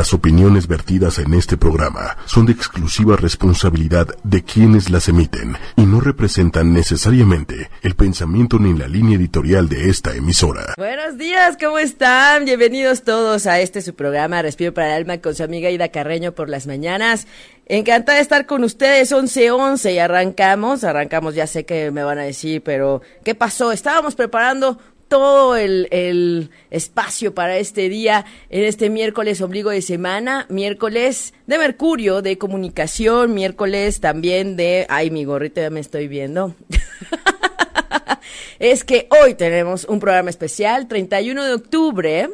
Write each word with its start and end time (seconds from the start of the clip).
Las 0.00 0.14
opiniones 0.14 0.66
vertidas 0.66 1.18
en 1.18 1.34
este 1.34 1.58
programa 1.58 2.16
son 2.24 2.46
de 2.46 2.52
exclusiva 2.52 3.16
responsabilidad 3.16 4.06
de 4.24 4.42
quienes 4.42 4.88
las 4.88 5.08
emiten 5.08 5.58
y 5.76 5.82
no 5.82 6.00
representan 6.00 6.72
necesariamente 6.72 7.68
el 7.82 7.94
pensamiento 7.96 8.58
ni 8.58 8.72
la 8.72 8.88
línea 8.88 9.18
editorial 9.18 9.68
de 9.68 9.90
esta 9.90 10.14
emisora. 10.16 10.72
Buenos 10.78 11.18
días, 11.18 11.58
¿cómo 11.60 11.78
están? 11.78 12.46
Bienvenidos 12.46 13.02
todos 13.02 13.46
a 13.46 13.60
este 13.60 13.82
su 13.82 13.94
programa 13.94 14.40
Respiro 14.40 14.72
para 14.72 14.96
el 14.96 15.02
Alma 15.02 15.18
con 15.18 15.34
su 15.34 15.42
amiga 15.42 15.68
Ida 15.68 15.90
Carreño 15.90 16.32
por 16.32 16.48
las 16.48 16.66
mañanas. 16.66 17.26
Encantada 17.66 18.16
de 18.16 18.22
estar 18.22 18.46
con 18.46 18.64
ustedes, 18.64 19.12
11-11 19.12 19.94
y 19.94 19.98
arrancamos, 19.98 20.82
arrancamos, 20.82 21.34
ya 21.34 21.46
sé 21.46 21.66
que 21.66 21.90
me 21.90 22.02
van 22.02 22.18
a 22.18 22.22
decir, 22.22 22.62
pero 22.64 23.02
¿qué 23.22 23.34
pasó? 23.34 23.70
Estábamos 23.70 24.14
preparando 24.14 24.78
todo 25.10 25.56
el, 25.56 26.50
espacio 26.70 27.34
para 27.34 27.58
este 27.58 27.88
día, 27.88 28.24
en 28.48 28.62
este 28.62 28.90
miércoles 28.90 29.40
obligo 29.42 29.70
de 29.70 29.82
semana, 29.82 30.46
miércoles 30.48 31.34
de 31.48 31.58
Mercurio, 31.58 32.22
de 32.22 32.38
comunicación, 32.38 33.34
miércoles 33.34 34.00
también 34.00 34.56
de... 34.56 34.86
Ay, 34.88 35.10
mi 35.10 35.24
gorrito 35.24 35.60
ya 35.60 35.68
me 35.68 35.80
estoy 35.80 36.06
viendo. 36.06 36.54
es 38.60 38.84
que 38.84 39.08
hoy 39.20 39.34
tenemos 39.34 39.84
un 39.84 39.98
programa 39.98 40.30
especial, 40.30 40.86
31 40.86 41.44
de 41.44 41.54
octubre, 41.54 42.30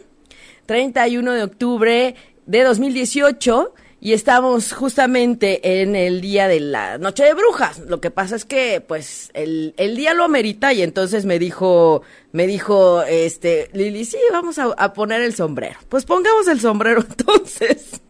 31 0.66 1.32
de 1.32 1.42
octubre 1.44 2.14
de 2.44 2.62
2018 2.62 3.72
y 4.06 4.12
estamos 4.12 4.72
justamente 4.72 5.82
en 5.82 5.96
el 5.96 6.20
día 6.20 6.46
de 6.46 6.60
la 6.60 6.96
noche 6.96 7.24
de 7.24 7.34
brujas. 7.34 7.80
Lo 7.80 8.00
que 8.00 8.12
pasa 8.12 8.36
es 8.36 8.44
que, 8.44 8.80
pues, 8.80 9.30
el, 9.34 9.74
el 9.78 9.96
día 9.96 10.14
lo 10.14 10.22
amerita 10.22 10.72
y 10.72 10.82
entonces 10.82 11.24
me 11.24 11.40
dijo, 11.40 12.02
me 12.30 12.46
dijo, 12.46 13.02
este, 13.02 13.68
Lili, 13.72 14.04
sí, 14.04 14.18
vamos 14.30 14.60
a, 14.60 14.92
poner 14.92 15.22
el 15.22 15.34
sombrero. 15.34 15.80
Pues 15.88 16.04
pongamos 16.04 16.46
el 16.46 16.60
sombrero 16.60 17.04
entonces. 17.18 18.00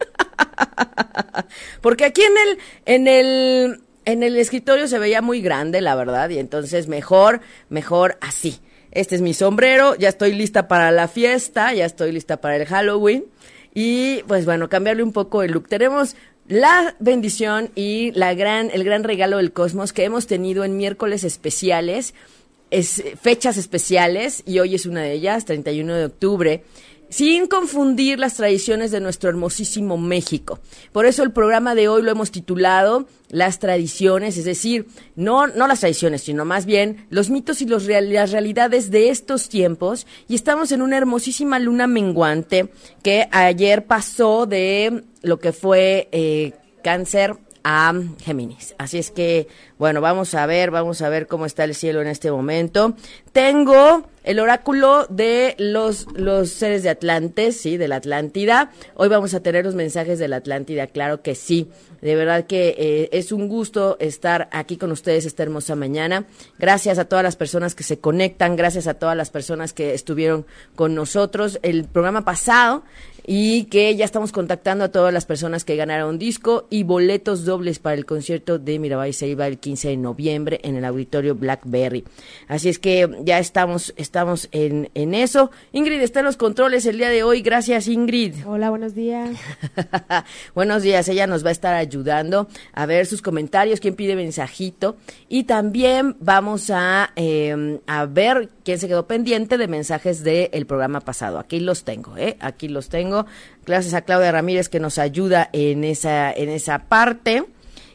Porque 1.81 2.05
aquí 2.05 2.21
en 2.21 2.37
el, 2.47 2.59
en 2.85 3.07
el, 3.07 3.81
en 4.05 4.21
el 4.21 4.37
escritorio 4.37 4.87
se 4.87 4.99
veía 4.99 5.23
muy 5.23 5.41
grande, 5.41 5.81
la 5.81 5.95
verdad, 5.95 6.29
y 6.29 6.37
entonces 6.37 6.87
mejor, 6.87 7.41
mejor 7.69 8.19
así. 8.21 8.59
Este 8.91 9.15
es 9.15 9.21
mi 9.21 9.33
sombrero, 9.33 9.95
ya 9.95 10.09
estoy 10.09 10.33
lista 10.33 10.67
para 10.67 10.91
la 10.91 11.07
fiesta, 11.07 11.73
ya 11.73 11.85
estoy 11.85 12.11
lista 12.11 12.37
para 12.37 12.57
el 12.57 12.67
Halloween. 12.67 13.25
Y 13.79 14.23
pues 14.23 14.45
bueno, 14.45 14.69
cambiarle 14.69 15.03
un 15.03 15.11
poco 15.11 15.43
el 15.43 15.51
look. 15.51 15.67
Tenemos 15.67 16.15
la 16.47 16.95
bendición 16.97 17.69
y 17.75 18.09
la 18.13 18.33
gran, 18.33 18.71
el 18.73 18.83
gran 18.83 19.03
regalo 19.03 19.37
del 19.37 19.53
cosmos 19.53 19.93
que 19.93 20.03
hemos 20.03 20.25
tenido 20.25 20.63
en 20.63 20.77
miércoles 20.77 21.23
especiales, 21.23 22.15
es, 22.71 23.03
fechas 23.21 23.55
especiales, 23.55 24.41
y 24.47 24.57
hoy 24.57 24.73
es 24.73 24.87
una 24.87 25.03
de 25.03 25.13
ellas, 25.13 25.45
31 25.45 25.93
de 25.93 26.05
octubre 26.05 26.63
sin 27.09 27.47
confundir 27.47 28.19
las 28.19 28.35
tradiciones 28.35 28.91
de 28.91 28.99
nuestro 28.99 29.29
hermosísimo 29.29 29.97
México. 29.97 30.59
Por 30.91 31.05
eso 31.05 31.23
el 31.23 31.31
programa 31.31 31.75
de 31.75 31.87
hoy 31.87 32.01
lo 32.01 32.11
hemos 32.11 32.31
titulado 32.31 33.07
Las 33.29 33.59
tradiciones, 33.59 34.37
es 34.37 34.45
decir, 34.45 34.87
no, 35.15 35.47
no 35.47 35.67
las 35.67 35.81
tradiciones, 35.81 36.23
sino 36.23 36.45
más 36.45 36.65
bien 36.65 37.05
los 37.09 37.29
mitos 37.29 37.61
y 37.61 37.65
las 37.65 38.31
realidades 38.31 38.91
de 38.91 39.09
estos 39.09 39.49
tiempos. 39.49 40.07
Y 40.27 40.35
estamos 40.35 40.71
en 40.71 40.81
una 40.81 40.97
hermosísima 40.97 41.59
luna 41.59 41.87
menguante 41.87 42.69
que 43.03 43.27
ayer 43.31 43.85
pasó 43.85 44.45
de 44.45 45.03
lo 45.21 45.39
que 45.39 45.51
fue 45.51 46.09
eh, 46.11 46.53
cáncer 46.83 47.35
a 47.69 47.93
Géminis. 48.23 48.75
Así 48.77 48.97
es 48.97 49.11
que, 49.11 49.49
bueno, 49.77 49.99
vamos 49.99 50.33
a 50.35 50.45
ver, 50.45 50.71
vamos 50.71 51.01
a 51.01 51.09
ver 51.09 51.27
cómo 51.27 51.45
está 51.45 51.65
el 51.65 51.75
cielo 51.75 52.01
en 52.01 52.07
este 52.07 52.31
momento. 52.31 52.95
Tengo 53.33 54.07
el 54.23 54.39
oráculo 54.39 55.05
de 55.09 55.53
los, 55.59 56.07
los 56.13 56.49
seres 56.49 56.83
de 56.83 56.89
Atlantes, 56.89 57.59
sí, 57.59 57.75
de 57.75 57.89
la 57.89 57.97
Atlántida. 57.97 58.71
Hoy 58.93 59.09
vamos 59.09 59.33
a 59.33 59.41
tener 59.41 59.65
los 59.65 59.75
mensajes 59.75 60.17
de 60.17 60.29
la 60.29 60.37
Atlántida, 60.37 60.87
claro 60.87 61.21
que 61.21 61.35
sí. 61.35 61.69
De 62.01 62.15
verdad 62.15 62.45
que 62.45 62.73
eh, 62.77 63.09
es 63.11 63.33
un 63.33 63.49
gusto 63.49 63.97
estar 63.99 64.47
aquí 64.53 64.77
con 64.77 64.93
ustedes 64.93 65.25
esta 65.25 65.43
hermosa 65.43 65.75
mañana. 65.75 66.25
Gracias 66.57 66.99
a 66.99 67.05
todas 67.05 67.23
las 67.23 67.35
personas 67.35 67.75
que 67.75 67.83
se 67.83 67.99
conectan, 67.99 68.55
gracias 68.55 68.87
a 68.87 68.93
todas 68.93 69.17
las 69.17 69.29
personas 69.29 69.73
que 69.73 69.93
estuvieron 69.93 70.45
con 70.75 70.95
nosotros 70.95 71.59
el 71.63 71.83
programa 71.83 72.23
pasado 72.23 72.83
y 73.29 73.65
que 73.65 73.93
ya 73.93 74.05
estamos 74.05 74.31
contactando 74.31 74.85
a 74.85 74.87
todas 74.87 75.13
las 75.13 75.25
personas 75.25 75.65
que 75.65 75.75
ganaron 75.75 76.17
disco 76.17 76.65
y 76.69 76.83
boletos 76.83 77.43
dobles 77.43 77.77
para 77.77 77.97
el 77.97 78.05
concierto 78.05 78.57
de 78.57 78.79
Mirabai 78.79 79.11
Seiba 79.11 79.47
el 79.47 79.59
15 79.59 79.89
de 79.89 79.97
noviembre 79.97 80.61
en 80.63 80.77
el 80.77 80.85
auditorio 80.85 81.35
Blackberry. 81.35 82.05
Así 82.47 82.69
es 82.69 82.79
que 82.79 83.09
ya 83.23 83.37
estamos, 83.37 83.93
estamos 83.97 84.47
en, 84.53 84.89
en 84.93 85.13
eso. 85.13 85.51
Ingrid 85.73 85.99
está 86.01 86.19
en 86.19 86.25
los 86.27 86.37
controles 86.37 86.85
el 86.85 86.97
día 86.97 87.09
de 87.09 87.23
hoy. 87.23 87.41
Gracias, 87.41 87.89
Ingrid. 87.89 88.33
Hola, 88.45 88.69
buenos 88.69 88.95
días. 88.95 89.37
buenos 90.55 90.81
días. 90.81 91.09
Ella 91.09 91.27
nos 91.27 91.43
va 91.43 91.49
a 91.49 91.51
estar 91.51 91.75
ayudando 91.75 92.47
a 92.71 92.85
ver 92.85 93.07
sus 93.07 93.21
comentarios, 93.21 93.81
quién 93.81 93.95
pide 93.95 94.15
mensajito 94.15 94.95
y 95.27 95.43
también 95.43 96.15
vamos 96.21 96.69
a, 96.69 97.11
eh, 97.17 97.81
a 97.87 98.05
ver 98.05 98.51
quién 98.63 98.79
se 98.79 98.87
quedó 98.87 99.05
pendiente 99.05 99.57
de 99.57 99.67
mensajes 99.67 100.23
del 100.23 100.65
programa 100.65 101.01
pasado. 101.01 101.39
Aquí 101.39 101.59
los 101.59 101.83
tengo, 101.83 102.15
¿eh? 102.15 102.37
Aquí 102.39 102.69
los 102.69 102.87
tengo 102.87 103.16
Gracias 103.65 103.93
a 103.93 104.01
Claudia 104.01 104.31
Ramírez 104.31 104.69
que 104.69 104.79
nos 104.79 104.97
ayuda 104.97 105.49
en 105.53 105.83
esa, 105.83 106.31
en 106.31 106.49
esa 106.49 106.79
parte. 106.85 107.43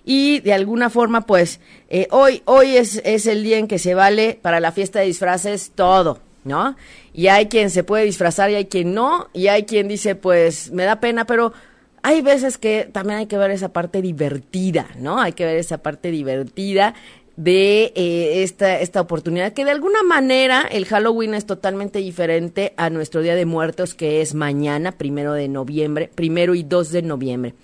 Y 0.05 0.41
de 0.41 0.53
alguna 0.53 0.91
forma, 0.91 1.23
pues, 1.23 1.61
eh, 1.89 2.09
hoy, 2.11 2.43
hoy 2.45 2.77
es, 2.77 3.01
es 3.05 3.27
el 3.27 3.45
día 3.45 3.59
en 3.59 3.69
que 3.69 3.79
se 3.79 3.95
vale 3.95 4.39
para 4.41 4.59
la 4.59 4.73
fiesta 4.73 5.01
de 5.01 5.07
disfraces 5.07 5.73
todo, 5.75 6.19
¿no? 6.45 6.77
Y 7.13 7.29
hay 7.29 7.47
quien 7.47 7.71
se 7.71 7.85
puede 7.85 8.05
disfrazar 8.05 8.51
y 8.51 8.57
hay 8.57 8.65
quien 8.65 8.95
no, 8.95 9.29
y 9.33 9.47
hay 9.47 9.63
quien 9.63 9.87
dice, 9.87 10.17
pues, 10.17 10.73
me 10.73 10.85
da 10.85 10.99
pena, 10.99 11.25
pero 11.25 11.53
hay 12.03 12.21
veces 12.21 12.59
que 12.59 12.89
también 12.91 13.21
hay 13.21 13.27
que 13.27 13.39
ver 13.39 13.53
esa 13.53 13.69
parte 13.69 14.03
divertida, 14.03 14.89
¿no? 14.99 15.21
Hay 15.21 15.35
que 15.35 15.45
ver 15.45 15.57
esa 15.57 15.79
parte 15.79 16.11
divertida 16.11 16.95
de 17.43 17.93
eh, 17.97 18.43
esta, 18.45 18.79
esta 18.79 19.01
oportunidad, 19.01 19.53
que 19.53 19.65
de 19.65 19.73
alguna 19.73 20.05
manera 20.05 20.63
el 20.71 20.87
Halloween 20.87 21.35
es 21.35 21.45
totalmente 21.45 21.99
diferente 21.99 22.73
a 22.77 22.89
nuestro 22.89 23.21
Día 23.21 23.35
de 23.35 23.47
Muertos, 23.47 23.95
que 23.95 24.21
es 24.21 24.35
mañana, 24.35 24.93
primero 24.93 25.33
de 25.33 25.49
noviembre, 25.49 26.09
primero 26.15 26.55
y 26.55 26.63
dos 26.63 26.93
de 26.93 27.03
noviembre. 27.03 27.55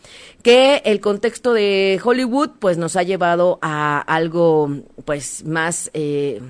Que 0.43 0.83
el 0.85 1.01
contexto 1.01 1.53
de 1.53 2.01
Hollywood, 2.03 2.51
pues 2.59 2.77
nos 2.77 2.97
ha 2.97 3.05
llevado 3.05 3.61
a 3.63 4.01
algo, 4.01 4.69
pues 5.05 5.45
más, 5.45 5.91
eh, 5.95 6.41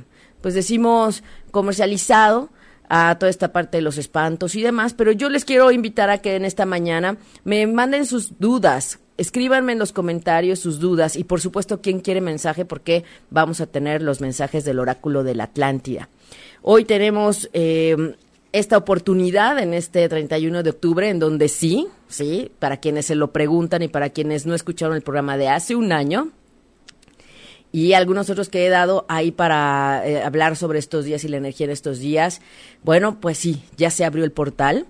pues 0.40 0.54
decimos, 0.54 1.22
comercializado, 1.50 2.48
a 2.88 3.16
toda 3.18 3.30
esta 3.30 3.52
parte 3.52 3.78
de 3.78 3.82
los 3.82 3.98
espantos 3.98 4.54
y 4.54 4.62
demás, 4.62 4.94
pero 4.94 5.12
yo 5.12 5.28
les 5.28 5.44
quiero 5.44 5.70
invitar 5.70 6.10
a 6.10 6.18
que 6.18 6.36
en 6.36 6.44
esta 6.44 6.66
mañana 6.66 7.18
me 7.44 7.66
manden 7.66 8.06
sus 8.06 8.38
dudas, 8.38 8.98
escríbanme 9.16 9.72
en 9.72 9.78
los 9.78 9.92
comentarios 9.92 10.60
sus 10.60 10.78
dudas 10.78 11.16
y 11.16 11.24
por 11.24 11.40
supuesto 11.40 11.80
quién 11.80 12.00
quiere 12.00 12.20
mensaje 12.20 12.64
porque 12.64 13.04
vamos 13.30 13.60
a 13.60 13.66
tener 13.66 14.02
los 14.02 14.20
mensajes 14.20 14.64
del 14.64 14.78
oráculo 14.78 15.22
de 15.24 15.34
la 15.34 15.44
Atlántida. 15.44 16.08
Hoy 16.62 16.84
tenemos 16.84 17.50
eh, 17.52 18.14
esta 18.52 18.78
oportunidad 18.78 19.58
en 19.58 19.74
este 19.74 20.08
31 20.08 20.62
de 20.62 20.70
octubre 20.70 21.08
en 21.08 21.18
donde 21.18 21.48
sí, 21.48 21.88
sí, 22.08 22.50
para 22.58 22.78
quienes 22.78 23.06
se 23.06 23.14
lo 23.14 23.32
preguntan 23.32 23.82
y 23.82 23.88
para 23.88 24.10
quienes 24.10 24.46
no 24.46 24.54
escucharon 24.54 24.96
el 24.96 25.02
programa 25.02 25.36
de 25.36 25.48
hace 25.48 25.76
un 25.76 25.92
año, 25.92 26.30
y 27.72 27.92
algunos 27.92 28.30
otros 28.30 28.48
que 28.48 28.66
he 28.66 28.68
dado 28.68 29.04
ahí 29.08 29.30
para 29.30 30.02
eh, 30.06 30.22
hablar 30.22 30.56
sobre 30.56 30.78
estos 30.78 31.04
días 31.04 31.24
y 31.24 31.28
la 31.28 31.36
energía 31.36 31.66
de 31.66 31.72
estos 31.72 31.98
días. 31.98 32.40
Bueno, 32.82 33.20
pues 33.20 33.38
sí, 33.38 33.62
ya 33.76 33.90
se 33.90 34.04
abrió 34.04 34.24
el 34.24 34.32
portal. 34.32 34.86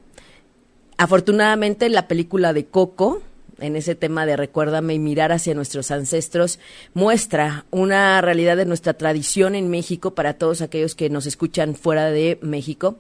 Afortunadamente 0.97 1.89
la 1.89 2.09
película 2.09 2.53
de 2.53 2.67
Coco, 2.67 3.23
en 3.61 3.77
ese 3.77 3.95
tema 3.95 4.27
de 4.27 4.37
recuérdame 4.37 4.95
y 4.95 4.99
mirar 4.99 5.33
hacia 5.33 5.55
nuestros 5.55 5.91
ancestros, 5.91 6.59
muestra 6.95 7.67
una 7.71 8.21
realidad 8.21 8.57
de 8.57 8.67
nuestra 8.67 8.95
tradición 8.95 9.55
en 9.55 9.69
México 9.69 10.15
para 10.15 10.35
todos 10.35 10.63
aquellos 10.63 10.95
que 10.95 11.11
nos 11.11 11.27
escuchan 11.27 11.75
fuera 11.75 12.11
de 12.11 12.39
México. 12.43 12.99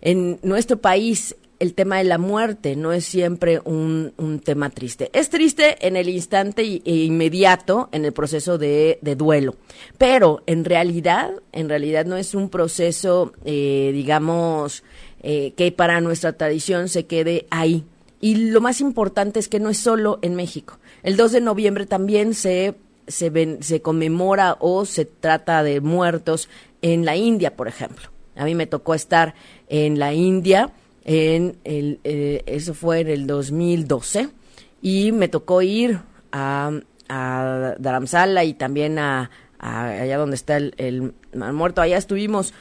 En 0.00 0.38
nuestro 0.42 0.78
país 0.78 1.36
el 1.58 1.74
tema 1.74 1.98
de 1.98 2.04
la 2.04 2.18
muerte 2.18 2.76
no 2.76 2.92
es 2.92 3.04
siempre 3.04 3.60
un, 3.64 4.12
tema 4.44 4.70
triste. 4.70 5.10
Es 5.12 5.28
triste 5.30 5.86
en 5.86 5.96
el 5.96 6.08
instante 6.08 6.62
e 6.62 6.94
inmediato 6.94 7.88
en 7.92 8.04
el 8.04 8.12
proceso 8.12 8.58
de, 8.58 8.98
duelo, 9.16 9.56
pero 9.96 10.42
en 10.46 10.64
realidad, 10.64 11.32
en 11.52 11.68
realidad 11.68 12.04
no 12.04 12.16
es 12.16 12.34
un 12.34 12.48
proceso, 12.48 13.32
eh, 13.44 13.90
digamos, 13.92 14.84
eh, 15.22 15.52
que 15.56 15.72
para 15.72 16.00
nuestra 16.00 16.32
tradición 16.34 16.88
se 16.88 17.06
quede 17.06 17.46
ahí. 17.50 17.84
Y 18.20 18.50
lo 18.50 18.60
más 18.60 18.80
importante 18.80 19.40
es 19.40 19.48
que 19.48 19.60
no 19.60 19.70
es 19.70 19.78
solo 19.78 20.18
en 20.22 20.34
México. 20.34 20.78
El 21.02 21.16
2 21.16 21.32
de 21.32 21.40
noviembre 21.40 21.86
también 21.86 22.34
se, 22.34 22.74
se, 23.06 23.58
se 23.60 23.82
conmemora 23.82 24.56
o 24.60 24.84
se 24.84 25.04
trata 25.04 25.62
de 25.62 25.80
muertos 25.80 26.48
en 26.82 27.04
la 27.04 27.16
India, 27.16 27.56
por 27.56 27.68
ejemplo. 27.68 28.08
A 28.36 28.44
mí 28.44 28.54
me 28.54 28.66
tocó 28.66 28.94
estar 28.94 29.34
en 29.68 29.98
la 29.98 30.14
India 30.14 30.72
en 31.04 31.56
el, 31.64 32.00
eh, 32.04 32.42
eso 32.46 32.74
fue 32.74 33.00
en 33.00 33.08
el 33.08 33.26
2012 33.26 34.28
y 34.82 35.12
me 35.12 35.28
tocó 35.28 35.62
ir 35.62 36.00
a, 36.32 36.70
a 37.08 37.74
Dharamsala 37.78 38.44
y 38.44 38.54
también 38.54 38.98
a, 38.98 39.30
allá 39.58 40.18
donde 40.18 40.36
está 40.36 40.56
el, 40.56 40.74
el 40.76 41.14
muerto, 41.52 41.80
allá 41.80 41.96
estuvimos 41.96 42.54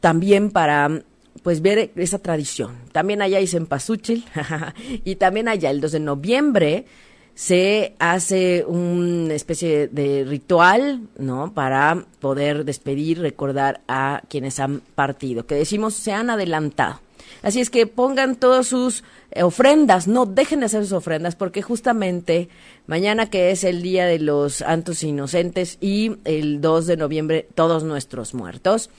también 0.00 0.50
para 0.50 1.02
pues 1.42 1.60
ver 1.60 1.90
esa 1.96 2.18
tradición. 2.18 2.76
También 2.92 3.22
allá 3.22 3.38
hay 3.38 3.46
Cempasúchil 3.46 4.24
y 5.04 5.16
también 5.16 5.48
allá 5.48 5.70
el 5.70 5.80
2 5.80 5.92
de 5.92 6.00
noviembre 6.00 6.86
se 7.34 7.94
hace 7.98 8.64
una 8.66 9.34
especie 9.34 9.88
de 9.88 10.24
ritual, 10.24 11.08
¿no? 11.18 11.54
Para 11.54 12.04
poder 12.20 12.64
despedir, 12.64 13.20
recordar 13.20 13.80
a 13.88 14.22
quienes 14.28 14.60
han 14.60 14.80
partido, 14.94 15.46
que 15.46 15.54
decimos 15.54 15.94
se 15.94 16.12
han 16.12 16.28
adelantado. 16.30 17.00
Así 17.42 17.60
es 17.60 17.70
que 17.70 17.86
pongan 17.86 18.36
todas 18.36 18.66
sus 18.66 19.04
eh, 19.30 19.42
ofrendas, 19.42 20.08
no 20.08 20.26
dejen 20.26 20.60
de 20.60 20.66
hacer 20.66 20.82
sus 20.82 20.92
ofrendas, 20.92 21.36
porque 21.36 21.62
justamente 21.62 22.48
mañana 22.86 23.30
que 23.30 23.50
es 23.50 23.64
el 23.64 23.82
Día 23.82 24.06
de 24.06 24.18
los 24.18 24.56
Santos 24.56 25.02
Inocentes 25.02 25.78
y 25.80 26.16
el 26.24 26.60
2 26.60 26.86
de 26.86 26.96
noviembre 26.96 27.48
todos 27.54 27.84
nuestros 27.84 28.34
muertos, 28.34 28.90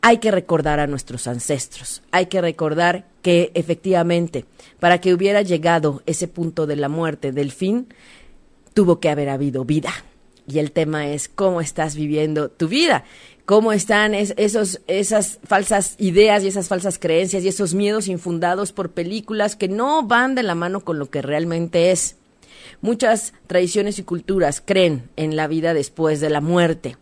hay 0.00 0.18
que 0.18 0.30
recordar 0.30 0.80
a 0.80 0.86
nuestros 0.86 1.26
ancestros, 1.26 2.02
hay 2.12 2.26
que 2.26 2.40
recordar 2.40 3.06
que 3.22 3.50
efectivamente, 3.54 4.44
para 4.78 5.00
que 5.00 5.12
hubiera 5.12 5.42
llegado 5.42 6.02
ese 6.06 6.28
punto 6.28 6.66
de 6.66 6.76
la 6.76 6.88
muerte, 6.88 7.32
del 7.32 7.52
fin, 7.52 7.88
tuvo 8.74 9.00
que 9.00 9.10
haber 9.10 9.28
habido 9.28 9.64
vida. 9.64 9.92
Y 10.46 10.60
el 10.60 10.72
tema 10.72 11.08
es 11.08 11.28
cómo 11.28 11.60
estás 11.60 11.94
viviendo 11.94 12.48
tu 12.48 12.68
vida, 12.68 13.04
cómo 13.48 13.72
están 13.72 14.12
esos, 14.14 14.82
esas 14.88 15.38
falsas 15.42 15.94
ideas 15.96 16.44
y 16.44 16.48
esas 16.48 16.68
falsas 16.68 16.98
creencias 16.98 17.42
y 17.42 17.48
esos 17.48 17.72
miedos 17.72 18.06
infundados 18.06 18.72
por 18.72 18.90
películas 18.90 19.56
que 19.56 19.68
no 19.68 20.02
van 20.02 20.34
de 20.34 20.42
la 20.42 20.54
mano 20.54 20.80
con 20.80 20.98
lo 20.98 21.08
que 21.08 21.22
realmente 21.22 21.90
es. 21.90 22.16
Muchas 22.82 23.32
tradiciones 23.46 23.98
y 23.98 24.02
culturas 24.02 24.62
creen 24.62 25.08
en 25.16 25.34
la 25.34 25.46
vida 25.46 25.72
después 25.72 26.20
de 26.20 26.28
la 26.28 26.42
muerte 26.42 26.98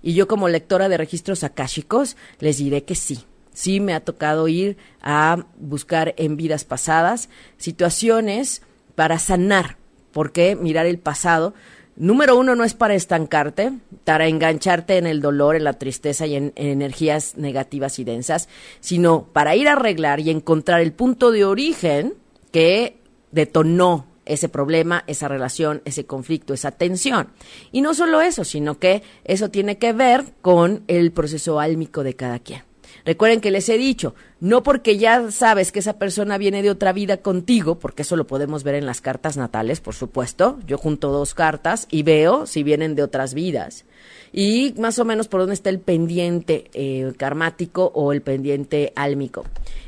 y 0.00 0.14
yo 0.14 0.28
como 0.28 0.48
lectora 0.48 0.88
de 0.88 0.98
registros 0.98 1.42
akáshicos 1.42 2.16
les 2.38 2.58
diré 2.58 2.84
que 2.84 2.94
sí. 2.94 3.24
Sí 3.52 3.80
me 3.80 3.92
ha 3.92 3.98
tocado 3.98 4.46
ir 4.46 4.76
a 5.02 5.46
buscar 5.58 6.14
en 6.16 6.36
vidas 6.36 6.64
pasadas 6.64 7.28
situaciones 7.56 8.62
para 8.94 9.18
sanar, 9.18 9.78
porque 10.12 10.54
mirar 10.54 10.86
el 10.86 11.00
pasado, 11.00 11.54
número 11.98 12.38
uno, 12.38 12.54
no 12.54 12.64
es 12.64 12.74
para 12.74 12.94
estancarte, 12.94 13.72
para 14.04 14.26
engancharte 14.26 14.96
en 14.96 15.06
el 15.06 15.20
dolor, 15.20 15.56
en 15.56 15.64
la 15.64 15.74
tristeza 15.74 16.26
y 16.26 16.36
en, 16.36 16.52
en 16.56 16.68
energías 16.68 17.36
negativas 17.36 17.98
y 17.98 18.04
densas, 18.04 18.48
sino 18.80 19.24
para 19.24 19.56
ir 19.56 19.68
a 19.68 19.72
arreglar 19.72 20.20
y 20.20 20.30
encontrar 20.30 20.80
el 20.80 20.92
punto 20.92 21.30
de 21.30 21.44
origen 21.44 22.14
que 22.52 22.98
detonó 23.32 24.06
ese 24.28 24.48
problema, 24.48 25.04
esa 25.06 25.26
relación, 25.26 25.82
ese 25.84 26.04
conflicto, 26.04 26.54
esa 26.54 26.70
tensión. 26.70 27.28
Y 27.72 27.80
no 27.80 27.94
solo 27.94 28.20
eso, 28.20 28.44
sino 28.44 28.78
que 28.78 29.02
eso 29.24 29.50
tiene 29.50 29.78
que 29.78 29.92
ver 29.92 30.24
con 30.42 30.84
el 30.86 31.12
proceso 31.12 31.58
álmico 31.58 32.04
de 32.04 32.14
cada 32.14 32.38
quien. 32.38 32.67
Recuerden 33.04 33.40
que 33.40 33.50
les 33.50 33.68
he 33.68 33.78
dicho, 33.78 34.14
no 34.40 34.62
porque 34.62 34.98
ya 34.98 35.30
sabes 35.30 35.72
que 35.72 35.78
esa 35.78 35.98
persona 35.98 36.38
viene 36.38 36.62
de 36.62 36.70
otra 36.70 36.92
vida 36.92 37.18
contigo, 37.18 37.78
porque 37.78 38.02
eso 38.02 38.16
lo 38.16 38.26
podemos 38.26 38.64
ver 38.64 38.74
en 38.74 38.86
las 38.86 39.00
cartas 39.00 39.36
natales, 39.36 39.80
por 39.80 39.94
supuesto. 39.94 40.58
Yo 40.66 40.78
junto 40.78 41.10
dos 41.10 41.34
cartas 41.34 41.86
y 41.90 42.02
veo 42.02 42.46
si 42.46 42.62
vienen 42.62 42.94
de 42.94 43.02
otras 43.02 43.34
vidas. 43.34 43.84
Y 44.32 44.74
más 44.78 44.98
o 44.98 45.04
menos 45.04 45.28
por 45.28 45.40
dónde 45.40 45.54
está 45.54 45.70
el 45.70 45.80
pendiente 45.80 46.70
eh, 46.74 47.12
karmático 47.16 47.90
o 47.94 48.12
el 48.12 48.22
pendiente 48.22 48.92
álmico. 48.94 49.44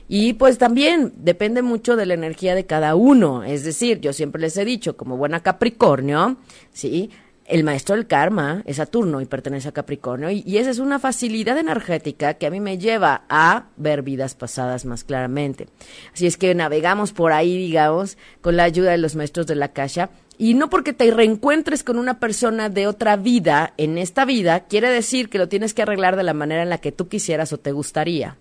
Y 0.08 0.32
pues 0.32 0.58
también 0.58 1.12
depende 1.18 1.62
mucho 1.62 1.94
de 1.94 2.06
la 2.06 2.14
energía 2.14 2.54
de 2.54 2.66
cada 2.66 2.96
uno. 2.96 3.44
Es 3.44 3.64
decir, 3.64 4.00
yo 4.00 4.12
siempre 4.12 4.40
les 4.40 4.56
he 4.56 4.64
dicho, 4.64 4.96
como 4.96 5.16
buena 5.16 5.42
Capricornio, 5.42 6.36
¿sí? 6.72 7.10
El 7.50 7.64
maestro 7.64 7.96
del 7.96 8.06
karma 8.06 8.62
es 8.64 8.76
Saturno 8.76 9.20
y 9.20 9.26
pertenece 9.26 9.68
a 9.68 9.72
Capricornio. 9.72 10.30
Y, 10.30 10.44
y, 10.46 10.58
esa 10.58 10.70
es 10.70 10.78
una 10.78 11.00
facilidad 11.00 11.58
energética 11.58 12.34
que 12.34 12.46
a 12.46 12.50
mí 12.50 12.60
me 12.60 12.78
lleva 12.78 13.24
a 13.28 13.64
ver 13.76 14.02
vidas 14.02 14.36
pasadas 14.36 14.84
más 14.84 15.02
claramente. 15.02 15.66
Así 16.14 16.28
es 16.28 16.36
que 16.36 16.54
navegamos 16.54 17.12
por 17.12 17.32
ahí, 17.32 17.56
digamos, 17.56 18.16
con 18.40 18.56
la 18.56 18.62
ayuda 18.62 18.92
de 18.92 18.98
los 18.98 19.16
maestros 19.16 19.48
de 19.48 19.56
la 19.56 19.72
Kasha. 19.72 20.10
Y 20.38 20.54
no 20.54 20.70
porque 20.70 20.92
te 20.92 21.10
reencuentres 21.10 21.82
con 21.82 21.98
una 21.98 22.20
persona 22.20 22.68
de 22.68 22.86
otra 22.86 23.16
vida 23.16 23.74
en 23.78 23.98
esta 23.98 24.24
vida, 24.24 24.60
quiere 24.60 24.88
decir 24.88 25.28
que 25.28 25.38
lo 25.38 25.48
tienes 25.48 25.74
que 25.74 25.82
arreglar 25.82 26.14
de 26.14 26.22
la 26.22 26.34
manera 26.34 26.62
en 26.62 26.70
la 26.70 26.78
que 26.78 26.92
tú 26.92 27.08
quisieras 27.08 27.52
o 27.52 27.58
te 27.58 27.72
gustaría 27.72 28.36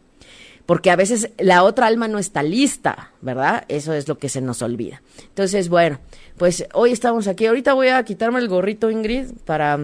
porque 0.69 0.92
a 0.92 0.95
veces 0.95 1.31
la 1.39 1.63
otra 1.63 1.88
alma 1.88 2.07
no 2.07 2.19
está 2.19 2.44
lista, 2.44 3.10
¿verdad? 3.21 3.66
Eso 3.69 3.92
es 3.92 4.07
lo 4.07 4.19
que 4.19 4.30
se 4.30 4.39
nos 4.39 4.62
olvida. 4.62 5.01
Entonces, 5.30 5.68
bueno, 5.68 5.98
pues 6.38 6.68
hoy 6.75 6.92
estamos 6.92 7.27
aquí. 7.27 7.48
Ahorita 7.48 7.74
voy 7.74 7.88
a 7.88 8.04
quitarme 8.04 8.38
el 8.38 8.48
gorrito, 8.48 8.92
Ingrid, 8.92 9.31
para 9.45 9.80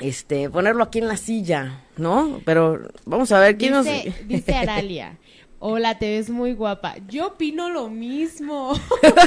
este 0.00 0.50
ponerlo 0.50 0.82
aquí 0.82 0.98
en 0.98 1.06
la 1.06 1.16
silla, 1.16 1.84
¿no? 1.96 2.40
Pero 2.44 2.88
vamos 3.04 3.30
a 3.30 3.38
ver 3.38 3.58
quién 3.58 3.74
nos 3.74 3.86
dice 4.26 4.54
Aralia. 4.56 5.16
Hola, 5.60 5.98
te 5.98 6.08
ves 6.10 6.30
muy 6.30 6.54
guapa. 6.54 6.94
Yo 7.08 7.28
opino 7.28 7.68
lo 7.68 7.90
mismo. 7.90 8.74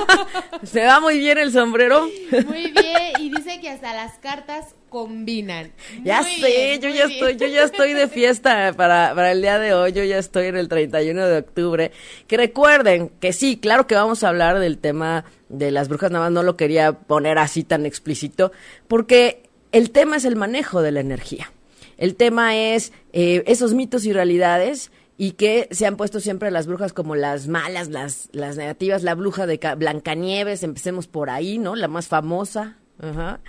¿Se 0.63 0.86
va 0.86 1.01
muy 1.01 1.19
bien 1.19 1.38
el 1.38 1.51
sombrero? 1.51 2.07
Muy 2.45 2.72
bien, 2.72 3.12
y 3.19 3.30
dice 3.36 3.60
que 3.60 3.69
hasta 3.69 3.94
las 3.94 4.18
cartas 4.19 4.75
combinan. 4.88 5.74
Ya 6.06 6.24
sé, 6.24 6.80
yo 6.80 6.88
ya 6.88 7.04
estoy, 7.04 7.36
yo 7.36 7.48
ya 7.48 7.63
estoy 7.63 7.92
de 7.92 8.07
fiesta 8.07 8.72
para, 8.78 9.13
para 9.13 9.33
el 9.33 9.42
día 9.42 9.60
de 9.60 9.74
hoy, 9.74 9.92
yo 9.92 10.06
ya 10.06 10.19
estoy 10.19 10.48
en 10.48 10.56
el 10.56 10.69
31 10.69 11.28
de 11.28 11.38
octubre. 11.39 11.92
Que 12.28 12.38
recuerden 12.38 13.10
que 13.19 13.33
sí, 13.33 13.57
claro 13.57 13.86
que 13.86 13.95
vamos 13.95 14.24
a 14.24 14.30
hablar 14.30 14.60
del 14.60 14.78
tema 14.78 15.25
de 15.50 15.69
las 15.72 15.89
brujas, 15.89 16.12
nada 16.12 16.25
más 16.25 16.31
no 16.31 16.44
lo 16.44 16.56
quería 16.56 16.94
poner 16.94 17.39
así 17.39 17.66
tan 17.66 17.86
explícito, 17.86 18.54
porque 18.88 19.44
el 19.74 19.92
tema 19.92 20.16
es 20.16 20.24
el 20.24 20.38
manejo 20.38 20.81
de 20.81 20.94
la 20.94 21.01
energía. 21.01 21.51
El 21.98 22.16
tema 22.16 22.56
es 22.56 22.94
eh, 23.12 23.44
esos 23.48 23.74
mitos 23.74 24.06
y 24.06 24.13
realidades 24.13 24.92
y 25.21 25.33
que 25.33 25.68
se 25.69 25.85
han 25.85 25.97
puesto 25.97 26.19
siempre 26.19 26.50
las 26.50 26.65
brujas 26.65 26.94
como 26.94 27.13
las 27.13 27.47
malas, 27.47 27.89
las, 27.89 28.29
las 28.31 28.57
negativas, 28.57 29.03
la 29.03 29.13
bruja 29.13 29.45
de 29.45 29.59
Blancanieves, 29.77 30.63
empecemos 30.63 31.06
por 31.06 31.29
ahí, 31.29 31.59
¿no? 31.59 31.75
La 31.75 31.88
más 31.88 32.07
famosa. 32.07 32.77
Ajá. 33.00 33.39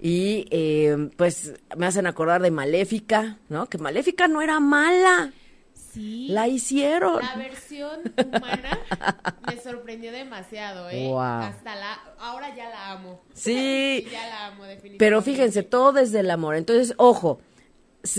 Y 0.00 0.46
eh, 0.52 1.10
pues 1.16 1.54
me 1.76 1.86
hacen 1.86 2.06
acordar 2.06 2.42
de 2.42 2.52
Maléfica, 2.52 3.38
¿no? 3.48 3.66
Que 3.66 3.76
Maléfica 3.76 4.28
no 4.28 4.40
era 4.40 4.60
mala. 4.60 5.32
Sí. 5.74 6.28
La 6.28 6.46
hicieron. 6.46 7.20
La 7.20 7.34
versión 7.34 8.02
humana 8.24 8.78
me 9.48 9.60
sorprendió 9.60 10.12
demasiado, 10.12 10.88
¿eh? 10.90 11.08
Wow. 11.08 11.18
Hasta 11.18 11.74
la. 11.74 11.94
Ahora 12.20 12.54
ya 12.54 12.70
la 12.70 12.92
amo. 12.92 13.20
Sí. 13.34 14.06
ya 14.12 14.28
la 14.28 14.46
amo, 14.46 14.62
definitivamente. 14.62 14.98
Pero 15.04 15.22
fíjense, 15.22 15.64
todo 15.64 15.90
desde 15.90 16.20
el 16.20 16.30
amor. 16.30 16.54
Entonces, 16.54 16.94
ojo, 16.98 17.40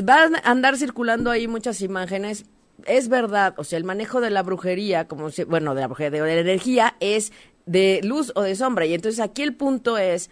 van 0.03 0.35
a 0.35 0.39
andar 0.39 0.75
circulando 0.75 1.31
ahí 1.31 1.47
muchas 1.47 1.79
imágenes 1.79 2.43
es 2.85 3.09
verdad, 3.09 3.55
o 3.57 3.63
sea, 3.63 3.77
el 3.77 3.83
manejo 3.83 4.21
de 4.21 4.29
la 4.29 4.43
brujería, 4.43 5.07
como 5.07 5.29
si, 5.29 5.43
bueno, 5.43 5.75
de 5.75 5.81
la 5.81 5.87
brujería, 5.87 6.23
de 6.23 6.35
la 6.35 6.41
energía, 6.41 6.95
es 6.99 7.31
de 7.65 8.01
luz 8.03 8.31
o 8.35 8.41
de 8.41 8.55
sombra. 8.55 8.85
Y 8.85 8.93
entonces 8.93 9.19
aquí 9.19 9.41
el 9.43 9.55
punto 9.55 9.97
es, 9.97 10.29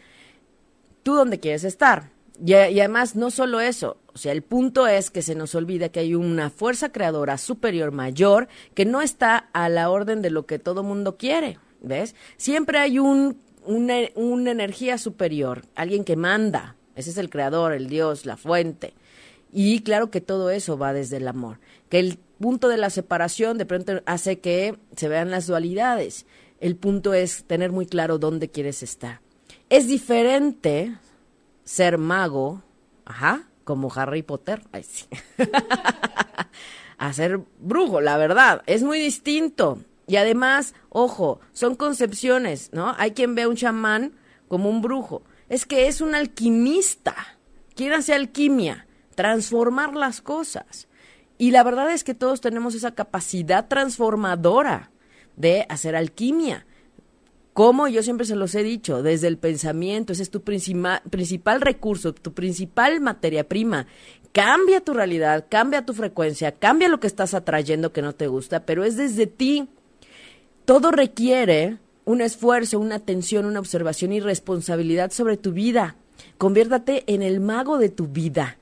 tú 1.04 1.16
dónde 1.16 1.40
quieres 1.40 1.64
estar. 1.64 2.10
Y, 2.44 2.54
además, 2.54 3.16
no 3.16 3.32
solo 3.32 3.62
eso, 3.62 3.98
o 4.14 4.18
sea, 4.18 4.34
el 4.34 4.42
punto 4.42 4.88
es 4.88 5.10
que 5.10 5.22
se 5.22 5.36
nos 5.36 5.56
olvida 5.56 5.90
que 5.90 6.02
hay 6.02 6.16
una 6.16 6.50
fuerza 6.50 6.92
creadora 6.92 7.38
superior 7.38 7.92
mayor 7.92 8.50
que 8.74 8.84
no 8.84 9.02
está 9.02 9.50
a 9.54 9.70
la 9.70 9.90
orden 9.90 10.22
de 10.22 10.32
lo 10.32 10.46
que 10.46 10.60
todo 10.60 10.84
mundo 10.84 11.16
quiere, 11.16 11.60
¿ves? 11.82 12.14
Siempre 12.36 12.80
hay 12.80 13.00
un, 13.00 13.40
una, 13.64 13.96
una 14.16 14.52
energía 14.52 14.98
superior, 14.98 15.62
alguien 15.76 16.04
que 16.04 16.18
manda, 16.18 16.76
ese 16.96 17.12
es 17.12 17.18
el 17.18 17.30
creador, 17.30 17.72
el 17.72 17.88
Dios, 17.88 18.26
la 18.26 18.36
fuente. 18.36 18.94
Y 19.54 19.82
claro 19.84 20.12
que 20.12 20.20
todo 20.20 20.50
eso 20.50 20.78
va 20.78 20.92
desde 20.92 21.18
el 21.18 21.28
amor, 21.30 21.60
que 21.88 22.00
el 22.00 22.20
punto 22.40 22.68
de 22.68 22.78
la 22.78 22.90
separación 22.90 23.58
de 23.58 23.66
pronto 23.66 24.02
hace 24.06 24.40
que 24.40 24.78
se 24.96 25.08
vean 25.08 25.32
las 25.32 25.48
dualidades. 25.48 26.26
El 26.60 26.76
punto 26.76 27.14
es 27.14 27.44
tener 27.46 27.72
muy 27.72 27.86
claro 27.86 28.18
dónde 28.18 28.50
quieres 28.50 28.84
estar. 28.84 29.22
Es 29.70 29.88
diferente 29.88 30.96
ser 31.64 31.98
mago, 31.98 32.64
ajá, 33.06 33.48
como 33.64 33.92
Harry 33.94 34.22
Potter, 34.22 34.62
ay, 34.72 34.84
sí. 34.84 35.06
a 36.98 37.14
ser 37.14 37.42
brujo, 37.60 38.00
la 38.02 38.18
verdad, 38.18 38.62
es 38.68 38.84
muy 38.84 39.00
distinto. 39.00 39.80
Y 40.08 40.18
además, 40.18 40.76
ojo, 40.90 41.40
son 41.52 41.76
concepciones, 41.76 42.70
¿no? 42.72 42.94
Hay 42.98 43.12
quien 43.12 43.36
ve 43.36 43.44
a 43.44 43.50
un 43.50 43.56
chamán 43.56 44.14
como 44.48 44.70
un 44.70 44.82
brujo. 44.82 45.24
Es 45.50 45.66
que 45.66 45.88
es 45.88 46.00
un 46.02 46.16
alquimista. 46.16 47.16
Quiere 47.76 47.96
hacer 47.96 48.16
alquimia, 48.16 48.88
transformar 49.16 49.96
las 49.96 50.22
cosas. 50.22 50.88
Y 51.38 51.52
la 51.52 51.64
verdad 51.64 51.92
es 51.92 52.04
que 52.04 52.14
todos 52.14 52.42
tenemos 52.42 52.76
esa 52.76 52.96
capacidad 52.96 53.68
transformadora 53.68 54.92
de 55.36 55.66
hacer 55.70 55.96
alquimia. 55.96 56.66
Como 57.54 57.88
yo 57.88 58.04
siempre 58.04 58.26
se 58.26 58.36
los 58.36 58.54
he 58.56 58.64
dicho, 58.64 59.02
desde 59.02 59.28
el 59.28 59.38
pensamiento, 59.38 60.14
ese 60.14 60.24
es 60.24 60.30
tu 60.30 60.42
principal, 60.42 61.62
recurso, 61.62 62.14
tu 62.14 62.34
principal 62.34 63.00
materia 63.00 63.48
prima. 63.48 63.88
Cambia 64.34 64.82
tu 64.82 64.94
realidad, 64.94 65.46
cambia 65.50 65.86
tu 65.86 65.94
frecuencia, 65.94 66.52
cambia 66.54 66.90
lo 66.90 67.00
que 67.00 67.08
estás 67.08 67.34
atrayendo 67.34 67.94
que 67.94 68.02
no 68.02 68.14
te 68.14 68.28
gusta, 68.28 68.66
pero 68.66 68.84
es 68.84 68.98
desde 68.98 69.28
ti. 69.28 69.70
Todo 70.66 70.92
requiere 70.92 71.78
un 72.04 72.20
esfuerzo, 72.20 72.80
una 72.80 72.96
atención, 72.96 73.46
una 73.46 73.60
observación 73.60 74.12
y 74.12 74.20
responsabilidad 74.20 75.12
sobre 75.12 75.38
tu 75.38 75.54
vida. 75.54 75.96
Conviértate 76.38 77.04
en 77.08 77.22
el 77.22 77.40
mago 77.40 77.78
de 77.78 77.90
tu 77.90 78.08
vida 78.08 78.58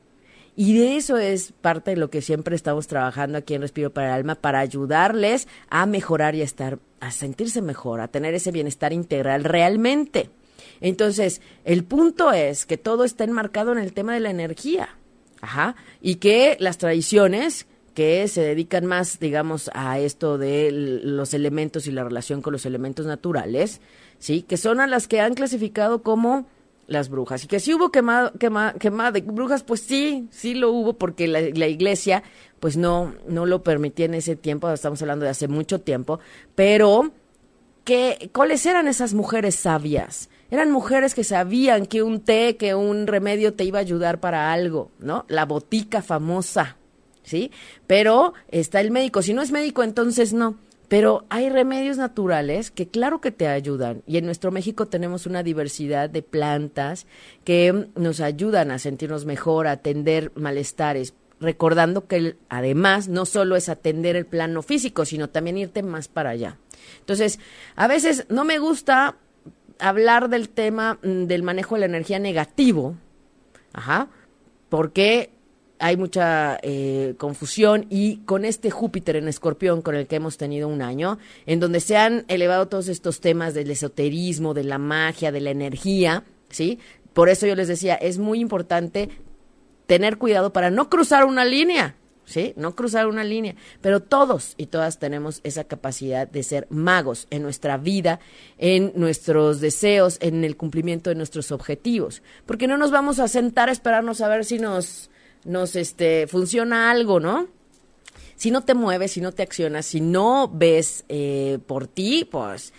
Y 0.55 0.77
de 0.77 0.98
eso 0.98 1.17
es 1.17 1.51
parte 1.62 1.91
de 1.91 1.98
lo 1.98 2.10
que 2.10 2.22
siempre 2.22 2.55
estamos 2.55 2.88
trabajando 2.88 3.38
aquí 3.38 3.55
en 3.55 3.62
Respiro 3.62 3.91
para 3.91 4.10
el 4.10 4.13
Alma, 4.13 4.36
para 4.36 4.60
ayudarles 4.60 5.48
a 5.69 5.86
mejorar 5.86 6.36
y 6.36 6.41
a 6.41 6.45
estar, 6.45 6.79
a 7.00 7.12
sentirse 7.12 7.62
mejor, 7.62 8.01
a 8.01 8.07
tener 8.07 8.36
ese 8.36 8.51
bienestar 8.51 8.93
integral 8.93 9.43
realmente. 9.43 10.29
Entonces, 10.79 11.41
el 11.65 11.83
punto 11.83 12.31
es 12.31 12.65
que 12.65 12.77
todo 12.77 13.03
está 13.03 13.24
enmarcado 13.24 13.72
en 13.72 13.79
el 13.79 13.93
tema 13.93 14.13
de 14.13 14.19
la 14.19 14.29
energía. 14.29 14.89
Ajá. 15.41 15.75
Y 16.01 16.15
que 16.15 16.55
las 16.60 16.77
tradiciones 16.77 17.67
que 17.93 18.27
se 18.27 18.41
dedican 18.41 18.86
más, 18.86 19.19
digamos, 19.19 19.69
a 19.74 20.00
esto 20.00 20.38
de 20.38 20.72
los 20.72 21.33
elementos 21.33 21.88
y 21.88 21.91
la 21.91 22.03
relación 22.03 22.41
con 22.41 22.53
los 22.53 22.65
elementos 22.65 23.05
naturales, 23.05 23.81
¿sí? 24.19 24.41
Que 24.43 24.57
son 24.57 24.79
a 24.79 24.88
las 24.88 25.07
que 25.07 25.22
han 25.22 25.36
clasificado 25.36 26.01
como 26.01 26.48
las 26.88 27.10
brujas. 27.10 27.44
Y 27.44 27.48
que 27.48 27.60
sí 27.60 27.74
hubo 27.74 27.92
quemado, 27.92 28.34
quema, 28.34 28.74
quemada 28.74 29.12
de 29.12 29.22
brujas, 29.22 29.63
pues 29.63 29.82
sí, 29.82 30.28
sí 30.32 30.54
lo 30.54 30.72
hubo 30.72 30.94
porque 30.94 31.28
la, 31.28 31.42
la, 31.42 31.68
iglesia 31.68 32.24
pues 32.60 32.78
no, 32.78 33.13
no 33.28 33.46
lo 33.46 33.63
permitía 33.63 34.06
en 34.06 34.13
ese 34.13 34.36
tiempo, 34.36 34.70
estamos 34.72 35.02
hablando 35.02 35.25
de 35.25 35.32
hace 35.32 35.48
mucho 35.48 35.82
tiempo, 35.82 36.20
pero 36.56 37.12
que, 37.84 38.30
¿cuáles 38.34 38.66
eran 38.66 38.88
esas 38.88 39.13
mujeres 39.13 39.56
sabias? 39.56 40.30
Eran 40.50 40.72
mujeres 40.72 41.16
que 41.16 41.24
sabían 41.24 41.86
que 41.86 42.04
un 42.04 42.22
té, 42.22 42.58
que 42.58 42.75
un 42.75 43.08
remedio 43.08 43.54
te 43.54 43.63
iba 43.63 43.80
a 43.80 43.82
ayudar 43.82 44.20
para 44.20 44.54
algo, 44.54 44.92
¿no? 45.00 45.25
La 45.28 45.46
botica 45.46 46.02
famosa, 46.02 46.78
¿sí? 47.24 47.52
Pero 47.88 48.34
está 48.50 48.80
el 48.80 48.92
médico, 48.92 49.22
si 49.22 49.34
no 49.34 49.42
es 49.42 49.52
médico, 49.52 49.84
entonces 49.84 50.32
no. 50.32 50.58
Pero 50.88 51.25
hay 51.30 51.50
remedios 51.50 51.98
naturales 51.98 52.72
que 52.72 52.88
claro 52.88 53.22
que 53.22 53.32
te 53.32 53.48
ayudan. 53.48 54.04
Y 54.06 54.18
en 54.18 54.25
nuestro 54.25 54.52
México 54.52 54.86
tenemos 54.86 55.25
una 55.25 55.44
diversidad 55.44 56.10
de 56.10 56.22
plantas 56.22 57.08
que 57.44 57.88
nos 57.96 58.20
ayudan 58.20 58.72
a 58.72 58.80
sentirnos 58.80 59.25
mejor, 59.25 59.68
a 59.68 59.72
atender 59.72 60.32
malestares. 60.36 61.13
Recordando 61.40 62.08
que 62.08 62.38
además 62.48 63.08
no 63.08 63.25
solo 63.25 63.56
es 63.56 63.70
atender 63.70 64.16
el 64.16 64.25
plano 64.25 64.62
físico, 64.62 65.04
sino 65.04 65.30
también 65.30 65.58
irte 65.58 65.84
más 65.84 66.08
para 66.08 66.30
allá. 66.30 66.58
Entonces, 67.00 67.40
a 67.75 67.88
veces 67.88 68.25
no 68.30 68.46
me 68.46 68.60
gusta 68.60 69.18
hablar 69.80 70.30
del 70.30 70.50
tema 70.50 71.00
mm, 71.04 71.25
del 71.25 71.44
manejo 71.44 71.75
de 71.75 71.82
la 71.82 71.86
energía 71.88 72.20
negativo, 72.20 72.96
ajá, 73.74 74.08
porque 74.70 75.32
hay 75.80 75.98
mucha 75.98 76.60
eh, 76.62 77.15
confusión 77.18 77.86
y 77.89 78.18
con 78.20 78.46
este 78.46 78.72
Júpiter 78.72 79.15
en 79.15 79.27
escorpión 79.27 79.82
con 79.82 79.96
el 79.96 80.08
que 80.08 80.15
hemos 80.15 80.38
tenido 80.38 80.68
un 80.68 80.82
año, 80.82 81.18
en 81.46 81.60
donde 81.60 81.80
se 81.80 81.98
han 81.98 82.25
elevado 82.27 82.68
todos 82.68 82.88
estos 82.88 83.20
temas 83.20 83.53
del 83.53 83.72
esoterismo, 83.72 84.53
de 84.53 84.63
la 84.63 84.77
magia, 84.77 85.32
de 85.32 85.42
la 85.42 85.51
energía, 85.51 86.24
¿sí? 86.50 86.80
Por 87.13 87.30
eso 87.30 87.46
yo 87.46 87.56
les 87.56 87.68
decía, 87.68 87.96
es 87.96 88.18
muy 88.18 88.39
importante 88.39 89.10
tener 89.86 90.18
cuidado 90.18 90.53
para 90.53 90.72
no 90.72 90.89
cruzar 90.89 91.25
una 91.25 91.46
línea, 91.46 91.96
¿sí? 92.25 92.53
No 92.56 92.75
cruzar 92.75 93.08
una 93.08 93.24
línea. 93.24 93.56
Pero 93.82 94.01
todos 94.01 94.53
y 94.58 94.68
todas 94.68 95.00
tenemos 95.00 95.42
esa 95.44 95.65
capacidad 95.65 96.27
de 96.27 96.44
ser 96.44 96.68
magos 96.70 97.27
en 97.30 97.44
nuestra 97.44 97.77
vida, 97.77 98.20
en 98.58 98.94
nuestros 98.96 99.60
deseos, 99.60 100.18
en 100.22 100.44
el 100.44 100.58
cumplimiento 100.58 101.10
de 101.10 101.15
nuestros 101.15 101.51
objetivos. 101.51 102.24
Porque 102.46 102.68
no 102.68 102.77
nos 102.77 102.92
vamos 102.92 103.20
a 103.20 103.27
sentar 103.27 103.70
a 103.70 103.74
esperarnos 103.74 104.22
a 104.22 104.27
ver 104.30 104.46
si 104.46 104.58
nos 104.60 105.10
nos 105.45 105.75
este, 105.75 106.27
funciona 106.27 106.91
algo, 106.91 107.19
¿no? 107.19 107.47
Si 108.35 108.51
no 108.51 108.63
te 108.63 108.73
mueves, 108.73 109.12
si 109.12 109.21
no 109.21 109.31
te 109.31 109.43
accionas, 109.43 109.85
si 109.85 110.01
no 110.01 110.50
ves 110.53 111.05
eh, 111.07 111.59
por 111.65 111.88
ti, 111.88 112.25
pues, 112.25 112.73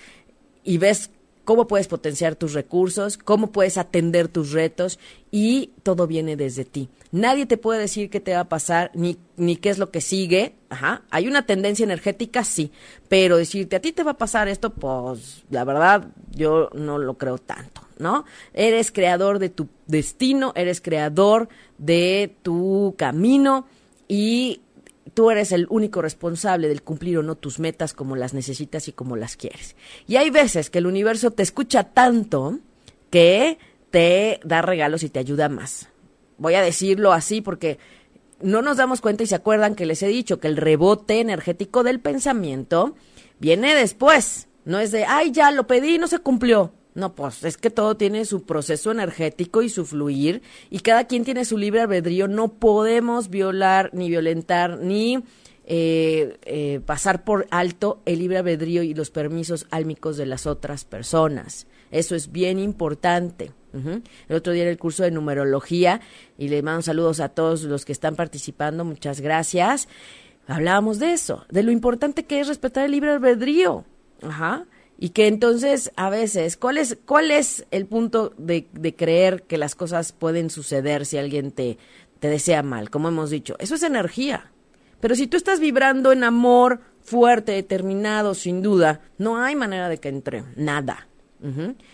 y 0.62 0.78
ves 0.78 1.10
cómo 1.44 1.66
puedes 1.66 1.88
potenciar 1.88 2.34
tus 2.34 2.52
recursos, 2.54 3.18
cómo 3.18 3.52
puedes 3.52 3.78
atender 3.78 4.28
tus 4.28 4.52
retos 4.52 4.98
y 5.30 5.70
todo 5.82 6.06
viene 6.06 6.36
desde 6.36 6.64
ti. 6.64 6.88
Nadie 7.12 7.46
te 7.46 7.56
puede 7.56 7.80
decir 7.80 8.10
qué 8.10 8.20
te 8.20 8.34
va 8.34 8.40
a 8.40 8.48
pasar 8.48 8.90
ni, 8.94 9.18
ni 9.36 9.56
qué 9.56 9.70
es 9.70 9.78
lo 9.78 9.90
que 9.90 10.00
sigue. 10.00 10.54
Ajá. 10.70 11.02
Hay 11.10 11.28
una 11.28 11.46
tendencia 11.46 11.84
energética, 11.84 12.44
sí, 12.44 12.72
pero 13.08 13.36
decirte 13.36 13.76
a 13.76 13.80
ti 13.80 13.92
te 13.92 14.02
va 14.02 14.12
a 14.12 14.18
pasar 14.18 14.48
esto, 14.48 14.70
pues 14.70 15.44
la 15.50 15.64
verdad 15.64 16.08
yo 16.30 16.70
no 16.74 16.98
lo 16.98 17.14
creo 17.18 17.38
tanto. 17.38 17.82
¿no? 17.98 18.24
Eres 18.52 18.90
creador 18.90 19.38
de 19.38 19.50
tu 19.50 19.68
destino, 19.86 20.52
eres 20.56 20.80
creador 20.80 21.48
de 21.78 22.34
tu 22.42 22.94
camino 22.98 23.66
y 24.08 24.60
tú 25.14 25.30
eres 25.30 25.52
el 25.52 25.66
único 25.70 26.02
responsable 26.02 26.68
del 26.68 26.82
cumplir 26.82 27.18
o 27.18 27.22
no 27.22 27.36
tus 27.36 27.58
metas 27.58 27.94
como 27.94 28.16
las 28.16 28.34
necesitas 28.34 28.88
y 28.88 28.92
como 28.92 29.16
las 29.16 29.36
quieres. 29.36 29.76
Y 30.06 30.16
hay 30.16 30.30
veces 30.30 30.70
que 30.70 30.78
el 30.78 30.86
universo 30.86 31.30
te 31.30 31.42
escucha 31.42 31.84
tanto 31.84 32.58
que 33.10 33.58
te 33.90 34.40
da 34.44 34.60
regalos 34.60 35.02
y 35.04 35.08
te 35.08 35.20
ayuda 35.20 35.48
más. 35.48 35.88
Voy 36.36 36.54
a 36.54 36.62
decirlo 36.62 37.12
así 37.12 37.40
porque 37.40 37.78
no 38.42 38.60
nos 38.60 38.76
damos 38.76 39.00
cuenta 39.00 39.22
y 39.22 39.26
se 39.26 39.36
acuerdan 39.36 39.74
que 39.74 39.86
les 39.86 40.02
he 40.02 40.08
dicho 40.08 40.40
que 40.40 40.48
el 40.48 40.56
rebote 40.56 41.20
energético 41.20 41.82
del 41.84 42.00
pensamiento 42.00 42.94
viene 43.38 43.74
después. 43.74 44.48
No 44.64 44.80
es 44.80 44.90
de, 44.92 45.04
ay, 45.04 45.30
ya 45.30 45.50
lo 45.50 45.66
pedí 45.66 45.94
y 45.94 45.98
no 45.98 46.08
se 46.08 46.18
cumplió. 46.18 46.72
No, 46.94 47.14
pues 47.14 47.42
es 47.42 47.56
que 47.56 47.70
todo 47.70 47.96
tiene 47.96 48.24
su 48.24 48.44
proceso 48.44 48.92
energético 48.92 49.62
y 49.62 49.68
su 49.68 49.84
fluir 49.84 50.42
y 50.70 50.78
cada 50.78 51.04
quien 51.04 51.24
tiene 51.24 51.44
su 51.44 51.58
libre 51.58 51.80
albedrío. 51.80 52.28
No 52.28 52.52
podemos 52.52 53.30
violar 53.30 53.90
ni 53.92 54.08
violentar 54.08 54.78
ni 54.78 55.24
eh, 55.66 56.38
eh, 56.42 56.80
pasar 56.86 57.24
por 57.24 57.48
alto 57.50 58.00
el 58.04 58.20
libre 58.20 58.38
albedrío 58.38 58.82
y 58.84 58.94
los 58.94 59.10
permisos 59.10 59.66
álmicos 59.70 60.16
de 60.16 60.26
las 60.26 60.46
otras 60.46 60.84
personas. 60.84 61.66
Eso 61.90 62.14
es 62.14 62.30
bien 62.30 62.58
importante. 62.58 63.52
El 64.28 64.36
otro 64.36 64.52
día 64.52 64.62
en 64.62 64.68
el 64.68 64.78
curso 64.78 65.02
de 65.02 65.10
numerología 65.10 66.00
y 66.38 66.46
le 66.46 66.62
mando 66.62 66.82
saludos 66.82 67.18
a 67.18 67.30
todos 67.30 67.64
los 67.64 67.84
que 67.84 67.90
están 67.90 68.14
participando. 68.14 68.84
Muchas 68.84 69.20
gracias. 69.20 69.88
Hablábamos 70.46 71.00
de 71.00 71.12
eso, 71.12 71.44
de 71.50 71.64
lo 71.64 71.72
importante 71.72 72.24
que 72.24 72.38
es 72.38 72.46
respetar 72.46 72.84
el 72.84 72.92
libre 72.92 73.10
albedrío. 73.10 73.84
Ajá. 74.22 74.66
Y 74.98 75.10
que 75.10 75.26
entonces, 75.26 75.90
a 75.96 76.08
veces, 76.08 76.56
¿cuál 76.56 76.78
es, 76.78 76.96
cuál 77.04 77.30
es 77.30 77.66
el 77.70 77.86
punto 77.86 78.32
de, 78.38 78.66
creer 78.96 79.42
que 79.42 79.58
las 79.58 79.74
cosas 79.74 80.12
pueden 80.12 80.50
suceder 80.50 81.04
si 81.04 81.18
alguien 81.18 81.50
te, 81.50 81.78
te 82.20 82.28
desea 82.28 82.62
mal? 82.62 82.90
Como 82.90 83.08
hemos 83.08 83.30
dicho, 83.30 83.56
eso 83.58 83.74
es 83.74 83.82
energía. 83.82 84.52
Pero 85.00 85.16
si 85.16 85.26
tú 85.26 85.36
estás 85.36 85.60
vibrando 85.60 86.12
en 86.12 86.24
amor 86.24 86.80
fuerte, 87.02 87.52
determinado, 87.52 88.34
sin 88.34 88.62
duda, 88.62 89.00
no 89.18 89.36
hay 89.42 89.56
manera 89.56 89.88
de 89.88 89.98
que 89.98 90.08
entre, 90.08 90.44
nada. 90.56 91.08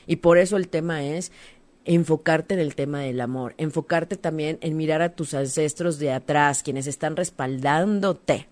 Y 0.06 0.16
por 0.16 0.38
eso 0.38 0.56
el 0.56 0.68
tema 0.68 1.02
es 1.02 1.32
enfocarte 1.84 2.54
en 2.54 2.60
el 2.60 2.76
tema 2.76 3.00
del 3.00 3.20
amor, 3.20 3.54
enfocarte 3.58 4.16
también 4.16 4.58
en 4.60 4.76
mirar 4.76 5.02
a 5.02 5.16
tus 5.16 5.34
ancestros 5.34 5.98
de 5.98 6.12
atrás, 6.12 6.62
quienes 6.62 6.86
están 6.86 7.16
respaldándote 7.16 8.49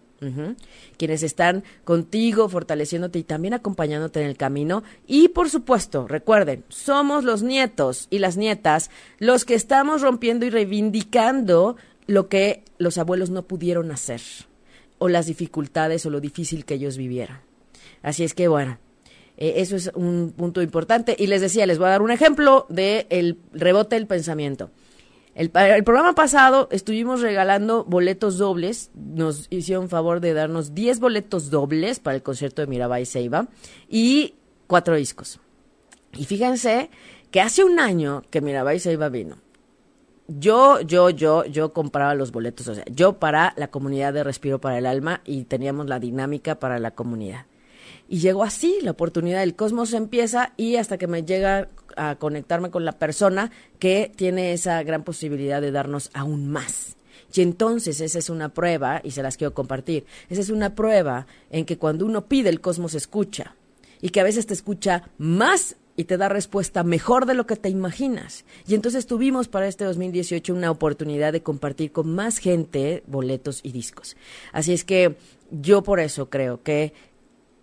quienes 0.96 1.22
están 1.22 1.62
contigo, 1.84 2.48
fortaleciéndote 2.48 3.20
y 3.20 3.22
también 3.22 3.54
acompañándote 3.54 4.20
en 4.20 4.26
el 4.26 4.36
camino. 4.36 4.82
Y 5.06 5.28
por 5.28 5.48
supuesto, 5.48 6.08
recuerden, 6.08 6.64
somos 6.68 7.24
los 7.24 7.42
nietos 7.42 8.08
y 8.10 8.18
las 8.18 8.36
nietas 8.36 8.90
los 9.18 9.44
que 9.44 9.54
estamos 9.54 10.02
rompiendo 10.02 10.44
y 10.46 10.50
reivindicando 10.50 11.76
lo 12.06 12.28
que 12.28 12.64
los 12.78 12.98
abuelos 12.98 13.30
no 13.30 13.42
pudieron 13.42 13.90
hacer, 13.92 14.20
o 14.98 15.08
las 15.08 15.26
dificultades 15.26 16.04
o 16.06 16.10
lo 16.10 16.20
difícil 16.20 16.64
que 16.64 16.74
ellos 16.74 16.96
vivieron. 16.96 17.38
Así 18.02 18.24
es 18.24 18.34
que 18.34 18.48
bueno, 18.48 18.78
eh, 19.36 19.54
eso 19.56 19.76
es 19.76 19.90
un 19.94 20.34
punto 20.36 20.60
importante. 20.62 21.16
Y 21.18 21.28
les 21.28 21.40
decía, 21.40 21.66
les 21.66 21.78
voy 21.78 21.86
a 21.86 21.90
dar 21.90 22.02
un 22.02 22.10
ejemplo 22.10 22.66
del 22.68 23.06
el 23.10 23.38
rebote 23.52 23.96
del 23.96 24.06
pensamiento. 24.06 24.70
El, 25.38 25.50
programa 25.50 26.16
pasado 26.16 26.66
estuvimos 26.72 27.20
regalando 27.20 27.84
boletos 27.84 28.38
dobles. 28.38 28.90
Nos 28.96 29.46
hicieron 29.50 29.88
favor 29.88 30.18
de 30.18 30.34
darnos 30.34 30.74
10 30.74 30.98
boletos 30.98 31.48
dobles 31.48 32.00
para 32.00 32.16
el 32.16 32.24
concierto 32.24 32.60
de 32.60 32.66
Mirabai 32.66 33.06
Seiba 33.06 33.46
y 33.88 34.34
cuatro 34.66 34.96
discos. 34.96 35.38
Y 36.16 36.24
fíjense 36.24 36.90
que 37.30 37.40
hace 37.40 37.62
un 37.62 37.78
año 37.78 38.24
que 38.30 38.40
Mirabai 38.40 38.80
Seiba 38.80 39.10
vino. 39.10 39.36
Yo, 40.26 40.80
yo, 40.80 41.08
yo, 41.10 41.44
yo 41.44 41.72
compraba 41.72 42.16
los 42.16 42.32
boletos, 42.32 42.66
o 42.66 42.74
sea, 42.74 42.84
yo 42.90 43.20
para 43.20 43.54
la 43.56 43.68
comunidad 43.68 44.12
de 44.14 44.24
Respiro 44.24 44.60
para 44.60 44.78
el 44.78 44.86
Alma 44.86 45.20
y 45.24 45.44
teníamos 45.44 45.86
la 45.86 46.00
dinámica 46.00 46.58
para 46.58 46.80
la 46.80 46.90
comunidad. 46.90 47.46
Y 48.08 48.18
llegó 48.18 48.42
así, 48.42 48.78
la 48.82 48.90
oportunidad 48.90 49.40
del 49.40 49.54
cosmos 49.54 49.92
empieza 49.92 50.52
y 50.56 50.76
hasta 50.76 50.98
que 50.98 51.06
me 51.06 51.22
llega 51.22 51.68
a 51.98 52.16
conectarme 52.16 52.70
con 52.70 52.84
la 52.84 52.92
persona 52.92 53.50
que 53.78 54.12
tiene 54.16 54.52
esa 54.52 54.82
gran 54.82 55.04
posibilidad 55.04 55.60
de 55.60 55.72
darnos 55.72 56.10
aún 56.14 56.48
más. 56.48 56.96
Y 57.34 57.42
entonces 57.42 58.00
esa 58.00 58.18
es 58.18 58.30
una 58.30 58.48
prueba, 58.48 59.00
y 59.04 59.10
se 59.10 59.22
las 59.22 59.36
quiero 59.36 59.52
compartir, 59.52 60.06
esa 60.30 60.40
es 60.40 60.50
una 60.50 60.74
prueba 60.74 61.26
en 61.50 61.66
que 61.66 61.76
cuando 61.76 62.06
uno 62.06 62.26
pide 62.26 62.48
el 62.48 62.60
cosmos 62.60 62.94
escucha, 62.94 63.54
y 64.00 64.10
que 64.10 64.20
a 64.20 64.24
veces 64.24 64.46
te 64.46 64.54
escucha 64.54 65.10
más 65.18 65.76
y 65.96 66.04
te 66.04 66.16
da 66.16 66.28
respuesta 66.28 66.84
mejor 66.84 67.26
de 67.26 67.34
lo 67.34 67.46
que 67.46 67.56
te 67.56 67.68
imaginas. 67.68 68.44
Y 68.68 68.76
entonces 68.76 69.06
tuvimos 69.06 69.48
para 69.48 69.66
este 69.66 69.84
2018 69.84 70.54
una 70.54 70.70
oportunidad 70.70 71.32
de 71.32 71.42
compartir 71.42 71.90
con 71.90 72.14
más 72.14 72.38
gente 72.38 73.02
boletos 73.08 73.60
y 73.64 73.72
discos. 73.72 74.16
Así 74.52 74.72
es 74.72 74.84
que 74.84 75.16
yo 75.50 75.82
por 75.82 75.98
eso 75.98 76.30
creo 76.30 76.62
que 76.62 76.92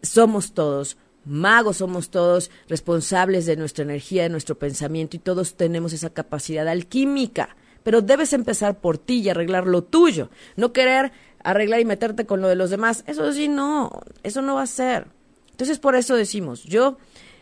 somos 0.01 0.51
todos 0.51 0.98
magos, 1.25 1.77
somos 1.77 2.10
todos 2.10 2.51
responsables 2.67 3.46
de 3.46 3.55
nuestra 3.55 3.84
energía, 3.84 4.24
de 4.24 4.29
nuestro 4.29 4.58
pensamiento 4.58 5.15
y 5.15 5.20
todos 5.20 5.55
tenemos 5.55 5.94
esa 5.94 6.10
capacidad 6.10 6.67
alquímica. 6.67 7.55
Pero 7.84 8.01
debes 8.01 8.34
empezar 8.34 8.79
por 8.79 8.98
ti 8.98 9.22
y 9.22 9.29
arreglar 9.29 9.67
lo 9.67 9.84
tuyo, 9.84 10.29
no 10.55 10.74
querer 10.74 11.12
arreglar 11.44 11.79
y 11.79 11.86
meterte 11.86 12.25
con 12.25 12.41
lo 12.41 12.48
de 12.48 12.55
los 12.55 12.70
demás. 12.70 13.03
Eso 13.08 13.32
sí, 13.32 13.48
no, 13.48 13.91
eso 14.24 14.41
no 14.41 14.55
va 14.55 14.63
a 14.63 14.67
ser. 14.67 15.08
Entonces, 15.51 15.79
por 15.79 15.96
eso 15.96 16.15
decimos, 16.15 16.63
yo 16.63 16.98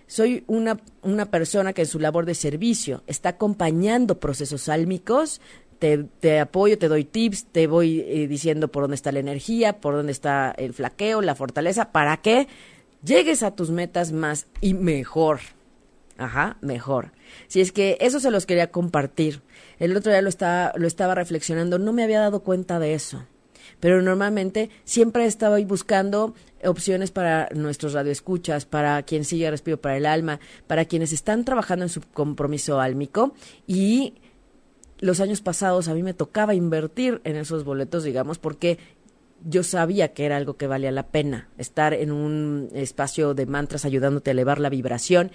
soy 0.08 0.44
una, 0.48 0.80
una 1.02 1.26
persona 1.32 1.74
que 1.74 1.82
en 1.82 1.88
su 1.88 2.00
labor 2.00 2.26
de 2.26 2.36
servicio 2.36 3.04
está 3.08 3.30
acompañando 3.30 4.20
procesos 4.20 4.70
álmicos, 4.70 5.42
te, 5.80 6.06
te, 6.20 6.40
apoyo, 6.40 6.78
te 6.78 6.88
doy 6.88 7.04
tips, 7.04 7.48
te 7.52 7.68
voy 7.68 8.02
eh, 8.02 8.28
diciendo 8.28 8.68
por 8.68 8.84
dónde 8.84 8.96
está 8.96 9.12
la 9.12 9.20
energía, 9.20 9.82
por 9.82 9.96
dónde 9.96 10.12
está 10.12 10.54
el 10.58 10.74
flaqueo, 10.74 11.22
la 11.22 11.36
fortaleza, 11.36 11.92
para 11.92 12.18
que 12.18 12.48
llegues 13.04 13.44
a 13.44 13.52
tus 13.52 13.70
metas 13.70 14.12
más 14.12 14.48
y 14.62 14.74
mejor. 14.74 15.40
Ajá, 16.18 16.58
mejor. 16.62 17.12
Si 17.48 17.60
es 17.62 17.72
que 17.72 17.98
eso 18.00 18.20
se 18.20 18.32
los 18.32 18.46
quería 18.46 18.72
compartir. 18.72 19.42
El 19.80 19.96
otro 19.98 20.12
día 20.12 20.22
lo 20.22 20.30
estaba, 20.30 20.74
lo 20.76 20.88
estaba 20.88 21.16
reflexionando, 21.16 21.80
no 21.80 21.94
me 21.94 22.04
había 22.04 22.20
dado 22.20 22.42
cuenta 22.42 22.80
de 22.80 22.94
eso. 22.94 23.26
Pero 23.80 24.02
normalmente 24.02 24.70
siempre 24.84 25.26
estaba 25.26 25.60
buscando 25.62 26.34
opciones 26.64 27.12
para 27.12 27.50
nuestros 27.54 27.94
radioescuchas, 27.94 28.66
para 28.66 29.02
quien 29.04 29.26
sigue 29.26 29.50
Respiro 29.50 29.82
para 29.82 29.98
el 29.98 30.06
Alma, 30.06 30.40
para 30.68 30.86
quienes 30.86 31.12
están 31.12 31.44
trabajando 31.44 31.84
en 31.84 31.90
su 31.90 32.02
compromiso 32.02 32.80
álmico 32.80 33.34
y 33.68 34.16
los 35.00 35.20
años 35.20 35.42
pasados 35.42 35.90
a 35.90 35.94
mí 35.94 36.02
me 36.02 36.14
tocaba 36.14 36.54
invertir 36.54 37.20
en 37.26 37.36
esos 37.36 37.66
boletos, 37.66 38.06
digamos, 38.06 38.40
porque 38.40 38.78
yo 39.46 39.64
sabía 39.64 40.14
que 40.14 40.26
era 40.26 40.38
algo 40.38 40.56
que 40.56 40.68
valía 40.68 40.92
la 40.92 41.08
pena, 41.08 41.50
estar 41.58 41.94
en 41.94 42.12
un 42.12 42.70
espacio 42.74 43.34
de 43.34 43.46
mantras 43.46 43.86
ayudándote 43.86 44.30
a 44.30 44.34
elevar 44.34 44.60
la 44.60 44.70
vibración. 44.70 45.32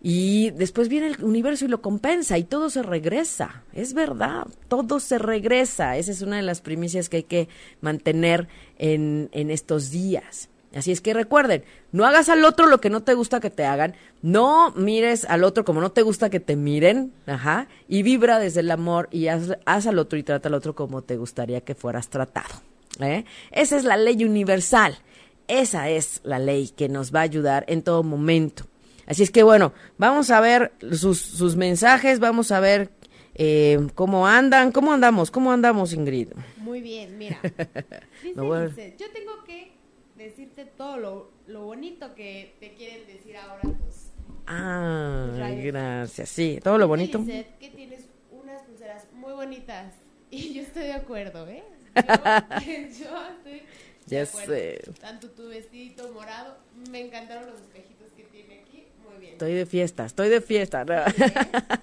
Y 0.00 0.50
después 0.50 0.88
viene 0.88 1.08
el 1.08 1.24
universo 1.24 1.64
y 1.64 1.68
lo 1.68 1.82
compensa 1.82 2.38
y 2.38 2.44
todo 2.44 2.70
se 2.70 2.82
regresa. 2.82 3.64
Es 3.72 3.94
verdad, 3.94 4.46
todo 4.68 5.00
se 5.00 5.18
regresa. 5.18 5.96
Esa 5.96 6.12
es 6.12 6.22
una 6.22 6.36
de 6.36 6.42
las 6.42 6.60
primicias 6.60 7.08
que 7.08 7.18
hay 7.18 7.22
que 7.24 7.48
mantener 7.80 8.46
en, 8.78 9.28
en 9.32 9.50
estos 9.50 9.90
días. 9.90 10.48
Así 10.74 10.92
es 10.92 11.00
que 11.00 11.14
recuerden, 11.14 11.64
no 11.92 12.04
hagas 12.04 12.28
al 12.28 12.44
otro 12.44 12.66
lo 12.66 12.80
que 12.80 12.90
no 12.90 13.02
te 13.02 13.14
gusta 13.14 13.40
que 13.40 13.48
te 13.48 13.64
hagan, 13.64 13.94
no 14.20 14.70
mires 14.72 15.24
al 15.24 15.42
otro 15.42 15.64
como 15.64 15.80
no 15.80 15.90
te 15.92 16.02
gusta 16.02 16.28
que 16.28 16.40
te 16.40 16.56
miren, 16.56 17.10
ajá, 17.26 17.68
y 17.88 18.02
vibra 18.02 18.38
desde 18.38 18.60
el 18.60 18.70
amor 18.70 19.08
y 19.10 19.28
haz, 19.28 19.56
haz 19.64 19.86
al 19.86 19.98
otro 19.98 20.18
y 20.18 20.22
trata 20.22 20.48
al 20.48 20.54
otro 20.54 20.74
como 20.74 21.00
te 21.00 21.16
gustaría 21.16 21.62
que 21.62 21.74
fueras 21.74 22.10
tratado. 22.10 22.54
¿Eh? 23.00 23.24
Esa 23.50 23.76
es 23.76 23.84
la 23.84 23.96
ley 23.96 24.24
universal, 24.24 24.98
esa 25.46 25.88
es 25.88 26.20
la 26.24 26.38
ley 26.38 26.68
que 26.68 26.88
nos 26.88 27.14
va 27.14 27.20
a 27.20 27.24
ayudar 27.24 27.64
en 27.68 27.82
todo 27.82 28.02
momento. 28.02 28.64
Así 29.06 29.22
es 29.22 29.30
que 29.30 29.42
bueno, 29.42 29.72
vamos 29.96 30.30
a 30.30 30.40
ver 30.40 30.72
sus, 30.92 31.18
sus 31.20 31.56
mensajes, 31.56 32.20
vamos 32.20 32.52
a 32.52 32.60
ver 32.60 32.90
eh, 33.34 33.78
cómo 33.94 34.26
andan, 34.26 34.72
cómo 34.72 34.92
andamos, 34.92 35.30
cómo 35.30 35.52
andamos 35.52 35.92
Ingrid. 35.92 36.28
Muy 36.58 36.80
bien, 36.82 37.16
mira. 37.16 37.38
Dice, 38.22 38.40
bueno. 38.40 38.68
dice, 38.68 38.94
yo 38.98 39.06
tengo 39.12 39.44
que 39.44 39.72
decirte 40.16 40.66
todo 40.66 40.98
lo, 40.98 41.30
lo 41.46 41.62
bonito 41.62 42.14
que 42.14 42.56
te 42.60 42.74
quieren 42.74 43.06
decir 43.06 43.36
ahora 43.36 43.62
tus 43.62 44.08
Ah, 44.48 45.50
gracias. 45.62 46.28
Sí, 46.30 46.58
todo 46.62 46.78
lo 46.78 46.88
bonito. 46.88 47.18
Dice 47.18 47.46
que 47.60 47.68
tienes 47.68 48.08
unas 48.30 48.62
pulseras 48.62 49.06
muy 49.12 49.32
bonitas 49.32 49.94
y 50.30 50.54
yo 50.54 50.62
estoy 50.62 50.84
de 50.84 50.94
acuerdo, 50.94 51.46
¿eh? 51.48 51.62
Yo, 52.06 52.64
yo 52.64 53.28
estoy 53.28 53.62
Ya 54.06 54.26
sé. 54.26 54.80
Tanto 55.00 55.28
tu 55.30 55.48
vestidito 55.48 56.10
morado, 56.12 56.56
me 56.90 57.00
encantaron 57.00 57.46
los 57.50 57.60
espejitos 57.60 58.08
que 58.16 58.22
tiene 58.24 58.60
aquí, 58.60 58.84
muy 59.06 59.20
bien. 59.20 59.32
Estoy 59.32 59.52
de 59.54 59.66
fiesta, 59.66 60.06
estoy 60.06 60.28
de 60.28 60.40
fiesta. 60.40 60.84
¿no? 60.84 60.94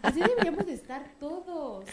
Así 0.02 0.20
deberíamos 0.20 0.66
de 0.66 0.74
estar 0.74 1.04
todos. 1.20 1.86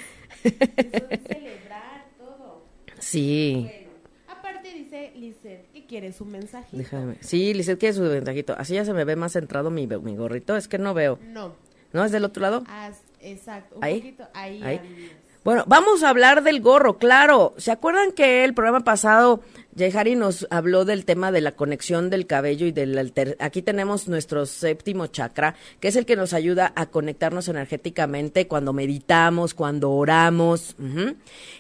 Eso 0.43 1.07
celebrar 1.29 2.07
todo. 2.19 2.65
Sí. 2.99 3.61
Bueno, 3.69 3.91
aparte 4.29 4.73
dice 4.75 5.13
Lizeth 5.15 5.71
que 5.73 5.87
quiere 5.87 6.13
su 6.13 6.25
mensajito. 6.25 6.77
Déjame. 6.77 7.17
Sí, 7.21 7.53
Lizeth 7.55 7.79
quiere 7.79 7.93
su 7.95 8.03
ventajito. 8.03 8.55
Así 8.59 8.75
ya 8.75 8.85
se 8.85 8.93
me 8.95 9.05
ve 9.05 9.17
más 9.17 9.33
centrado 9.33 9.71
mi, 9.71 9.87
mi 9.87 10.17
gorrito. 10.17 10.57
Es 10.57 10.67
que 10.69 10.79
no 10.79 10.95
veo. 10.95 11.19
No, 11.23 11.55
¿No 11.93 12.05
es 12.05 12.11
del 12.11 12.25
otro 12.25 12.41
lado? 12.41 12.65
haz, 12.69 13.03
exacto, 13.21 13.77
un 13.77 13.85
Ahí. 13.85 14.01
poquito 14.01 14.27
ahí. 14.33 14.63
Ahí. 14.63 15.13
Bueno, 15.45 15.65
vamos 15.67 16.03
a 16.03 16.09
hablar 16.09 16.43
del 16.43 16.61
gorro, 16.61 16.99
claro. 16.99 17.55
¿Se 17.57 17.73
acuerdan 17.73 18.13
que 18.13 18.45
el 18.45 18.55
programa 18.55 18.81
pasado 18.81 19.41
Yehari 19.75 20.17
nos 20.17 20.47
habló 20.51 20.85
del 20.85 21.05
tema 21.05 21.33
de 21.33 21.41
la 21.41 21.53
conexión 21.53 22.11
del 22.11 22.27
cabello 22.27 22.67
y 22.67 22.73
del 22.73 22.99
alter... 22.99 23.37
Aquí 23.41 23.63
tenemos 23.63 24.07
nuestro 24.09 24.45
séptimo 24.45 25.07
chakra, 25.07 25.55
que 25.81 25.89
es 25.89 25.97
el 25.97 26.05
que 26.05 26.17
nos 26.17 26.35
ayuda 26.35 26.73
a 26.77 26.87
conectarnos 26.87 27.49
energéticamente 27.49 28.47
cuando 28.47 28.73
meditamos, 28.73 29.55
cuando 29.55 29.91
oramos. 29.93 30.77
ujú. 30.79 31.15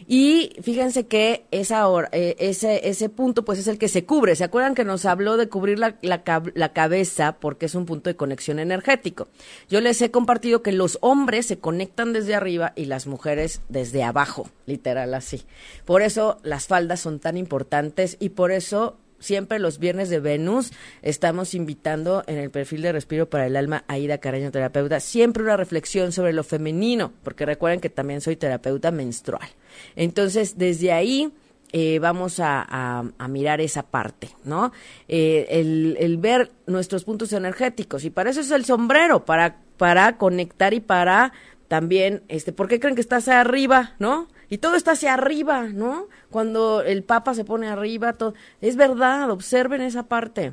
Y 0.07 0.53
fíjense 0.63 1.07
que 1.07 1.47
esa 1.51 1.89
hora- 1.89 2.11
eh, 2.13 2.37
ese, 2.39 2.89
ese 2.89 3.09
punto 3.09 3.45
pues 3.45 3.59
es 3.59 3.67
el 3.69 3.79
que 3.79 3.89
se 3.89 4.05
cubre. 4.05 4.37
¿Se 4.37 4.45
acuerdan 4.45 4.75
que 4.75 4.85
nos 4.85 5.07
habló 5.07 5.37
de 5.37 5.49
cubrir 5.49 5.79
la, 5.79 5.97
la 6.03 6.73
cabeza 6.73 7.37
porque 7.41 7.67
es 7.67 7.75
un 7.75 7.87
punto 7.87 8.11
de 8.11 8.17
conexión 8.17 8.59
energético? 8.59 9.29
Yo 9.71 9.81
les 9.81 10.03
he 10.03 10.11
compartido 10.11 10.63
que 10.63 10.73
los 10.73 10.99
hombres 11.01 11.47
se 11.47 11.59
conectan 11.59 12.13
desde 12.13 12.35
arriba 12.35 12.73
y 12.77 12.87
las 12.87 13.07
mujeres 13.07 13.63
desde 13.69 14.03
abajo, 14.03 14.51
literal 14.67 15.15
así. 15.15 15.45
Por 15.87 16.03
eso 16.03 16.39
las 16.43 16.67
faldas 16.67 17.01
son 17.01 17.19
tan 17.19 17.37
importantes 17.37 18.02
y 18.21 18.31
por 18.31 18.53
eso 18.53 18.99
siempre 19.23 19.59
los 19.59 19.79
viernes 19.79 20.11
de 20.11 20.21
Venus 20.21 20.73
estamos 21.01 21.55
invitando 21.55 22.25
en 22.27 22.39
el 22.39 22.51
perfil 22.51 22.83
de 22.83 22.93
Respiro 22.93 23.31
para 23.31 23.47
el 23.47 23.57
Alma 23.57 23.85
a 23.87 23.99
Ida 23.99 24.19
Caraño 24.19 24.51
Terapeuta 24.51 25.01
siempre 25.01 25.43
una 25.43 25.57
reflexión 25.57 26.13
sobre 26.13 26.33
lo 26.33 26.45
femenino, 26.45 27.13
porque 27.23 27.47
recuerden 27.47 27.81
que 27.81 27.89
también 27.89 28.21
soy 28.21 28.37
terapeuta 28.37 28.91
menstrual. 28.91 29.49
Entonces, 29.97 30.59
desde 30.59 30.93
ahí 30.93 31.33
eh, 31.73 31.99
vamos 32.01 32.39
a, 32.39 33.05
mirar 33.29 33.61
esa 33.61 33.85
parte, 33.85 34.29
¿no? 34.45 34.73
Eh, 35.09 35.47
el, 35.49 35.97
el 35.99 36.19
ver 36.19 36.51
nuestros 36.67 37.05
puntos 37.05 37.33
energéticos 37.33 38.05
y 38.05 38.11
para 38.11 38.31
eso 38.31 38.41
es 38.41 38.51
el 38.51 38.65
sombrero, 38.65 39.25
para, 39.25 39.61
para 39.79 40.19
conectar 40.19 40.75
y 40.75 40.81
para 40.81 41.33
también, 41.69 42.23
este, 42.29 42.53
¿por 42.53 42.69
qué 42.69 42.79
creen 42.79 42.95
que 42.95 43.01
está 43.01 43.17
hacia 43.17 43.41
arriba, 43.41 43.95
no? 43.99 44.29
Y 44.53 44.59
todo 44.59 44.75
está 44.75 44.91
hacia 44.91 45.15
arriba, 45.15 45.63
¿no? 45.63 46.09
Cuando 46.31 46.83
el 46.83 47.05
Papa 47.05 47.33
se 47.33 47.43
pone 47.43 47.69
arriba, 47.69 48.13
todo, 48.13 48.35
es 48.61 48.77
verdad, 48.77 49.31
observen 49.31 49.81
esa 49.81 50.03
parte, 50.03 50.53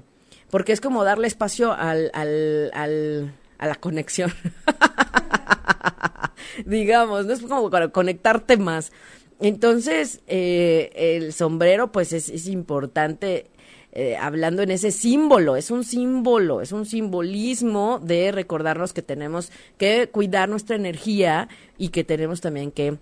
porque 0.49 0.71
es 0.71 0.79
como 0.79 1.03
darle 1.03 1.27
espacio 1.27 1.73
al, 1.73 2.09
al, 2.13 3.33
a 3.57 3.67
la 3.67 3.75
conexión. 3.75 4.31
digamos, 6.65 7.25
no 7.25 7.33
es 7.33 7.41
como 7.41 7.69
para 7.69 7.89
conectarte 7.89 8.55
más. 8.55 8.93
Entonces, 9.41 10.21
eh, 10.27 10.91
el 10.95 11.33
sombrero, 11.33 11.91
pues 11.91 12.13
es, 12.13 12.29
es 12.29 12.47
importante, 12.47 13.51
eh, 13.91 14.15
hablando 14.15 14.61
en 14.61 14.71
ese 14.71 14.91
símbolo, 14.91 15.57
es 15.57 15.71
un 15.71 15.83
símbolo, 15.83 16.61
es 16.61 16.71
un 16.71 16.85
simbolismo 16.85 17.99
de 18.01 18.31
recordarnos 18.31 18.93
que 18.93 19.01
tenemos 19.01 19.51
que 19.77 20.07
cuidar 20.09 20.47
nuestra 20.47 20.77
energía 20.77 21.49
y 21.77 21.89
que 21.89 22.05
tenemos 22.05 22.39
también 22.39 22.71
que, 22.71 22.97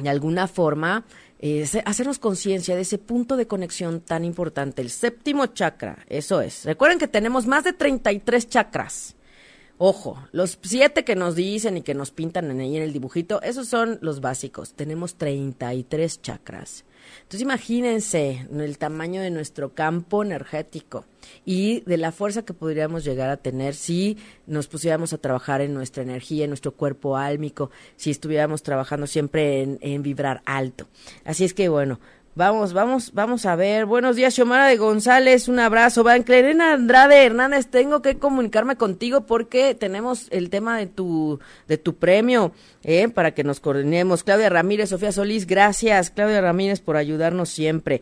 de 0.00 0.08
alguna 0.08 0.48
forma, 0.48 1.04
eh, 1.38 1.66
hacernos 1.84 2.18
conciencia 2.18 2.76
de 2.76 2.82
ese 2.82 2.98
punto 2.98 3.36
de 3.36 3.46
conexión 3.46 4.00
tan 4.00 4.24
importante, 4.24 4.80
el 4.80 4.90
séptimo 4.90 5.46
chakra, 5.46 6.04
eso 6.08 6.40
es. 6.40 6.64
Recuerden 6.64 6.98
que 6.98 7.08
tenemos 7.08 7.46
más 7.46 7.64
de 7.64 7.72
33 7.72 8.48
chakras. 8.48 9.16
Ojo, 9.84 10.16
los 10.30 10.60
siete 10.62 11.02
que 11.02 11.16
nos 11.16 11.34
dicen 11.34 11.76
y 11.76 11.82
que 11.82 11.92
nos 11.92 12.12
pintan 12.12 12.52
en, 12.52 12.60
ahí 12.60 12.76
en 12.76 12.84
el 12.84 12.92
dibujito, 12.92 13.42
esos 13.42 13.66
son 13.66 13.98
los 14.00 14.20
básicos. 14.20 14.74
Tenemos 14.74 15.16
33 15.16 16.22
chakras. 16.22 16.84
Entonces 17.16 17.40
imagínense 17.40 18.46
el 18.52 18.78
tamaño 18.78 19.22
de 19.22 19.30
nuestro 19.30 19.74
campo 19.74 20.22
energético 20.22 21.04
y 21.44 21.80
de 21.80 21.96
la 21.96 22.12
fuerza 22.12 22.44
que 22.44 22.54
podríamos 22.54 23.02
llegar 23.02 23.28
a 23.28 23.38
tener 23.38 23.74
si 23.74 24.18
nos 24.46 24.68
pusiéramos 24.68 25.12
a 25.14 25.18
trabajar 25.18 25.60
en 25.60 25.74
nuestra 25.74 26.04
energía, 26.04 26.44
en 26.44 26.50
nuestro 26.50 26.76
cuerpo 26.76 27.16
álmico, 27.16 27.72
si 27.96 28.12
estuviéramos 28.12 28.62
trabajando 28.62 29.08
siempre 29.08 29.62
en, 29.62 29.78
en 29.80 30.04
vibrar 30.04 30.42
alto. 30.44 30.86
Así 31.24 31.44
es 31.44 31.54
que 31.54 31.68
bueno, 31.68 31.98
Vamos, 32.34 32.72
vamos, 32.72 33.12
vamos 33.12 33.44
a 33.44 33.56
ver. 33.56 33.84
Buenos 33.84 34.16
días, 34.16 34.32
Xiomara 34.32 34.66
de 34.66 34.78
González. 34.78 35.48
Un 35.48 35.58
abrazo. 35.58 36.02
Van 36.02 36.22
Clarena 36.22 36.72
Andrade 36.72 37.26
Hernández, 37.26 37.66
tengo 37.66 38.00
que 38.00 38.18
comunicarme 38.18 38.76
contigo 38.76 39.26
porque 39.26 39.74
tenemos 39.74 40.28
el 40.30 40.48
tema 40.48 40.78
de 40.78 40.86
tu, 40.86 41.40
de 41.68 41.76
tu 41.76 41.96
premio, 41.96 42.52
eh, 42.84 43.08
para 43.08 43.34
que 43.34 43.44
nos 43.44 43.60
coordinemos. 43.60 44.24
Claudia 44.24 44.48
Ramírez, 44.48 44.88
Sofía 44.88 45.12
Solís, 45.12 45.46
gracias. 45.46 46.08
Claudia 46.08 46.40
Ramírez 46.40 46.80
por 46.80 46.96
ayudarnos 46.96 47.50
siempre. 47.50 48.00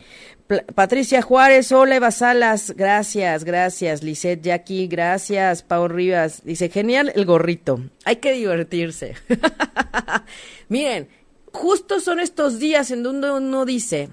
Patricia 0.77 1.23
Juárez, 1.23 1.73
hola 1.73 1.97
Eva 1.97 2.13
Salas, 2.13 2.73
gracias, 2.77 3.43
gracias. 3.43 4.05
Lisette 4.05 4.43
Jackie, 4.43 4.87
gracias. 4.87 5.65
Pau 5.65 5.89
Rivas, 5.89 6.45
dice, 6.45 6.69
genial 6.69 7.11
el 7.17 7.27
gorrito. 7.27 7.81
Hay 8.05 8.17
que 8.17 8.33
divertirse. 8.33 9.15
Miren, 10.69 11.09
justo 11.53 11.99
son 11.99 12.21
estos 12.21 12.61
días 12.61 12.93
en 12.93 13.03
donde 13.03 13.33
uno 13.33 13.65
dice, 13.65 14.09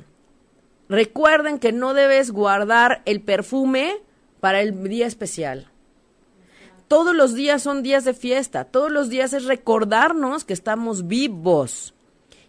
recuerden 0.90 1.60
que 1.60 1.72
no 1.72 1.94
debes 1.94 2.32
guardar 2.32 3.02
el 3.06 3.22
perfume 3.22 4.02
para 4.40 4.62
el 4.62 4.88
día 4.88 5.08
especial. 5.08 5.70
Todos 6.88 7.14
los 7.16 7.34
días 7.34 7.62
son 7.62 7.84
días 7.84 8.06
de 8.06 8.14
fiesta, 8.14 8.64
todos 8.64 8.92
los 8.92 9.10
días 9.10 9.34
es 9.34 9.44
recordarnos 9.44 10.46
que 10.46 10.54
estamos 10.54 11.08
vivos, 11.08 11.94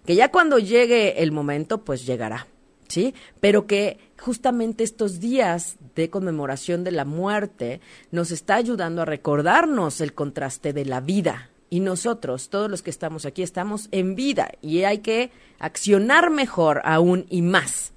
que 0.06 0.14
ya 0.14 0.30
cuando 0.30 0.58
llegue 0.58 1.22
el 1.22 1.32
momento, 1.32 1.84
pues 1.84 2.06
llegará, 2.06 2.46
¿sí? 2.86 3.14
Pero 3.40 3.66
que 3.66 3.98
justamente 4.16 4.84
estos 4.84 5.18
días 5.18 5.76
de 5.96 6.08
conmemoración 6.08 6.84
de 6.84 6.92
la 6.92 7.04
muerte 7.04 7.80
nos 8.12 8.30
está 8.30 8.54
ayudando 8.54 9.02
a 9.02 9.06
recordarnos 9.06 10.00
el 10.00 10.14
contraste 10.14 10.72
de 10.72 10.84
la 10.84 11.00
vida. 11.00 11.50
Y 11.68 11.80
nosotros, 11.80 12.48
todos 12.48 12.70
los 12.70 12.82
que 12.82 12.90
estamos 12.90 13.26
aquí, 13.26 13.42
estamos 13.42 13.88
en 13.90 14.14
vida 14.14 14.52
y 14.62 14.84
hay 14.84 14.98
que 14.98 15.32
accionar 15.58 16.30
mejor 16.30 16.80
aún 16.84 17.26
y 17.28 17.42
más. 17.42 17.92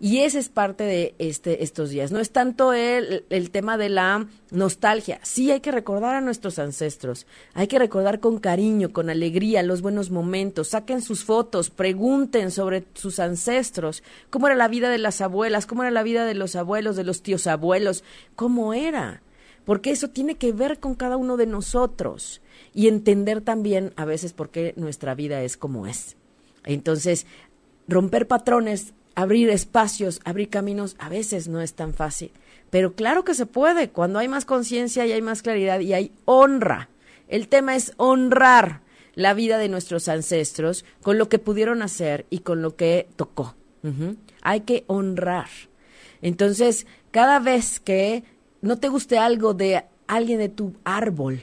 Y 0.00 0.18
ese 0.18 0.38
es 0.38 0.48
parte 0.48 0.84
de 0.84 1.14
este, 1.18 1.62
estos 1.62 1.90
días. 1.90 2.12
No 2.12 2.20
es 2.20 2.30
tanto 2.30 2.72
el, 2.72 3.24
el 3.30 3.50
tema 3.50 3.76
de 3.76 3.88
la 3.88 4.26
nostalgia. 4.50 5.20
Sí 5.22 5.50
hay 5.50 5.60
que 5.60 5.72
recordar 5.72 6.14
a 6.14 6.20
nuestros 6.20 6.58
ancestros. 6.58 7.26
Hay 7.54 7.66
que 7.66 7.78
recordar 7.78 8.20
con 8.20 8.38
cariño, 8.38 8.92
con 8.92 9.10
alegría 9.10 9.62
los 9.62 9.82
buenos 9.82 10.10
momentos. 10.10 10.68
Saquen 10.68 11.02
sus 11.02 11.24
fotos, 11.24 11.70
pregunten 11.70 12.50
sobre 12.50 12.84
sus 12.94 13.18
ancestros. 13.18 14.02
¿Cómo 14.30 14.46
era 14.46 14.56
la 14.56 14.68
vida 14.68 14.90
de 14.90 14.98
las 14.98 15.20
abuelas? 15.20 15.66
¿Cómo 15.66 15.82
era 15.82 15.90
la 15.90 16.02
vida 16.02 16.24
de 16.24 16.34
los 16.34 16.56
abuelos, 16.56 16.96
de 16.96 17.04
los 17.04 17.22
tíos 17.22 17.46
abuelos? 17.46 18.04
¿Cómo 18.34 18.74
era? 18.74 19.22
Porque 19.64 19.90
eso 19.90 20.08
tiene 20.08 20.36
que 20.36 20.52
ver 20.52 20.80
con 20.80 20.94
cada 20.94 21.16
uno 21.16 21.36
de 21.36 21.46
nosotros 21.46 22.40
y 22.72 22.88
entender 22.88 23.42
también 23.42 23.92
a 23.96 24.04
veces 24.06 24.32
por 24.32 24.48
qué 24.50 24.72
nuestra 24.76 25.14
vida 25.14 25.42
es 25.42 25.56
como 25.56 25.86
es. 25.86 26.16
Entonces, 26.64 27.26
romper 27.86 28.26
patrones 28.26 28.94
abrir 29.18 29.50
espacios, 29.50 30.20
abrir 30.24 30.48
caminos, 30.48 30.94
a 31.00 31.08
veces 31.08 31.48
no 31.48 31.60
es 31.60 31.74
tan 31.74 31.92
fácil. 31.92 32.30
Pero 32.70 32.94
claro 32.94 33.24
que 33.24 33.34
se 33.34 33.46
puede, 33.46 33.90
cuando 33.90 34.20
hay 34.20 34.28
más 34.28 34.44
conciencia 34.44 35.04
y 35.06 35.10
hay 35.10 35.22
más 35.22 35.42
claridad 35.42 35.80
y 35.80 35.92
hay 35.92 36.12
honra. 36.24 36.88
El 37.26 37.48
tema 37.48 37.74
es 37.74 37.94
honrar 37.96 38.82
la 39.16 39.34
vida 39.34 39.58
de 39.58 39.68
nuestros 39.68 40.06
ancestros 40.06 40.84
con 41.02 41.18
lo 41.18 41.28
que 41.28 41.40
pudieron 41.40 41.82
hacer 41.82 42.26
y 42.30 42.38
con 42.40 42.62
lo 42.62 42.76
que 42.76 43.08
tocó. 43.16 43.56
Hay 44.42 44.60
que 44.60 44.84
honrar. 44.86 45.48
Entonces, 46.22 46.86
cada 47.10 47.40
vez 47.40 47.80
que 47.80 48.22
no 48.60 48.78
te 48.78 48.88
guste 48.88 49.18
algo 49.18 49.52
de 49.52 49.82
alguien 50.06 50.38
de 50.38 50.48
tu 50.48 50.74
árbol, 50.84 51.42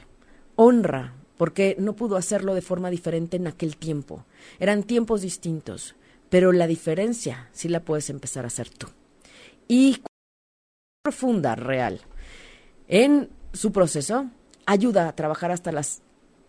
honra, 0.54 1.12
porque 1.36 1.76
no 1.78 1.94
pudo 1.94 2.16
hacerlo 2.16 2.54
de 2.54 2.62
forma 2.62 2.88
diferente 2.88 3.36
en 3.36 3.48
aquel 3.48 3.76
tiempo. 3.76 4.24
Eran 4.60 4.82
tiempos 4.82 5.20
distintos 5.20 5.94
pero 6.30 6.52
la 6.52 6.66
diferencia 6.66 7.48
sí 7.52 7.68
la 7.68 7.80
puedes 7.80 8.10
empezar 8.10 8.44
a 8.44 8.48
hacer 8.48 8.68
tú. 8.68 8.88
Y 9.68 10.02
profunda, 11.02 11.54
real, 11.54 12.00
en 12.88 13.28
su 13.52 13.72
proceso, 13.72 14.30
ayuda 14.66 15.08
a 15.08 15.16
trabajar 15.16 15.50
hasta 15.50 15.72
las 15.72 16.02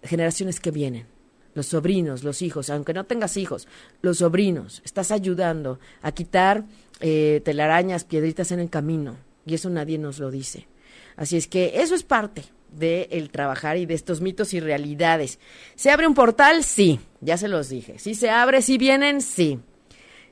generaciones 0.03 0.59
que 0.59 0.71
vienen. 0.71 1.07
Los 1.53 1.67
sobrinos, 1.67 2.23
los 2.23 2.41
hijos, 2.41 2.69
aunque 2.69 2.93
no 2.93 3.05
tengas 3.05 3.37
hijos, 3.37 3.67
los 4.01 4.19
sobrinos, 4.19 4.81
estás 4.85 5.11
ayudando 5.11 5.79
a 6.01 6.11
quitar 6.11 6.65
eh, 6.99 7.41
telarañas, 7.43 8.03
piedritas 8.03 8.51
en 8.51 8.59
el 8.59 8.69
camino. 8.69 9.17
Y 9.45 9.55
eso 9.55 9.69
nadie 9.69 9.97
nos 9.97 10.19
lo 10.19 10.29
dice. 10.29 10.67
Así 11.15 11.37
es 11.37 11.47
que 11.47 11.81
eso 11.81 11.95
es 11.95 12.03
parte 12.03 12.43
del 12.77 13.29
trabajar 13.29 13.77
y 13.77 13.85
de 13.85 13.93
estos 13.93 14.21
mitos 14.21 14.53
y 14.53 14.59
realidades. 14.59 15.39
¿Se 15.75 15.91
abre 15.91 16.07
un 16.07 16.13
portal? 16.13 16.63
Sí, 16.63 16.99
ya 17.21 17.37
se 17.37 17.47
los 17.47 17.69
dije. 17.69 17.99
Si 17.99 18.15
se 18.15 18.29
abre, 18.29 18.61
si 18.61 18.77
vienen, 18.77 19.21
sí. 19.21 19.59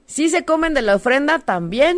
Si 0.05 0.29
se 0.29 0.45
comen 0.45 0.73
de 0.73 0.81
la 0.81 0.95
ofrenda, 0.95 1.39
también, 1.39 1.97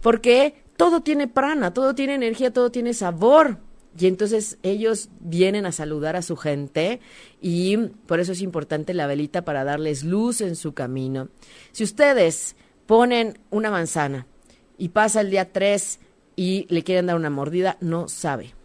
porque 0.00 0.54
todo 0.76 1.00
tiene 1.00 1.28
prana, 1.28 1.72
todo 1.72 1.94
tiene 1.94 2.14
energía, 2.14 2.52
todo 2.52 2.70
tiene 2.70 2.94
sabor. 2.94 3.58
Y 3.98 4.06
entonces 4.06 4.58
ellos 4.62 5.08
vienen 5.20 5.64
a 5.64 5.72
saludar 5.72 6.16
a 6.16 6.22
su 6.22 6.36
gente 6.36 7.00
y 7.40 7.78
por 8.06 8.20
eso 8.20 8.32
es 8.32 8.42
importante 8.42 8.92
la 8.92 9.06
velita 9.06 9.42
para 9.42 9.64
darles 9.64 10.04
luz 10.04 10.42
en 10.42 10.54
su 10.54 10.74
camino. 10.74 11.28
Si 11.72 11.82
ustedes 11.82 12.56
ponen 12.84 13.38
una 13.50 13.70
manzana 13.70 14.26
y 14.76 14.90
pasa 14.90 15.22
el 15.22 15.30
día 15.30 15.50
3 15.50 16.00
y 16.36 16.66
le 16.68 16.82
quieren 16.82 17.06
dar 17.06 17.16
una 17.16 17.30
mordida, 17.30 17.78
no 17.80 18.06
sabe 18.08 18.55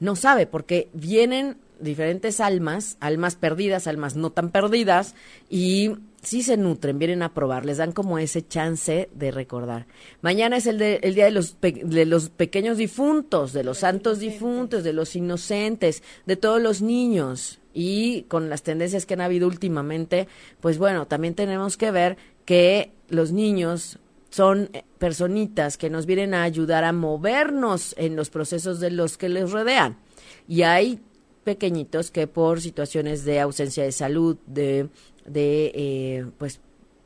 no 0.00 0.16
sabe, 0.16 0.46
porque 0.46 0.88
vienen 0.92 1.56
diferentes 1.80 2.40
almas, 2.40 2.96
almas 3.00 3.36
perdidas, 3.36 3.86
almas 3.86 4.16
no 4.16 4.30
tan 4.30 4.50
perdidas, 4.50 5.14
y 5.48 5.92
sí 6.22 6.42
se 6.42 6.56
nutren, 6.56 6.98
vienen 6.98 7.22
a 7.22 7.34
probar, 7.34 7.64
les 7.64 7.76
dan 7.76 7.92
como 7.92 8.18
ese 8.18 8.46
chance 8.46 9.08
de 9.14 9.30
recordar. 9.30 9.86
Mañana 10.20 10.56
es 10.56 10.66
el, 10.66 10.78
de, 10.78 11.00
el 11.02 11.14
día 11.14 11.26
de 11.26 11.30
los, 11.30 11.56
de 11.60 12.04
los 12.04 12.30
pequeños 12.30 12.76
difuntos, 12.76 13.52
de 13.52 13.64
los 13.64 13.78
santos 13.78 14.18
difuntos, 14.18 14.84
de 14.84 14.92
los 14.92 15.14
inocentes, 15.16 16.02
de 16.26 16.36
todos 16.36 16.60
los 16.60 16.82
niños. 16.82 17.60
Y 17.74 18.22
con 18.22 18.50
las 18.50 18.62
tendencias 18.62 19.06
que 19.06 19.14
han 19.14 19.20
habido 19.20 19.46
últimamente, 19.46 20.26
pues 20.60 20.78
bueno, 20.78 21.06
también 21.06 21.34
tenemos 21.34 21.76
que 21.76 21.92
ver 21.92 22.16
que 22.44 22.90
los 23.08 23.30
niños 23.30 23.98
son 24.30 24.70
eh, 24.72 24.84
personitas 24.98 25.78
que 25.78 25.90
nos 25.90 26.06
vienen 26.06 26.34
a 26.34 26.42
ayudar 26.42 26.84
a 26.84 26.92
movernos 26.92 27.94
en 27.98 28.16
los 28.16 28.30
procesos 28.30 28.80
de 28.80 28.90
los 28.90 29.16
que 29.16 29.28
les 29.28 29.50
rodean. 29.50 29.98
Y 30.46 30.62
hay 30.62 31.00
pequeñitos 31.44 32.10
que 32.10 32.26
por 32.26 32.60
situaciones 32.60 33.24
de 33.24 33.40
ausencia 33.40 33.84
de 33.84 33.92
salud, 33.92 34.36
de, 34.46 34.88
de 35.24 35.72
eh, 35.74 36.26
pues 36.36 36.60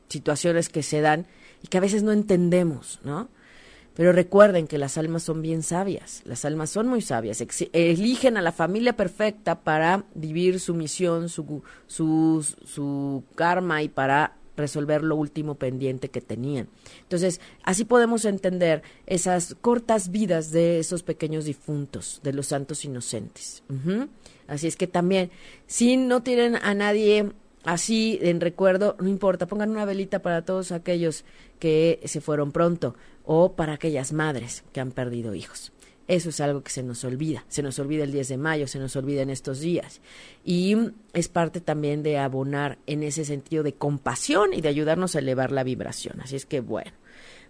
situaciones 0.09 0.69
que 0.69 0.83
se 0.83 1.01
dan 1.01 1.27
y 1.63 1.69
que 1.69 1.79
a 1.79 1.81
veces 1.81 2.03
no 2.03 2.13
entendemos, 2.13 3.01
¿no? 3.05 3.29
Pero 3.95 4.13
recuerden 4.13 4.67
que 4.67 4.79
las 4.79 4.97
almas 4.97 5.23
son 5.23 5.43
bien 5.43 5.63
sabias, 5.63 6.23
las 6.25 6.47
almas 6.47 6.71
son 6.71 6.89
muy 6.89 7.03
sabias, 7.03 7.45
eligen 7.73 8.39
a 8.39 8.43
la 8.43 8.53
familia 8.53 8.97
perfecta 8.97 9.61
para 9.61 10.05
vivir 10.15 10.61
su 10.61 10.75
misión, 10.75 11.29
su, 11.29 11.63
su, 11.87 12.47
su 12.65 13.23
karma 13.35 13.83
y 13.83 13.89
para 13.89 14.37
resolver 14.57 15.03
lo 15.03 15.17
último 15.17 15.55
pendiente 15.55 16.09
que 16.09 16.21
tenían. 16.21 16.69
Entonces, 17.03 17.41
así 17.63 17.85
podemos 17.85 18.25
entender 18.25 18.83
esas 19.07 19.57
cortas 19.61 20.11
vidas 20.11 20.51
de 20.51 20.79
esos 20.79 21.03
pequeños 21.03 21.45
difuntos, 21.45 22.21
de 22.23 22.33
los 22.33 22.49
santos 22.49 22.85
inocentes. 22.85 23.63
Así 24.47 24.67
es 24.67 24.77
que 24.77 24.87
también, 24.87 25.31
si 25.67 25.97
no 25.97 26.23
tienen 26.23 26.57
a 26.57 26.75
nadie 26.75 27.33
así 27.65 28.19
en 28.23 28.41
recuerdo, 28.41 28.97
no 29.01 29.09
importa, 29.09 29.47
pongan 29.47 29.71
una 29.71 29.85
velita 29.85 30.21
para 30.21 30.45
todos 30.45 30.73
aquellos 30.73 31.25
que 31.59 32.01
se 32.05 32.21
fueron 32.21 32.53
pronto 32.53 32.95
o 33.25 33.53
para 33.53 33.75
aquellas 33.75 34.13
madres 34.13 34.65
que 34.73 34.81
han 34.81 34.91
perdido 34.91 35.35
hijos. 35.35 35.73
Eso 36.09 36.31
es 36.31 36.41
algo 36.41 36.63
que 36.63 36.71
se 36.71 36.83
nos 36.83 37.05
olvida, 37.05 37.45
se 37.49 37.63
nos 37.63 37.79
olvida 37.79 38.05
el 38.05 38.13
10 38.13 38.29
de 38.29 38.37
mayo, 38.37 38.67
se 38.67 38.79
nos 38.79 38.97
olvida 38.97 39.23
en 39.23 39.31
estos 39.31 39.61
días. 39.61 40.01
Y 40.45 40.77
es 41.13 41.29
parte 41.29 41.61
también 41.61 42.03
de 42.03 42.19
abonar 42.19 42.79
en 42.87 43.03
ese 43.03 43.25
sentido 43.25 43.63
de 43.63 43.75
compasión 43.75 44.53
y 44.53 44.61
de 44.61 44.69
ayudarnos 44.69 45.15
a 45.15 45.21
elevar 45.21 45.53
la 45.53 45.63
vibración. 45.63 46.21
Así 46.21 46.37
es 46.37 46.47
que 46.47 46.61
bueno. 46.61 46.93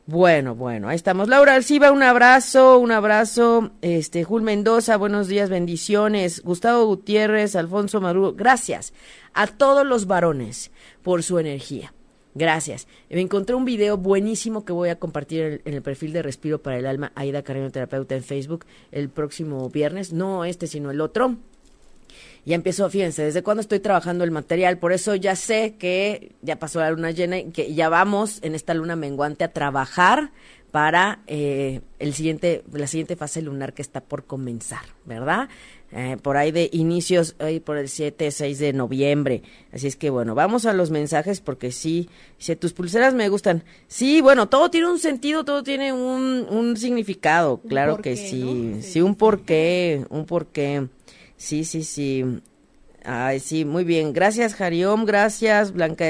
Bueno, 0.04 0.56
bueno, 0.56 0.88
ahí 0.88 0.96
estamos. 0.96 1.28
Laura 1.28 1.54
Alciba, 1.54 1.92
un 1.92 2.02
abrazo, 2.02 2.78
un 2.78 2.90
abrazo. 2.90 3.70
Este, 3.82 4.24
Jul 4.24 4.42
Mendoza, 4.42 4.96
buenos 4.96 5.28
días, 5.28 5.48
bendiciones. 5.48 6.42
Gustavo 6.42 6.84
Gutiérrez, 6.86 7.54
Alfonso 7.54 8.00
Maduro, 8.00 8.32
gracias 8.32 8.92
a 9.32 9.46
todos 9.46 9.86
los 9.86 10.06
varones 10.06 10.72
por 11.02 11.22
su 11.22 11.38
energía. 11.38 11.94
Gracias. 12.34 12.86
Me 13.10 13.20
encontré 13.20 13.54
un 13.54 13.64
video 13.64 13.98
buenísimo 13.98 14.64
que 14.64 14.72
voy 14.72 14.88
a 14.88 14.98
compartir 14.98 15.60
en, 15.64 15.74
el 15.74 15.82
perfil 15.82 16.12
de 16.12 16.22
Respiro 16.22 16.62
para 16.62 16.78
el 16.78 16.86
Alma, 16.86 17.12
Aida 17.14 17.42
Carreno 17.42 17.70
Terapeuta 17.70 18.14
en 18.14 18.22
Facebook, 18.22 18.64
el 18.90 19.10
próximo 19.10 19.68
viernes. 19.68 20.12
No 20.12 20.44
este, 20.44 20.66
sino 20.66 20.90
el 20.90 21.00
otro. 21.00 21.36
Ya 22.44 22.56
empiezo, 22.56 22.88
fíjense, 22.90 23.22
desde 23.22 23.42
cuando 23.42 23.60
estoy 23.60 23.78
trabajando 23.78 24.24
el 24.24 24.32
material, 24.32 24.78
por 24.78 24.92
eso 24.92 25.14
ya 25.14 25.36
sé 25.36 25.76
que 25.78 26.32
ya 26.42 26.56
pasó 26.56 26.80
la 26.80 26.90
luna 26.90 27.12
llena 27.12 27.38
y 27.38 27.50
que 27.52 27.72
ya 27.72 27.88
vamos 27.88 28.40
en 28.42 28.56
esta 28.56 28.74
luna 28.74 28.96
menguante 28.96 29.44
a 29.44 29.52
trabajar 29.52 30.32
para 30.72 31.20
eh, 31.28 31.82
el 32.00 32.14
siguiente, 32.14 32.64
la 32.72 32.88
siguiente 32.88 33.14
fase 33.14 33.42
lunar 33.42 33.74
que 33.74 33.82
está 33.82 34.00
por 34.00 34.24
comenzar, 34.24 34.82
¿verdad? 35.04 35.48
Eh, 35.94 36.16
por 36.22 36.38
ahí 36.38 36.52
de 36.52 36.70
inicios, 36.72 37.36
ahí 37.38 37.60
por 37.60 37.76
el 37.76 37.88
7, 37.88 38.30
6 38.30 38.58
de 38.58 38.72
noviembre. 38.72 39.42
Así 39.72 39.86
es 39.86 39.96
que 39.96 40.08
bueno, 40.08 40.34
vamos 40.34 40.64
a 40.64 40.72
los 40.72 40.90
mensajes 40.90 41.42
porque 41.42 41.70
sí, 41.70 42.08
si 42.38 42.56
tus 42.56 42.72
pulseras 42.72 43.12
me 43.12 43.28
gustan. 43.28 43.62
Sí, 43.88 44.22
bueno, 44.22 44.48
todo 44.48 44.70
tiene 44.70 44.90
un 44.90 44.98
sentido, 44.98 45.44
todo 45.44 45.62
tiene 45.62 45.92
un, 45.92 46.46
un 46.48 46.76
significado, 46.78 47.60
claro 47.68 47.98
que 47.98 48.16
sí. 48.16 48.78
Sí, 48.80 49.02
un 49.02 49.14
porqué, 49.14 50.06
un 50.08 50.24
porqué. 50.24 50.88
Sí, 51.36 51.64
sí, 51.64 51.82
sí. 51.82 52.24
Ay, 53.04 53.40
sí, 53.40 53.64
muy 53.66 53.84
bien. 53.84 54.14
Gracias, 54.14 54.54
Jariom, 54.54 55.04
gracias, 55.04 55.72
Blanca. 55.72 56.06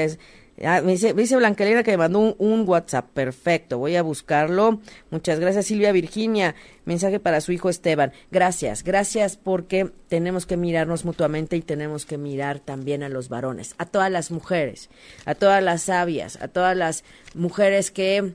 Ah, 0.65 0.81
me 0.81 0.93
dice, 0.93 1.13
dice 1.13 1.35
Blanca 1.35 1.65
que 1.83 1.91
me 1.91 1.97
mandó 1.97 2.35
un, 2.37 2.67
WhatsApp. 2.67 3.09
Perfecto, 3.13 3.77
voy 3.77 3.95
a 3.95 4.01
buscarlo. 4.01 4.79
Muchas 5.09 5.39
gracias, 5.39 5.65
Silvia 5.65 5.91
Virginia. 5.91 6.55
Mensaje 6.85 7.19
para 7.19 7.41
su 7.41 7.51
hijo 7.51 7.69
Esteban. 7.69 8.13
Gracias, 8.31 8.83
gracias 8.83 9.37
porque 9.37 9.91
tenemos 10.07 10.45
que 10.45 10.57
mirarnos 10.57 11.05
mutuamente 11.05 11.57
y 11.57 11.61
tenemos 11.61 12.05
que 12.05 12.17
mirar 12.17 12.59
también 12.59 13.03
a 13.03 13.09
los 13.09 13.29
varones, 13.29 13.75
a 13.77 13.85
todas 13.85 14.11
las 14.11 14.31
mujeres, 14.31 14.89
a 15.25 15.35
todas 15.35 15.63
las 15.63 15.83
sabias, 15.83 16.41
a 16.41 16.47
todas 16.47 16.77
las 16.77 17.03
mujeres 17.33 17.91
que 17.91 18.33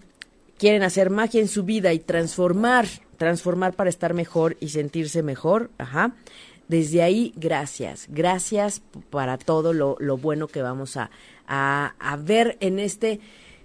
quieren 0.59 0.83
hacer 0.83 1.11
magia 1.11 1.41
en 1.41 1.49
su 1.49 1.65
vida 1.65 1.93
y 1.93 1.99
transformar, 1.99 2.87
transformar 3.17 3.75
para 3.75 3.91
estar 3.91 4.15
mejor 4.15 4.57
y 4.61 4.71
sentirse 4.71 5.23
mejor. 5.23 5.71
Ajá 5.79 6.15
desde 6.69 7.03
ahí, 7.03 7.33
gracias. 7.37 8.07
Gracias 8.09 8.83
para 9.11 9.39
todo 9.39 9.73
lo, 9.73 9.97
lo 9.99 10.17
bueno 10.17 10.47
que 10.47 10.63
vamos 10.63 10.97
a, 10.97 11.11
a, 11.47 11.95
a 11.99 12.17
ver 12.17 12.57
en 12.61 12.79
este 12.79 13.21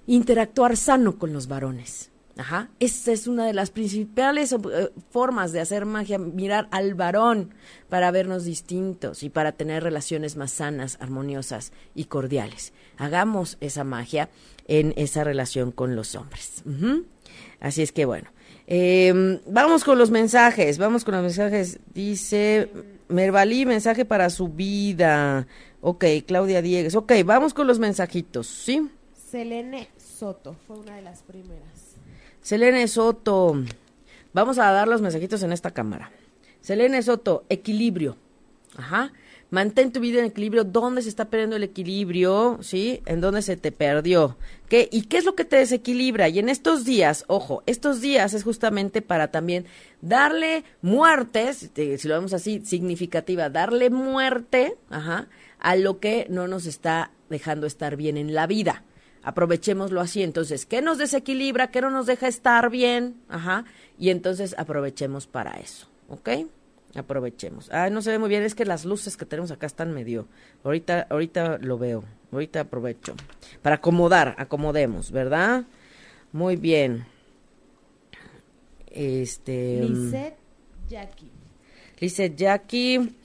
interactuar 0.08 0.76
sano 0.78 1.18
con 1.18 1.34
los 1.34 1.48
varones. 1.48 2.10
Ajá. 2.36 2.70
Esa 2.80 3.12
es 3.12 3.28
una 3.28 3.46
de 3.46 3.54
las 3.54 3.70
principales 3.70 4.54
eh, 4.54 4.92
formas 5.12 5.52
de 5.52 5.60
hacer 5.60 5.86
magia, 5.86 6.18
mirar 6.18 6.68
al 6.72 6.96
varón 6.96 7.54
para 7.90 8.10
vernos 8.10 8.44
distintos 8.44 9.22
y 9.22 9.30
para 9.30 9.52
tener 9.52 9.84
relaciones 9.84 10.36
más 10.36 10.52
sanas, 10.52 10.98
armoniosas 11.00 11.74
y 11.94 12.06
cordiales. 12.06 12.74
Hagamos 12.98 13.58
esa 13.62 13.84
magia 13.84 14.30
en 14.68 14.94
esa 14.98 15.24
relación 15.24 15.72
con 15.72 15.96
los 15.96 16.16
hombres. 16.16 16.64
Así 17.60 17.84
es 17.84 17.92
que 17.92 18.06
bueno, 18.06 18.30
eh, 18.68 19.40
vamos 19.48 19.84
con 19.84 19.98
los 19.98 20.12
mensajes, 20.12 20.78
vamos 20.78 21.04
con 21.04 21.16
los 21.16 21.24
mensajes. 21.24 21.80
Dice 21.94 22.70
Mervalí, 23.08 23.66
mensaje 23.66 24.06
para 24.06 24.30
su 24.30 24.48
vida. 24.48 25.48
Ok, 25.82 26.06
Claudia 26.26 26.62
Diegues. 26.62 26.96
Ok, 26.96 27.12
vamos 27.26 27.54
con 27.54 27.68
los 27.68 27.80
mensajitos, 27.80 28.48
¿sí? 28.48 28.90
Selene 29.14 29.90
Soto 29.98 30.56
fue 30.68 30.78
una 30.78 30.96
de 30.96 31.02
las 31.02 31.24
primeras. 31.24 31.96
Selene 32.42 32.88
Soto, 32.88 33.56
vamos 34.34 34.60
a 34.60 34.72
dar 34.72 34.88
los 34.88 35.02
mensajitos 35.02 35.44
en 35.44 35.52
esta 35.52 35.72
cámara. 35.72 36.12
Selene 36.62 37.02
Soto, 37.02 37.44
equilibrio. 37.50 38.18
Ajá. 38.78 39.12
Mantén 39.54 39.92
tu 39.92 40.00
vida 40.00 40.18
en 40.18 40.26
equilibrio. 40.26 40.64
¿Dónde 40.64 41.04
se 41.04 41.10
está 41.10 41.26
perdiendo 41.26 41.56
el 41.58 41.62
equilibrio? 41.62 42.58
¿Sí? 42.64 43.04
¿En 43.06 43.22
dónde 43.22 43.44
se 43.44 43.56
te 43.56 43.72
perdió? 43.72 44.36
¿Qué? 44.68 44.90
¿Y 44.92 45.04
qué 45.04 45.18
es 45.18 45.26
lo 45.26 45.36
que 45.36 45.46
te 45.46 45.58
desequilibra? 45.58 46.28
Y 46.28 46.40
en 46.40 46.50
estos 46.50 46.86
días, 46.86 47.24
ojo, 47.28 47.62
estos 47.68 48.02
días 48.02 48.34
es 48.34 48.44
justamente 48.44 49.04
para 49.04 49.28
también 49.28 49.66
darle 50.02 50.64
muerte, 50.82 51.54
si, 51.54 51.68
te- 51.68 52.00
si 52.00 52.08
lo 52.08 52.16
vemos 52.16 52.34
así, 52.34 52.62
significativa, 52.66 53.52
darle 53.52 53.92
muerte, 53.92 54.76
ajá, 54.90 55.28
a 55.60 55.76
lo 55.76 56.00
que 56.00 56.26
no 56.32 56.48
nos 56.48 56.66
está 56.66 57.12
dejando 57.30 57.68
estar 57.68 57.96
bien 57.96 58.18
en 58.18 58.34
la 58.34 58.48
vida 58.48 58.84
aprovechémoslo 59.22 60.02
así. 60.02 60.22
Entonces, 60.24 60.66
¿qué 60.66 60.82
nos 60.82 60.98
desequilibra? 60.98 61.72
¿Qué 61.72 61.80
no 61.80 61.90
nos 61.92 62.08
deja 62.08 62.28
estar 62.28 62.70
bien? 62.72 63.22
Ajá. 63.30 63.66
Y 63.98 64.10
entonces 64.10 64.54
aprovechemos 64.58 65.28
para 65.28 65.52
eso, 65.60 65.88
¿ok? 66.10 66.30
Aprovechemos. 66.96 67.70
Ah, 67.72 67.90
no 67.90 68.02
se 68.02 68.12
ve 68.12 68.20
muy 68.20 68.30
bien, 68.30 68.44
es 68.44 68.54
que 68.54 68.66
las 68.66 68.86
luces 68.86 69.18
que 69.18 69.26
tenemos 69.26 69.52
acá 69.52 69.66
están 69.66 69.94
medio. 69.94 70.28
Ahorita, 70.64 71.08
ahorita 71.10 71.58
lo 71.58 71.78
veo. 71.78 72.04
Ahorita 72.32 72.62
aprovecho. 72.62 73.16
Para 73.62 73.78
acomodar, 73.78 74.36
acomodemos, 74.38 75.12
¿verdad? 75.12 75.66
Muy 76.32 76.56
bien. 76.56 77.06
Este. 78.92 79.84
Lisette 79.84 80.38
Jackie. 80.88 81.32
Dice 82.00 82.34
Jackie, 82.36 83.16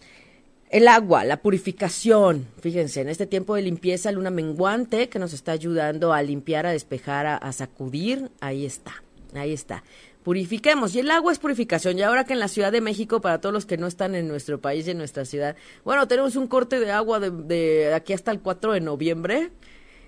el 0.70 0.88
agua, 0.88 1.24
la 1.24 1.42
purificación. 1.42 2.46
Fíjense, 2.61 3.00
en 3.00 3.09
este 3.09 3.26
tiempo 3.26 3.54
de 3.54 3.62
limpieza, 3.62 4.12
luna 4.12 4.31
menguante 4.31 5.09
que 5.09 5.18
nos 5.18 5.33
está 5.33 5.52
ayudando 5.52 6.12
a 6.12 6.22
limpiar, 6.22 6.64
a 6.64 6.70
despejar, 6.70 7.26
a, 7.26 7.37
a 7.37 7.52
sacudir. 7.52 8.31
Ahí 8.40 8.64
está, 8.64 9.02
ahí 9.35 9.52
está. 9.52 9.83
Purifiquemos. 10.29 10.95
Y 10.95 10.99
el 10.99 11.11
agua 11.11 11.33
es 11.33 11.38
purificación. 11.38 11.99
Y 11.99 12.03
ahora 12.03 12.25
que 12.25 12.35
en 12.35 12.38
la 12.38 12.49
Ciudad 12.49 12.71
de 12.71 12.83
México, 12.83 13.23
para 13.23 13.41
todos 13.41 13.51
los 13.51 13.64
que 13.64 13.79
no 13.79 13.87
están 13.87 14.14
en 14.14 14.29
nuestro 14.29 14.61
país 14.61 14.87
y 14.87 14.91
en 14.91 14.99
nuestra 14.99 15.25
ciudad, 15.25 15.57
bueno, 15.87 16.07
tenemos 16.07 16.37
un 16.37 16.49
corte 16.49 16.81
de 16.81 16.93
agua 16.93 17.19
de, 17.19 17.95
aquí 17.95 18.12
hasta 18.12 18.31
el 18.31 18.41
4 18.41 18.75
de 18.75 18.83
noviembre. 18.83 19.53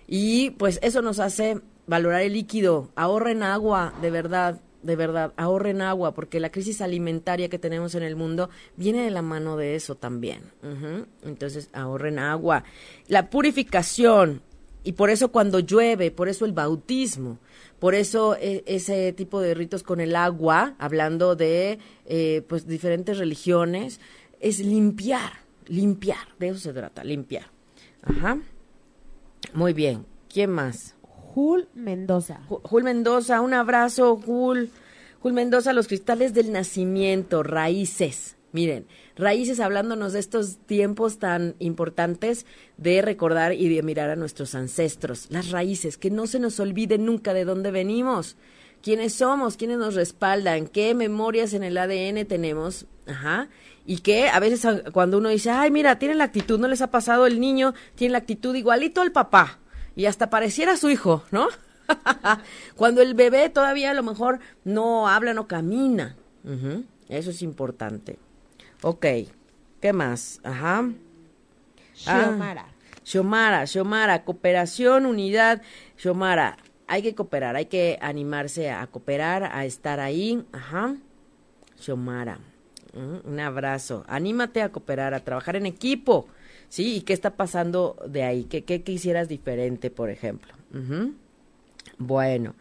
Y 0.06 0.50
pues 0.50 0.78
eso 0.82 1.00
nos 1.00 1.20
hace 1.20 1.62
valorar 1.86 2.20
el 2.20 2.34
líquido. 2.34 2.90
Ahorren 2.96 3.42
agua, 3.42 3.94
de 4.02 4.10
verdad, 4.10 4.60
de 4.82 4.94
verdad, 4.94 5.32
ahorren 5.38 5.80
agua, 5.80 6.12
porque 6.12 6.38
la 6.38 6.52
crisis 6.52 6.82
alimentaria 6.82 7.48
que 7.48 7.58
tenemos 7.58 7.94
en 7.94 8.02
el 8.02 8.14
mundo 8.14 8.50
viene 8.76 9.02
de 9.02 9.10
la 9.10 9.22
mano 9.22 9.56
de 9.56 9.74
eso 9.74 9.94
también. 9.94 10.42
Entonces, 11.24 11.70
ahorren 11.72 12.18
agua. 12.18 12.64
La 13.08 13.30
purificación, 13.30 14.42
y 14.84 14.92
por 14.92 15.08
eso 15.08 15.32
cuando 15.32 15.60
llueve, 15.60 16.10
por 16.10 16.28
eso 16.28 16.44
el 16.44 16.52
bautismo, 16.52 17.38
por 17.80 17.94
eso 17.96 18.36
eh, 18.38 18.62
ese 18.66 19.12
tipo 19.12 19.40
de 19.40 19.54
ritos 19.54 19.82
con 19.82 20.00
el 20.00 20.14
agua, 20.14 20.74
hablando 20.78 21.34
de 21.34 21.78
eh, 22.06 22.42
pues 22.48 22.66
diferentes 22.68 23.18
religiones, 23.18 24.00
es 24.38 24.60
limpiar, 24.60 25.32
limpiar, 25.66 26.28
de 26.38 26.48
eso 26.50 26.60
se 26.60 26.72
trata, 26.72 27.02
limpiar. 27.02 27.46
Ajá. 28.02 28.38
Muy 29.54 29.72
bien. 29.72 30.06
¿Quién 30.32 30.50
más? 30.50 30.94
Jul 31.02 31.68
Mendoza. 31.74 32.40
Ju- 32.48 32.60
Jul 32.62 32.82
Mendoza, 32.84 33.40
un 33.40 33.54
abrazo, 33.54 34.16
Jul. 34.16 34.70
Jul 35.20 35.32
Mendoza, 35.32 35.72
los 35.72 35.86
cristales 35.88 36.32
del 36.34 36.52
nacimiento, 36.52 37.42
raíces. 37.42 38.36
Miren, 38.52 38.86
raíces 39.16 39.60
hablándonos 39.60 40.12
de 40.12 40.18
estos 40.18 40.58
tiempos 40.66 41.18
tan 41.18 41.54
importantes 41.60 42.46
de 42.78 43.00
recordar 43.00 43.52
y 43.52 43.68
de 43.68 43.82
mirar 43.82 44.10
a 44.10 44.16
nuestros 44.16 44.54
ancestros. 44.56 45.26
Las 45.30 45.50
raíces, 45.50 45.96
que 45.96 46.10
no 46.10 46.26
se 46.26 46.40
nos 46.40 46.58
olvide 46.58 46.98
nunca 46.98 47.32
de 47.32 47.44
dónde 47.44 47.70
venimos, 47.70 48.36
quiénes 48.82 49.14
somos, 49.14 49.56
quiénes 49.56 49.78
nos 49.78 49.94
respaldan, 49.94 50.66
qué 50.66 50.94
memorias 50.94 51.52
en 51.52 51.62
el 51.62 51.78
ADN 51.78 52.26
tenemos. 52.26 52.86
Ajá. 53.06 53.48
Y 53.86 53.98
que 53.98 54.28
a 54.28 54.40
veces 54.40 54.66
cuando 54.92 55.18
uno 55.18 55.28
dice, 55.28 55.50
ay, 55.50 55.70
mira, 55.70 55.98
tiene 55.98 56.14
la 56.14 56.24
actitud, 56.24 56.58
no 56.58 56.68
les 56.68 56.82
ha 56.82 56.90
pasado 56.90 57.26
el 57.26 57.40
niño, 57.40 57.74
tiene 57.94 58.12
la 58.12 58.18
actitud 58.18 58.54
igualito 58.54 59.00
al 59.00 59.12
papá. 59.12 59.58
Y 59.94 60.06
hasta 60.06 60.30
pareciera 60.30 60.76
su 60.76 60.90
hijo, 60.90 61.24
¿no? 61.30 61.48
Cuando 62.76 63.02
el 63.02 63.14
bebé 63.14 63.48
todavía 63.48 63.90
a 63.90 63.94
lo 63.94 64.02
mejor 64.02 64.38
no 64.64 65.08
habla, 65.08 65.34
no 65.34 65.46
camina. 65.46 66.16
Eso 67.08 67.30
es 67.30 67.42
importante. 67.42 68.18
Ok, 68.82 69.06
¿qué 69.80 69.92
más? 69.92 70.40
Ajá. 70.42 70.90
Ah. 72.06 72.24
Xiomara. 72.24 72.66
Xiomara, 73.04 73.66
Xiomara, 73.66 74.24
cooperación, 74.24 75.06
unidad. 75.06 75.62
Xiomara, 75.96 76.56
hay 76.86 77.02
que 77.02 77.14
cooperar, 77.14 77.56
hay 77.56 77.66
que 77.66 77.98
animarse 78.00 78.70
a 78.70 78.86
cooperar, 78.86 79.44
a 79.44 79.64
estar 79.64 80.00
ahí. 80.00 80.44
Ajá. 80.52 80.96
Xiomara, 81.78 82.38
mm, 82.94 83.28
un 83.28 83.40
abrazo. 83.40 84.04
Anímate 84.08 84.62
a 84.62 84.70
cooperar, 84.70 85.14
a 85.14 85.20
trabajar 85.20 85.56
en 85.56 85.66
equipo. 85.66 86.26
¿Sí? 86.68 86.96
¿Y 86.96 87.00
qué 87.00 87.12
está 87.12 87.36
pasando 87.36 87.96
de 88.08 88.22
ahí? 88.22 88.44
¿Qué, 88.44 88.62
qué 88.62 88.82
quisieras 88.82 89.28
diferente, 89.28 89.90
por 89.90 90.08
ejemplo? 90.08 90.54
Ujú. 90.72 91.14
Bueno, 91.98 92.54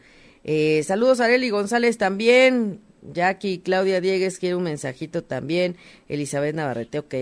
eh, 0.44 0.82
saludos 0.84 1.20
a 1.20 1.26
Areli 1.26 1.52
González 1.52 2.00
también. 2.00 2.82
Jackie, 3.02 3.60
Claudia 3.60 4.02
Diegues 4.02 4.40
quiere 4.40 4.56
un 4.56 4.64
mensajito 4.64 5.24
también. 5.24 5.76
Elizabeth 6.08 6.56
Navarrete, 6.56 7.00
ok. 7.00 7.16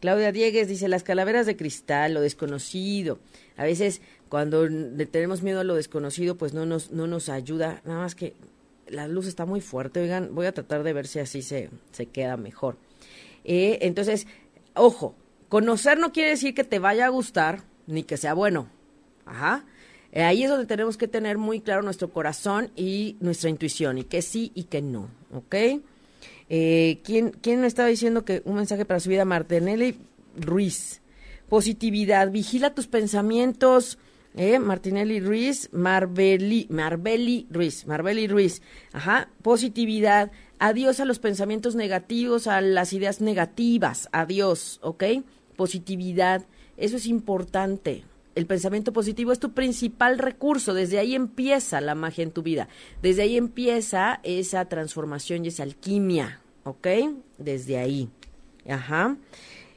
Claudia 0.00 0.32
Diegues 0.32 0.68
dice, 0.68 0.88
las 0.88 1.02
calaveras 1.02 1.46
de 1.46 1.56
cristal, 1.56 2.14
lo 2.14 2.20
desconocido. 2.20 3.18
A 3.56 3.64
veces 3.64 4.00
cuando 4.28 4.66
tenemos 5.10 5.42
miedo 5.42 5.60
a 5.60 5.64
lo 5.64 5.74
desconocido, 5.74 6.36
pues 6.36 6.52
no 6.52 6.66
nos, 6.66 6.90
no 6.90 7.06
nos 7.06 7.28
ayuda. 7.28 7.80
Nada 7.84 8.00
más 8.00 8.14
que 8.14 8.34
la 8.88 9.08
luz 9.08 9.26
está 9.26 9.46
muy 9.46 9.60
fuerte. 9.60 10.00
Oigan, 10.00 10.34
voy 10.34 10.46
a 10.46 10.52
tratar 10.52 10.82
de 10.82 10.92
ver 10.92 11.06
si 11.06 11.18
así 11.18 11.42
se, 11.42 11.70
se 11.92 12.06
queda 12.06 12.36
mejor. 12.36 12.76
Eh, 13.44 13.78
entonces, 13.82 14.26
ojo, 14.74 15.14
conocer 15.48 15.98
no 15.98 16.12
quiere 16.12 16.30
decir 16.30 16.54
que 16.54 16.64
te 16.64 16.78
vaya 16.78 17.06
a 17.06 17.10
gustar 17.10 17.62
ni 17.86 18.02
que 18.02 18.16
sea 18.16 18.34
bueno. 18.34 18.68
Ajá. 19.24 19.64
Eh, 20.16 20.22
ahí 20.22 20.44
es 20.44 20.48
donde 20.48 20.64
tenemos 20.64 20.96
que 20.96 21.08
tener 21.08 21.36
muy 21.36 21.60
claro 21.60 21.82
nuestro 21.82 22.08
corazón 22.08 22.70
y 22.74 23.18
nuestra 23.20 23.50
intuición, 23.50 23.98
y 23.98 24.04
que 24.04 24.22
sí 24.22 24.50
y 24.54 24.62
que 24.62 24.80
no, 24.80 25.10
¿ok? 25.34 25.54
Eh, 26.48 27.00
¿quién, 27.04 27.32
¿Quién 27.42 27.60
me 27.60 27.66
estaba 27.66 27.90
diciendo 27.90 28.24
que 28.24 28.40
un 28.46 28.54
mensaje 28.54 28.86
para 28.86 28.98
su 28.98 29.10
vida? 29.10 29.26
Martinelli 29.26 29.98
Ruiz. 30.34 31.02
Positividad, 31.50 32.30
vigila 32.30 32.74
tus 32.74 32.86
pensamientos. 32.86 33.98
¿eh? 34.36 34.58
Martinelli 34.58 35.20
Ruiz, 35.20 35.68
Marbeli, 35.72 36.66
Marbeli 36.70 37.46
Ruiz, 37.50 37.86
Marbeli 37.86 38.26
Ruiz. 38.26 38.62
Ajá, 38.94 39.28
positividad. 39.42 40.32
Adiós 40.58 40.98
a 40.98 41.04
los 41.04 41.18
pensamientos 41.18 41.74
negativos, 41.74 42.46
a 42.46 42.62
las 42.62 42.94
ideas 42.94 43.20
negativas. 43.20 44.08
Adiós, 44.12 44.78
¿ok? 44.82 45.04
Positividad. 45.56 46.46
Eso 46.78 46.96
es 46.96 47.04
importante. 47.04 48.04
El 48.36 48.46
pensamiento 48.46 48.92
positivo 48.92 49.32
es 49.32 49.40
tu 49.40 49.52
principal 49.52 50.18
recurso. 50.18 50.74
Desde 50.74 50.98
ahí 50.98 51.14
empieza 51.14 51.80
la 51.80 51.94
magia 51.94 52.22
en 52.22 52.30
tu 52.30 52.42
vida. 52.42 52.68
Desde 53.02 53.22
ahí 53.22 53.36
empieza 53.36 54.20
esa 54.22 54.66
transformación 54.66 55.44
y 55.44 55.48
esa 55.48 55.62
alquimia. 55.64 56.40
¿Ok? 56.64 56.86
Desde 57.38 57.78
ahí. 57.78 58.08
Ajá. 58.68 59.16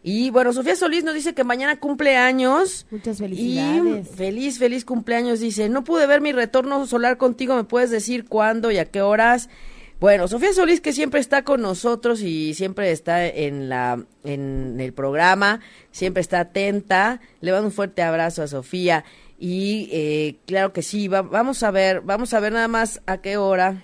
Y 0.04 0.30
bueno, 0.30 0.52
Sofía 0.54 0.76
Solís 0.76 1.04
nos 1.04 1.14
dice 1.14 1.34
que 1.34 1.44
mañana 1.44 1.80
cumple 1.80 2.18
años. 2.18 2.86
Muchas 2.92 3.18
Y 3.18 3.24
felicidades. 3.24 4.10
feliz, 4.10 4.60
feliz 4.60 4.86
cumpleaños. 4.86 5.40
Dice, 5.40 5.70
no 5.70 5.84
pude 5.86 6.06
ver 6.06 6.20
mi 6.20 6.32
retorno 6.34 6.86
solar 6.86 7.18
contigo. 7.18 7.56
¿Me 7.56 7.64
puedes 7.64 7.90
decir 7.92 8.26
cuándo 8.26 8.72
y 8.72 8.78
a 8.78 8.86
qué 8.86 9.02
horas? 9.02 9.50
Bueno, 10.00 10.30
Sofía 10.30 10.54
Solís 10.54 10.80
que 10.80 10.94
siempre 10.94 11.20
está 11.20 11.44
con 11.44 11.62
nosotros 11.62 12.22
y 12.22 12.54
siempre 12.54 12.92
está 12.92 13.26
en 13.28 13.68
la 13.68 14.02
en 14.24 14.80
el 14.80 14.94
programa, 14.94 15.60
siempre 15.92 16.22
está 16.22 16.40
atenta. 16.40 17.20
Le 17.42 17.52
mando 17.52 17.68
un 17.68 17.74
fuerte 17.74 18.02
abrazo 18.02 18.42
a 18.42 18.48
Sofía 18.48 19.04
y 19.38 19.90
eh, 19.92 20.38
claro 20.46 20.72
que 20.72 20.84
sí, 20.84 21.10
va- 21.10 21.22
vamos 21.22 21.64
a 21.64 21.72
ver, 21.72 22.00
vamos 22.02 22.34
a 22.34 22.40
ver 22.40 22.54
nada 22.54 22.70
más 22.70 23.02
a 23.08 23.18
qué 23.18 23.36
hora, 23.36 23.84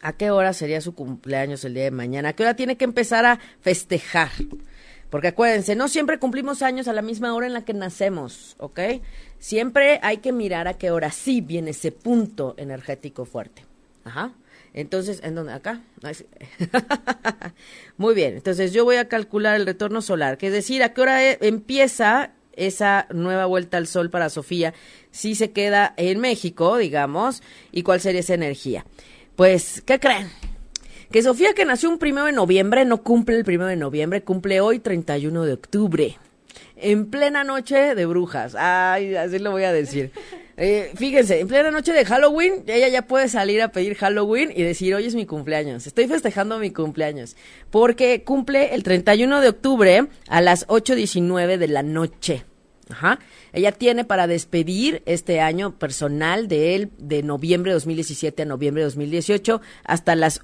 a 0.00 0.14
qué 0.14 0.30
hora 0.30 0.54
sería 0.54 0.80
su 0.80 0.94
cumpleaños 0.94 1.64
el 1.66 1.74
día 1.74 1.84
de 1.84 1.90
mañana, 1.90 2.30
a 2.30 2.32
qué 2.32 2.42
hora 2.44 2.56
tiene 2.56 2.76
que 2.78 2.84
empezar 2.84 3.26
a 3.26 3.40
festejar. 3.60 4.30
Porque 5.10 5.28
acuérdense, 5.28 5.74
no 5.76 5.88
siempre 5.88 6.18
cumplimos 6.18 6.62
años 6.62 6.86
a 6.88 6.92
la 6.94 7.02
misma 7.02 7.34
hora 7.34 7.46
en 7.46 7.52
la 7.52 7.64
que 7.64 7.74
nacemos, 7.74 8.54
¿ok? 8.58 8.78
Siempre 9.38 9.98
hay 10.02 10.18
que 10.18 10.32
mirar 10.32 10.68
a 10.68 10.74
qué 10.78 10.90
hora 10.92 11.10
sí 11.10 11.40
viene 11.40 11.72
ese 11.72 11.90
punto 11.92 12.54
energético 12.56 13.24
fuerte. 13.26 13.64
Ajá. 14.04 14.32
Entonces, 14.74 15.20
¿en 15.22 15.34
dónde? 15.34 15.52
Acá. 15.52 15.80
Muy 17.96 18.14
bien. 18.14 18.34
Entonces, 18.34 18.72
yo 18.72 18.84
voy 18.84 18.96
a 18.96 19.08
calcular 19.08 19.56
el 19.56 19.66
retorno 19.66 20.02
solar, 20.02 20.38
que 20.38 20.48
es 20.48 20.52
decir, 20.52 20.82
a 20.82 20.92
qué 20.92 21.00
hora 21.00 21.24
e, 21.24 21.38
empieza 21.40 22.32
esa 22.54 23.06
nueva 23.12 23.46
vuelta 23.46 23.78
al 23.78 23.86
sol 23.86 24.10
para 24.10 24.28
Sofía, 24.28 24.74
si 25.10 25.34
se 25.34 25.50
queda 25.50 25.94
en 25.96 26.20
México, 26.20 26.76
digamos, 26.76 27.42
y 27.72 27.82
cuál 27.82 28.00
sería 28.00 28.20
esa 28.20 28.34
energía. 28.34 28.84
Pues, 29.36 29.82
¿qué 29.86 29.98
creen? 29.98 30.30
Que 31.10 31.22
Sofía, 31.22 31.54
que 31.54 31.64
nació 31.64 31.90
un 31.90 31.98
primero 31.98 32.26
de 32.26 32.32
noviembre, 32.32 32.84
no 32.84 33.02
cumple 33.02 33.36
el 33.36 33.44
primero 33.44 33.68
de 33.68 33.76
noviembre, 33.76 34.22
cumple 34.22 34.60
hoy 34.60 34.78
31 34.78 35.44
de 35.44 35.52
octubre. 35.52 36.18
En 36.82 37.10
plena 37.10 37.44
noche 37.44 37.94
de 37.94 38.06
brujas. 38.06 38.54
Ay, 38.54 39.14
así 39.14 39.38
lo 39.38 39.50
voy 39.50 39.64
a 39.64 39.72
decir. 39.72 40.12
Eh, 40.62 40.92
fíjense, 40.94 41.40
en 41.40 41.48
plena 41.48 41.70
noche 41.70 41.90
de 41.90 42.04
Halloween, 42.04 42.64
ella 42.66 42.88
ya 42.88 43.06
puede 43.06 43.30
salir 43.30 43.62
a 43.62 43.68
pedir 43.68 43.94
Halloween 43.94 44.52
y 44.54 44.62
decir, 44.62 44.94
hoy 44.94 45.06
es 45.06 45.14
mi 45.14 45.24
cumpleaños, 45.24 45.86
estoy 45.86 46.06
festejando 46.06 46.58
mi 46.58 46.70
cumpleaños, 46.70 47.34
porque 47.70 48.24
cumple 48.24 48.74
el 48.74 48.82
31 48.82 49.40
de 49.40 49.48
octubre 49.48 50.06
a 50.28 50.40
las 50.42 50.66
8.19 50.66 51.56
de 51.56 51.66
la 51.66 51.82
noche. 51.82 52.44
Ajá. 52.90 53.20
Ella 53.54 53.72
tiene 53.72 54.04
para 54.04 54.26
despedir 54.26 55.02
este 55.06 55.40
año 55.40 55.78
personal 55.78 56.46
de 56.46 56.74
él, 56.74 56.90
de 56.98 57.22
noviembre 57.22 57.70
de 57.70 57.74
2017 57.74 58.42
a 58.42 58.44
noviembre 58.44 58.82
de 58.82 58.86
2018, 58.86 59.62
hasta 59.84 60.14
las 60.14 60.42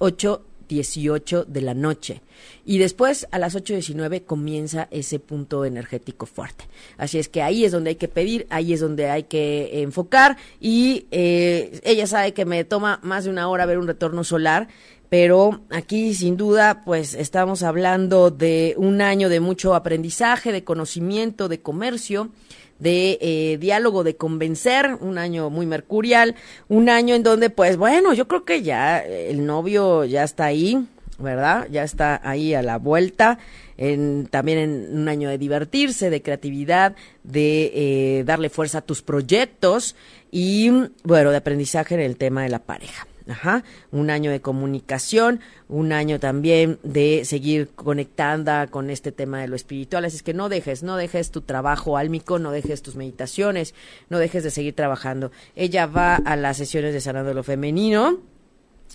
8.18 0.67 1.45
de 1.45 1.61
la 1.61 1.73
noche. 1.73 2.21
Y 2.65 2.77
después, 2.77 3.27
a 3.31 3.39
las 3.39 3.55
8.19, 3.55 4.25
comienza 4.25 4.87
ese 4.91 5.19
punto 5.19 5.65
energético 5.65 6.25
fuerte. 6.25 6.65
Así 6.97 7.17
es 7.19 7.29
que 7.29 7.41
ahí 7.41 7.65
es 7.65 7.71
donde 7.71 7.91
hay 7.91 7.95
que 7.95 8.07
pedir, 8.07 8.45
ahí 8.49 8.73
es 8.73 8.79
donde 8.79 9.09
hay 9.09 9.23
que 9.23 9.81
enfocar. 9.81 10.37
Y 10.59 11.07
eh, 11.11 11.79
ella 11.83 12.07
sabe 12.07 12.33
que 12.33 12.45
me 12.45 12.63
toma 12.63 12.99
más 13.03 13.23
de 13.25 13.29
una 13.29 13.47
hora 13.49 13.65
ver 13.65 13.77
un 13.77 13.87
retorno 13.87 14.23
solar 14.23 14.67
pero 15.09 15.61
aquí 15.69 16.13
sin 16.13 16.35
duda 16.35 16.81
pues 16.83 17.13
estamos 17.13 17.63
hablando 17.63 18.29
de 18.29 18.73
un 18.77 19.01
año 19.01 19.29
de 19.29 19.39
mucho 19.39 19.73
aprendizaje, 19.73 20.51
de 20.51 20.65
conocimiento, 20.65 21.47
de 21.47 21.61
comercio, 21.61 22.29
de 22.79 23.17
eh, 23.21 23.57
diálogo, 23.59 24.03
de 24.03 24.15
convencer, 24.15 24.97
un 24.99 25.17
año 25.17 25.49
muy 25.49 25.65
mercurial, 25.65 26.35
un 26.67 26.89
año 26.89 27.15
en 27.15 27.23
donde 27.23 27.49
pues 27.49 27.77
bueno, 27.77 28.13
yo 28.13 28.27
creo 28.27 28.45
que 28.45 28.61
ya 28.61 28.99
el 28.99 29.45
novio 29.45 30.05
ya 30.05 30.23
está 30.23 30.45
ahí, 30.45 30.87
¿verdad? 31.19 31.67
Ya 31.71 31.83
está 31.83 32.21
ahí 32.23 32.53
a 32.53 32.61
la 32.61 32.77
vuelta. 32.77 33.39
En, 33.79 34.25
también 34.25 34.57
en 34.57 34.97
un 34.97 35.07
año 35.07 35.29
de 35.29 35.37
divertirse, 35.37 36.09
de 36.09 36.23
creatividad, 36.23 36.95
de 37.23 37.71
eh, 37.75 38.23
darle 38.25 38.49
fuerza 38.49 38.79
a 38.79 38.81
tus 38.81 39.03
proyectos 39.03 39.95
y, 40.31 40.71
bueno, 41.03 41.29
de 41.29 41.37
aprendizaje 41.37 41.93
en 41.93 42.01
el 42.01 42.17
tema 42.17 42.41
de 42.41 42.49
la 42.49 42.57
pareja. 42.57 43.05
Ajá, 43.29 43.63
un 43.91 44.09
año 44.09 44.31
de 44.31 44.39
comunicación, 44.39 45.41
un 45.67 45.91
año 45.91 46.19
también 46.19 46.79
de 46.83 47.25
seguir 47.25 47.69
conectando 47.75 48.51
con 48.69 48.89
este 48.89 49.11
tema 49.11 49.41
de 49.41 49.47
lo 49.47 49.55
espiritual. 49.55 50.05
Así 50.05 50.17
es 50.17 50.23
que 50.23 50.33
no 50.33 50.47
dejes, 50.49 50.83
no 50.83 50.95
dejes 50.95 51.31
tu 51.31 51.41
trabajo 51.41 51.97
álmico, 51.97 52.39
no 52.39 52.51
dejes 52.51 52.81
tus 52.81 52.95
meditaciones, 52.95 53.73
no 54.09 54.19
dejes 54.19 54.43
de 54.43 54.51
seguir 54.51 54.73
trabajando. 54.73 55.31
Ella 55.55 55.85
va 55.85 56.15
a 56.15 56.35
las 56.35 56.57
sesiones 56.57 56.93
de 56.93 57.01
sanando 57.01 57.33
lo 57.33 57.43
femenino. 57.43 58.19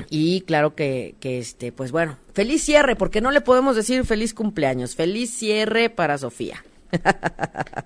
Y 0.09 0.41
claro 0.43 0.75
que, 0.75 1.17
que 1.21 1.39
este, 1.39 1.71
pues 1.71 1.93
bueno, 1.93 2.17
feliz 2.33 2.63
cierre, 2.63 2.97
porque 2.97 3.21
no 3.21 3.31
le 3.31 3.43
podemos 3.43 3.77
decir 3.77 4.07
feliz 4.07 4.33
cumpleaños, 4.33 4.95
feliz 4.95 5.31
cierre 5.31 5.91
para 5.91 6.17
Sofía. 6.17 6.65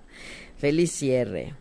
feliz 0.56 0.92
cierre. 0.92 1.54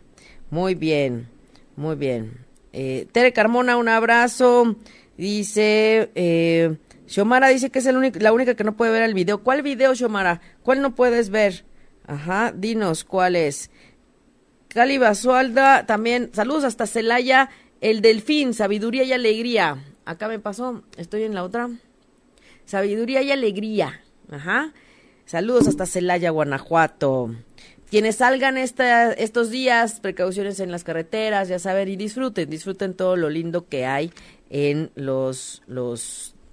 Muy 0.50 0.76
bien, 0.76 1.28
muy 1.74 1.96
bien. 1.96 2.45
Eh, 2.78 3.08
Tere 3.10 3.32
Carmona, 3.32 3.78
un 3.78 3.88
abrazo. 3.88 4.76
Dice, 5.16 6.10
eh, 6.14 6.76
Xiomara 7.06 7.48
dice 7.48 7.70
que 7.70 7.78
es 7.78 7.86
el 7.86 8.12
la 8.18 8.34
única 8.34 8.54
que 8.54 8.64
no 8.64 8.76
puede 8.76 8.92
ver 8.92 9.02
el 9.02 9.14
video. 9.14 9.42
¿Cuál 9.42 9.62
video, 9.62 9.94
Xiomara? 9.94 10.42
¿Cuál 10.62 10.82
no 10.82 10.94
puedes 10.94 11.30
ver? 11.30 11.64
Ajá, 12.06 12.52
dinos 12.54 13.04
cuál 13.04 13.34
es. 13.34 13.70
Cali 14.68 14.98
Basualda, 14.98 15.86
también, 15.86 16.28
saludos 16.34 16.64
hasta 16.64 16.86
Celaya, 16.86 17.48
el 17.80 18.02
delfín, 18.02 18.52
sabiduría 18.52 19.04
y 19.04 19.14
alegría. 19.14 19.82
Acá 20.04 20.28
me 20.28 20.38
pasó, 20.38 20.82
estoy 20.98 21.22
en 21.22 21.34
la 21.34 21.44
otra. 21.44 21.70
Sabiduría 22.66 23.22
y 23.22 23.32
alegría. 23.32 24.02
Ajá. 24.30 24.74
Saludos 25.24 25.66
hasta 25.66 25.86
Celaya, 25.86 26.28
Guanajuato 26.28 27.30
quienes 27.90 28.16
salgan 28.16 28.58
esta, 28.58 29.12
estos 29.12 29.50
días, 29.50 30.00
precauciones 30.00 30.60
en 30.60 30.70
las 30.70 30.84
carreteras, 30.84 31.48
ya 31.48 31.58
saben, 31.58 31.88
y 31.88 31.96
disfruten, 31.96 32.50
disfruten 32.50 32.94
todo 32.94 33.16
lo 33.16 33.30
lindo 33.30 33.68
que 33.68 33.86
hay 33.86 34.12
en 34.50 34.90
los, 34.94 35.62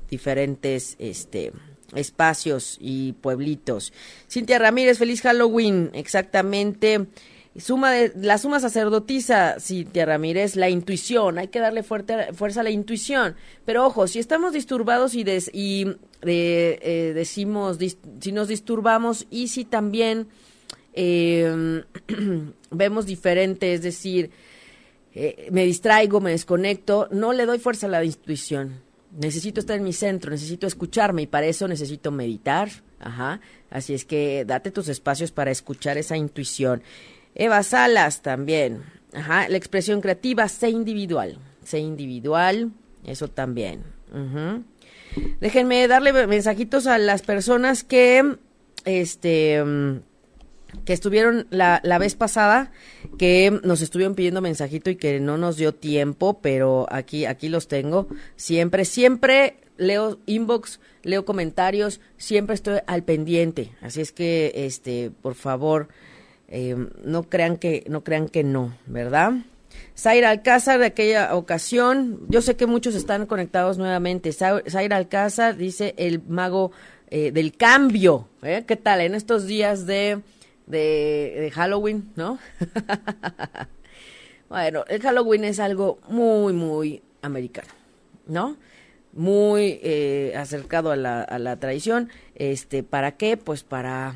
diferentes 0.09 0.95
este, 0.99 1.51
espacios 1.95 2.77
y 2.79 3.13
pueblitos. 3.13 3.93
Cintia 4.29 4.59
Ramírez, 4.59 4.99
feliz 4.99 5.21
Halloween, 5.21 5.89
exactamente. 5.93 7.07
Suma 7.55 7.91
de, 7.91 8.11
la 8.15 8.37
suma 8.37 8.59
sacerdotisa, 8.59 9.59
Cintia 9.59 10.05
Ramírez, 10.05 10.55
la 10.55 10.69
intuición, 10.69 11.39
hay 11.39 11.47
que 11.47 11.59
darle 11.59 11.81
fuerte, 11.81 12.33
fuerza 12.33 12.61
a 12.61 12.63
la 12.63 12.69
intuición. 12.69 13.35
Pero 13.65 13.85
ojo, 13.85 14.05
si 14.07 14.19
estamos 14.19 14.53
disturbados 14.53 15.15
y, 15.15 15.23
y 15.51 15.87
eh, 16.21 17.11
decimos, 17.15 17.77
si 18.19 18.31
nos 18.31 18.47
disturbamos 18.47 19.25
y 19.31 19.47
si 19.47 19.65
también 19.65 20.27
eh, 20.93 21.83
vemos 22.71 23.05
diferente, 23.05 23.73
es 23.73 23.81
decir, 23.81 24.31
eh, 25.15 25.49
me 25.51 25.65
distraigo, 25.65 26.21
me 26.21 26.31
desconecto, 26.31 27.07
no 27.11 27.33
le 27.33 27.45
doy 27.45 27.59
fuerza 27.59 27.87
a 27.87 27.89
la 27.89 28.03
intuición. 28.03 28.81
Necesito 29.11 29.59
estar 29.59 29.77
en 29.77 29.83
mi 29.83 29.93
centro, 29.93 30.31
necesito 30.31 30.65
escucharme 30.65 31.23
y 31.23 31.27
para 31.27 31.45
eso 31.45 31.67
necesito 31.67 32.11
meditar. 32.11 32.69
Ajá. 32.99 33.41
Así 33.69 33.93
es 33.93 34.05
que 34.05 34.43
date 34.45 34.71
tus 34.71 34.87
espacios 34.87 35.31
para 35.31 35.51
escuchar 35.51 35.97
esa 35.97 36.17
intuición. 36.17 36.81
Eva 37.35 37.61
Salas 37.61 38.21
también. 38.21 38.83
Ajá. 39.13 39.47
La 39.49 39.57
expresión 39.57 40.01
creativa, 40.01 40.47
sé 40.47 40.69
individual. 40.69 41.37
Sé 41.63 41.79
individual, 41.79 42.71
eso 43.05 43.27
también. 43.27 43.83
Déjenme 45.39 45.87
darle 45.87 46.27
mensajitos 46.27 46.87
a 46.87 46.97
las 46.97 47.21
personas 47.21 47.83
que, 47.83 48.37
este, 48.85 49.63
mm, 49.63 49.99
que 50.85 50.93
estuvieron 50.93 51.47
la, 51.49 51.79
la 51.83 51.97
vez 51.97 52.15
pasada, 52.15 52.71
que 53.17 53.59
nos 53.63 53.81
estuvieron 53.81 54.15
pidiendo 54.15 54.41
mensajito 54.41 54.89
y 54.89 54.95
que 54.95 55.19
no 55.19 55.37
nos 55.37 55.57
dio 55.57 55.73
tiempo, 55.73 56.39
pero 56.41 56.87
aquí, 56.89 57.25
aquí 57.25 57.49
los 57.49 57.67
tengo. 57.67 58.07
Siempre, 58.35 58.85
siempre 58.85 59.57
leo 59.77 60.19
inbox, 60.25 60.79
leo 61.03 61.25
comentarios, 61.25 61.99
siempre 62.17 62.55
estoy 62.55 62.79
al 62.87 63.03
pendiente. 63.03 63.71
Así 63.81 64.01
es 64.01 64.11
que, 64.11 64.51
este, 64.55 65.11
por 65.21 65.35
favor, 65.35 65.87
eh, 66.47 66.75
no 67.03 67.23
crean 67.23 67.57
que, 67.57 67.83
no 67.87 68.03
crean 68.03 68.29
que 68.29 68.43
no, 68.43 68.77
¿verdad? 68.85 69.33
Zaira 69.97 70.29
Alcázar 70.29 70.79
de 70.79 70.85
aquella 70.87 71.35
ocasión, 71.35 72.19
yo 72.29 72.41
sé 72.41 72.55
que 72.55 72.65
muchos 72.65 72.95
están 72.95 73.25
conectados 73.25 73.77
nuevamente. 73.77 74.31
Zaira 74.31 74.97
Alcázar 74.97 75.57
dice 75.57 75.93
el 75.97 76.21
mago 76.27 76.71
eh, 77.09 77.31
del 77.31 77.55
cambio. 77.55 78.27
¿eh? 78.41 78.63
¿Qué 78.67 78.75
tal 78.75 79.01
en 79.01 79.15
estos 79.15 79.45
días 79.45 79.85
de 79.85 80.21
de, 80.67 81.51
Halloween, 81.53 82.11
¿no? 82.15 82.39
bueno, 84.49 84.83
el 84.87 85.01
Halloween 85.01 85.43
es 85.43 85.59
algo 85.59 85.99
muy, 86.09 86.53
muy 86.53 87.01
americano, 87.21 87.69
¿no? 88.27 88.57
Muy 89.13 89.79
eh, 89.83 90.33
acercado 90.35 90.91
a 90.91 90.95
la, 90.95 91.21
a 91.21 91.37
la 91.39 91.57
tradición. 91.57 92.09
Este, 92.35 92.83
¿Para 92.83 93.17
qué? 93.17 93.37
Pues 93.37 93.63
para 93.63 94.15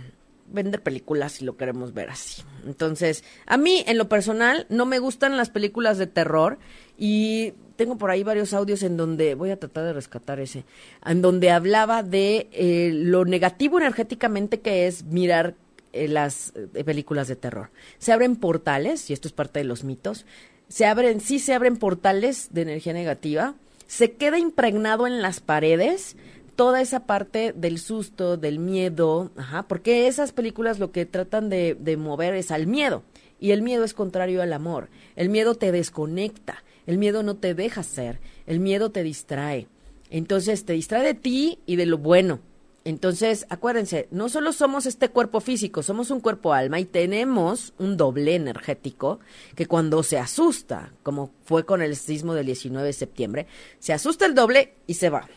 vender 0.49 0.81
películas 0.81 1.33
si 1.33 1.45
lo 1.45 1.57
queremos 1.57 1.93
ver 1.93 2.09
así. 2.09 2.43
Entonces, 2.65 3.23
a 3.45 3.57
mí 3.57 3.83
en 3.87 3.97
lo 3.97 4.09
personal 4.09 4.65
no 4.69 4.85
me 4.85 4.99
gustan 4.99 5.37
las 5.37 5.49
películas 5.49 5.97
de 5.97 6.07
terror 6.07 6.57
y 6.97 7.53
tengo 7.75 7.97
por 7.97 8.09
ahí 8.09 8.23
varios 8.23 8.53
audios 8.53 8.81
en 8.83 8.97
donde 8.97 9.35
voy 9.35 9.51
a 9.51 9.59
tratar 9.59 9.85
de 9.85 9.93
rescatar 9.93 10.39
ese, 10.39 10.65
en 11.05 11.21
donde 11.21 11.51
hablaba 11.51 12.03
de 12.03 12.47
eh, 12.51 12.91
lo 12.93 13.25
negativo 13.25 13.77
energéticamente 13.77 14.61
que 14.61 14.87
es 14.87 15.03
mirar 15.03 15.55
eh, 16.03 16.07
las 16.07 16.53
eh, 16.55 16.83
películas 16.83 17.27
de 17.27 17.35
terror. 17.35 17.69
Se 17.97 18.11
abren 18.11 18.35
portales, 18.35 19.09
y 19.09 19.13
esto 19.13 19.27
es 19.27 19.33
parte 19.33 19.59
de 19.59 19.65
los 19.65 19.83
mitos, 19.83 20.25
se 20.67 20.85
abren, 20.85 21.21
sí 21.21 21.39
se 21.39 21.53
abren 21.53 21.77
portales 21.77 22.49
de 22.51 22.61
energía 22.61 22.93
negativa, 22.93 23.55
se 23.87 24.13
queda 24.13 24.37
impregnado 24.37 25.07
en 25.07 25.21
las 25.21 25.39
paredes 25.39 26.17
toda 26.55 26.81
esa 26.81 27.05
parte 27.05 27.53
del 27.55 27.77
susto, 27.79 28.35
del 28.35 28.59
miedo, 28.59 29.31
ajá, 29.37 29.63
porque 29.67 30.07
esas 30.07 30.33
películas 30.33 30.79
lo 30.79 30.91
que 30.91 31.05
tratan 31.05 31.49
de, 31.49 31.77
de 31.79 31.97
mover 31.97 32.33
es 32.33 32.51
al 32.51 32.67
miedo, 32.67 33.03
y 33.39 33.51
el 33.51 33.61
miedo 33.61 33.83
es 33.83 33.93
contrario 33.93 34.41
al 34.41 34.51
amor, 34.53 34.89
el 35.15 35.29
miedo 35.29 35.55
te 35.55 35.71
desconecta, 35.71 36.63
el 36.87 36.97
miedo 36.97 37.21
no 37.21 37.35
te 37.35 37.53
deja 37.53 37.83
ser, 37.83 38.19
el 38.47 38.59
miedo 38.59 38.91
te 38.91 39.03
distrae, 39.03 39.67
entonces 40.09 40.65
te 40.65 40.73
distrae 40.73 41.03
de 41.03 41.13
ti 41.13 41.59
y 41.65 41.75
de 41.75 41.85
lo 41.85 41.97
bueno, 41.97 42.39
Entonces, 42.87 43.45
acuérdense, 43.49 44.07
no 44.11 44.29
solo 44.29 44.53
somos 44.53 44.85
este 44.85 45.09
cuerpo 45.09 45.41
físico, 45.41 45.83
somos 45.83 46.09
un 46.09 46.21
cuerpo 46.21 46.53
alma 46.53 46.79
y 46.79 46.85
tenemos 46.85 47.73
un 47.79 47.97
doble 47.97 48.33
energético 48.33 49.19
que 49.55 49.65
cuando 49.65 50.03
se 50.03 50.17
asusta, 50.17 50.93
como 51.03 51.33
fue 51.43 51.65
con 51.65 51.81
el 51.81 51.97
sismo 51.97 52.33
del 52.33 52.45
19 52.45 52.87
de 52.87 52.93
septiembre, 52.93 53.47
se 53.79 53.91
asusta 53.91 54.25
el 54.25 54.35
doble 54.35 54.75
y 54.87 54.93
se 54.93 55.09
va. 55.09 55.27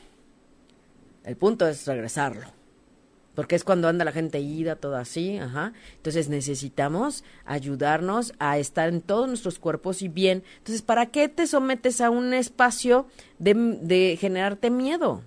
El 1.25 1.37
punto 1.37 1.67
es 1.67 1.85
regresarlo. 1.89 2.47
Porque 3.35 3.57
es 3.57 3.65
cuando 3.65 3.89
anda 3.89 4.05
la 4.05 4.13
gente 4.13 4.39
ida, 4.39 4.77
todo 4.77 4.95
así, 4.95 5.37
ajá. 5.39 5.73
Entonces 5.97 6.29
necesitamos 6.29 7.25
ayudarnos 7.45 8.33
a 8.39 8.59
estar 8.59 8.89
en 8.89 9.01
todos 9.01 9.27
nuestros 9.27 9.59
cuerpos 9.59 10.03
y 10.03 10.09
bien. 10.09 10.45
Entonces, 10.59 10.83
¿para 10.83 11.07
qué 11.07 11.29
te 11.29 11.49
sometes 11.49 12.01
a 12.01 12.11
un 12.11 12.33
espacio 12.33 13.09
de, 13.41 13.55
de 13.55 14.17
generarte 14.21 14.71
miedo? 14.71 15.25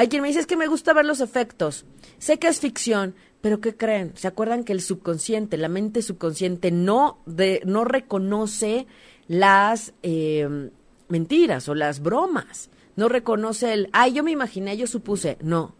Hay 0.00 0.08
quien 0.08 0.22
me 0.22 0.28
dice 0.28 0.40
es 0.40 0.46
que 0.46 0.56
me 0.56 0.66
gusta 0.66 0.94
ver 0.94 1.04
los 1.04 1.20
efectos. 1.20 1.84
Sé 2.16 2.38
que 2.38 2.48
es 2.48 2.58
ficción, 2.58 3.14
pero 3.42 3.60
¿qué 3.60 3.76
creen? 3.76 4.12
¿Se 4.16 4.28
acuerdan 4.28 4.64
que 4.64 4.72
el 4.72 4.80
subconsciente, 4.80 5.58
la 5.58 5.68
mente 5.68 6.00
subconsciente, 6.00 6.70
no, 6.70 7.18
de, 7.26 7.60
no 7.66 7.84
reconoce 7.84 8.86
las 9.28 9.92
eh, 10.02 10.70
mentiras 11.10 11.68
o 11.68 11.74
las 11.74 12.00
bromas? 12.00 12.70
No 12.96 13.10
reconoce 13.10 13.74
el, 13.74 13.90
ay, 13.92 14.14
yo 14.14 14.22
me 14.22 14.30
imaginé, 14.30 14.74
yo 14.78 14.86
supuse. 14.86 15.36
No. 15.42 15.74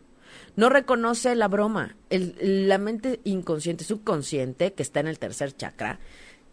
No 0.54 0.68
reconoce 0.68 1.34
la 1.34 1.48
broma. 1.48 1.96
El, 2.10 2.68
la 2.68 2.76
mente 2.76 3.20
inconsciente, 3.24 3.84
subconsciente, 3.84 4.74
que 4.74 4.82
está 4.82 5.00
en 5.00 5.06
el 5.06 5.18
tercer 5.18 5.56
chakra, 5.56 5.98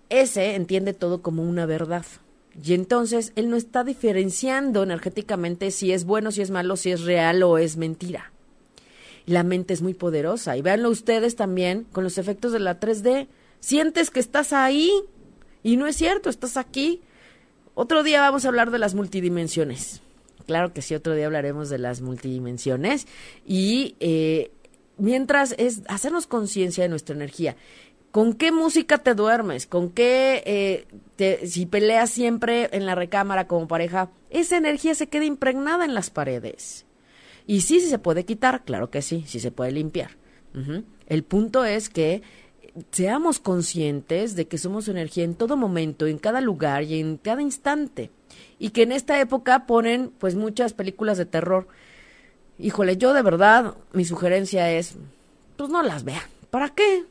ese 0.07 0.55
entiende 0.55 0.93
todo 0.93 1.21
como 1.21 1.43
una 1.43 1.65
verdad. 1.65 2.05
Y 2.63 2.73
entonces 2.73 3.33
él 3.35 3.49
no 3.49 3.55
está 3.55 3.83
diferenciando 3.83 4.83
energéticamente 4.83 5.71
si 5.71 5.91
es 5.91 6.05
bueno, 6.05 6.31
si 6.31 6.41
es 6.41 6.49
malo, 6.49 6.75
si 6.75 6.91
es 6.91 7.01
real 7.01 7.43
o 7.43 7.57
es 7.57 7.77
mentira. 7.77 8.31
La 9.25 9.43
mente 9.43 9.73
es 9.73 9.81
muy 9.81 9.93
poderosa. 9.93 10.57
Y 10.57 10.61
véanlo 10.61 10.89
ustedes 10.89 11.35
también 11.35 11.85
con 11.91 12.03
los 12.03 12.17
efectos 12.17 12.51
de 12.51 12.59
la 12.59 12.79
3D. 12.79 13.27
Sientes 13.59 14.09
que 14.09 14.19
estás 14.19 14.53
ahí 14.53 14.91
y 15.63 15.77
no 15.77 15.85
es 15.85 15.97
cierto, 15.97 16.29
estás 16.29 16.57
aquí. 16.57 17.01
Otro 17.75 18.03
día 18.03 18.21
vamos 18.21 18.45
a 18.45 18.47
hablar 18.47 18.71
de 18.71 18.79
las 18.79 18.95
multidimensiones. 18.95 20.01
Claro 20.47 20.73
que 20.73 20.81
sí, 20.81 20.95
otro 20.95 21.13
día 21.13 21.25
hablaremos 21.25 21.69
de 21.69 21.77
las 21.77 22.01
multidimensiones. 22.01 23.05
Y 23.45 23.95
eh, 23.99 24.49
mientras 24.97 25.53
es 25.57 25.81
hacernos 25.87 26.25
conciencia 26.25 26.83
de 26.83 26.89
nuestra 26.89 27.15
energía. 27.15 27.55
¿Con 28.17 28.33
qué 28.33 28.51
música 28.51 28.97
te 28.97 29.13
duermes? 29.13 29.67
¿Con 29.67 29.91
qué, 29.91 30.41
eh, 30.47 30.87
te, 31.17 31.45
si 31.45 31.67
peleas 31.67 32.09
siempre 32.09 32.67
en 32.71 32.87
la 32.87 32.95
recámara 32.95 33.45
como 33.45 33.67
pareja, 33.67 34.09
esa 34.31 34.57
energía 34.57 34.95
se 34.95 35.05
queda 35.05 35.25
impregnada 35.25 35.85
en 35.85 35.93
las 35.93 36.09
paredes? 36.09 36.87
Y 37.45 37.61
sí, 37.61 37.79
sí 37.79 37.87
se 37.87 37.99
puede 37.99 38.25
quitar, 38.25 38.63
claro 38.63 38.89
que 38.89 39.03
sí, 39.03 39.23
sí 39.27 39.39
se 39.39 39.51
puede 39.51 39.71
limpiar. 39.71 40.17
El 41.05 41.23
punto 41.25 41.63
es 41.63 41.89
que 41.89 42.23
seamos 42.89 43.37
conscientes 43.37 44.35
de 44.35 44.47
que 44.47 44.57
somos 44.57 44.87
energía 44.87 45.23
en 45.23 45.35
todo 45.35 45.55
momento, 45.55 46.07
en 46.07 46.17
cada 46.17 46.41
lugar 46.41 46.85
y 46.85 46.99
en 46.99 47.17
cada 47.17 47.43
instante. 47.43 48.09
Y 48.57 48.71
que 48.71 48.81
en 48.81 48.93
esta 48.93 49.21
época 49.21 49.67
ponen 49.67 50.11
pues 50.17 50.33
muchas 50.33 50.73
películas 50.73 51.19
de 51.19 51.27
terror. 51.27 51.67
Híjole, 52.57 52.97
yo 52.97 53.13
de 53.13 53.21
verdad, 53.21 53.75
mi 53.93 54.05
sugerencia 54.05 54.71
es, 54.71 54.95
pues 55.55 55.69
no 55.69 55.83
las 55.83 56.03
vean. 56.03 56.25
¿Para 56.49 56.69
qué? 56.69 57.05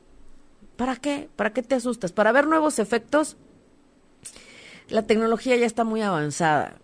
¿Para 0.76 0.96
qué? 0.96 1.28
¿Para 1.36 1.52
qué 1.52 1.62
te 1.62 1.74
asustas? 1.74 2.12
¿Para 2.12 2.32
ver 2.32 2.46
nuevos 2.46 2.78
efectos? 2.78 3.36
La 4.88 5.02
tecnología 5.02 5.56
ya 5.56 5.66
está 5.66 5.84
muy 5.84 6.02
avanzada. 6.02 6.76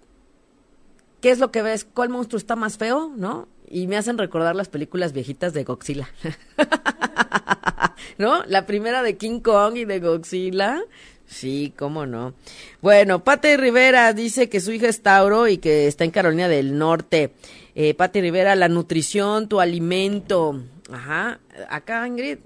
¿Qué 1.21 1.31
es 1.31 1.39
lo 1.39 1.53
que 1.53 1.63
ves? 1.63 1.85
¿Cuál 1.85 2.09
monstruo 2.09 2.39
está 2.39 2.57
más 2.57 2.79
feo? 2.79 3.13
¿No? 3.17 3.49
Y 3.69 3.87
me 3.87 3.97
hacen 3.97 4.19
recordar 4.19 4.57
las 4.57 4.69
películas 4.69 5.13
viejitas 5.13 5.53
de 5.53 5.65
Godzilla. 5.65 6.09
¿No? 8.19 8.45
La 8.47 8.67
primera 8.67 9.03
de 9.03 9.17
King 9.17 9.41
Kong 9.41 9.77
y 9.77 9.85
de 9.85 10.01
Godzilla. 10.01 10.83
Sí, 11.27 11.73
cómo 11.79 12.05
no. 12.05 12.35
Bueno, 12.81 13.25
Pate 13.25 13.57
Rivera 13.57 14.13
dice 14.13 14.49
que 14.49 14.61
su 14.61 14.73
hija 14.73 14.89
es 14.89 15.01
Tauro 15.01 15.49
y 15.49 15.59
que 15.59 15.87
está 15.87 16.05
en 16.05 16.11
Carolina 16.11 16.49
del 16.49 16.77
Norte. 16.77 17.33
Eh, 17.75 17.97
Rivera, 18.15 18.55
la 18.55 18.69
nutrición, 18.69 19.49
tu 19.49 19.61
alimento. 19.61 20.61
Ajá. 20.93 21.41
Acá, 21.71 22.07
Ingrid, 22.07 22.39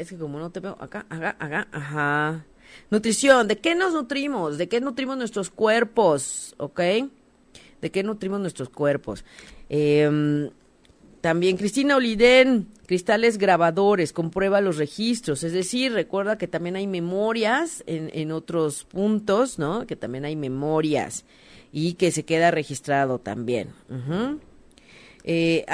es 0.00 0.08
que 0.08 0.16
como 0.16 0.38
no 0.38 0.50
te 0.50 0.60
veo, 0.60 0.76
acá, 0.80 1.06
acá, 1.08 1.36
acá, 1.38 1.68
ajá. 1.72 2.46
Nutrición, 2.90 3.48
¿de 3.48 3.58
qué 3.58 3.74
nos 3.74 3.92
nutrimos? 3.92 4.58
¿De 4.58 4.68
qué 4.68 4.80
nutrimos 4.80 5.16
nuestros 5.16 5.50
cuerpos? 5.50 6.54
¿Ok? 6.56 6.80
¿De 7.80 7.90
qué 7.90 8.02
nutrimos 8.02 8.40
nuestros 8.40 8.68
cuerpos? 8.68 9.24
Eh, 9.68 10.50
también 11.20 11.58
Cristina 11.58 11.96
Oliden, 11.96 12.68
cristales 12.86 13.36
grabadores, 13.36 14.12
comprueba 14.12 14.62
los 14.62 14.78
registros, 14.78 15.42
es 15.42 15.52
decir, 15.52 15.92
recuerda 15.92 16.38
que 16.38 16.48
también 16.48 16.76
hay 16.76 16.86
memorias 16.86 17.84
en, 17.86 18.32
otros 18.32 18.84
puntos, 18.84 19.58
¿no? 19.58 19.86
Que 19.86 19.96
también 19.96 20.24
hay 20.24 20.34
memorias 20.34 21.26
y 21.72 21.94
que 21.94 22.10
se 22.10 22.24
queda 22.24 22.50
registrado 22.50 23.18
también. 23.18 23.68
eh, 25.24 25.66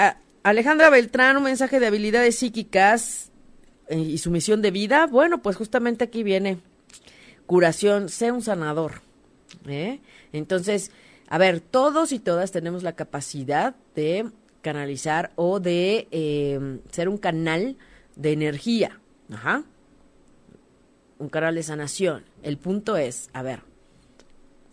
Alejandra 0.43 0.91
Beltrán, 0.91 1.37
un 1.37 1.45
mensaje 1.45 1.79
de 1.79 1.87
habilidades 1.87 2.37
psíquicas 2.37 3.31
eh, 3.89 3.99
y 3.99 4.19
su 4.19 4.31
misión 4.31 4.63
de 4.63 4.71
vida, 4.71 5.07
bueno, 5.07 5.43
pues 5.43 5.57
justamente 5.57 6.05
aquí 6.05 6.23
viene 6.23 6.59
curación, 7.47 8.09
sé 8.09 8.33
un 8.33 8.43
sanador. 8.43 9.03
¿eh? 9.67 10.01
Entonces, 10.33 10.91
a 11.29 11.39
ver, 11.39 11.61
todos 11.61 12.13
y 12.13 12.19
todas 12.19 12.53
tenemos 12.53 12.83
la 12.83 12.95
capacidad 12.95 13.75
de 13.95 14.31
canalizar 14.63 15.33
o 15.37 15.61
de 15.61 16.09
eh, 16.11 16.81
ser 16.91 17.09
un 17.09 17.19
canal 17.19 17.77
de 18.17 18.33
energía. 18.33 19.01
Ajá. 19.33 19.65
Un 21.19 21.29
canal 21.29 21.55
de 21.55 21.63
sanación. 21.63 22.25
El 22.43 22.59
punto 22.59 22.97
es, 22.97 23.31
a 23.33 23.43
ver, 23.43 23.61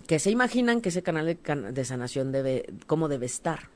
que 0.07 0.19
se 0.19 0.31
imaginan 0.31 0.81
que 0.81 0.89
ese 0.89 1.03
canal 1.03 1.25
de, 1.25 1.71
de 1.71 1.85
sanación 1.85 2.31
debe, 2.31 2.65
cómo 2.87 3.07
debe 3.07 3.25
estar. 3.25 3.69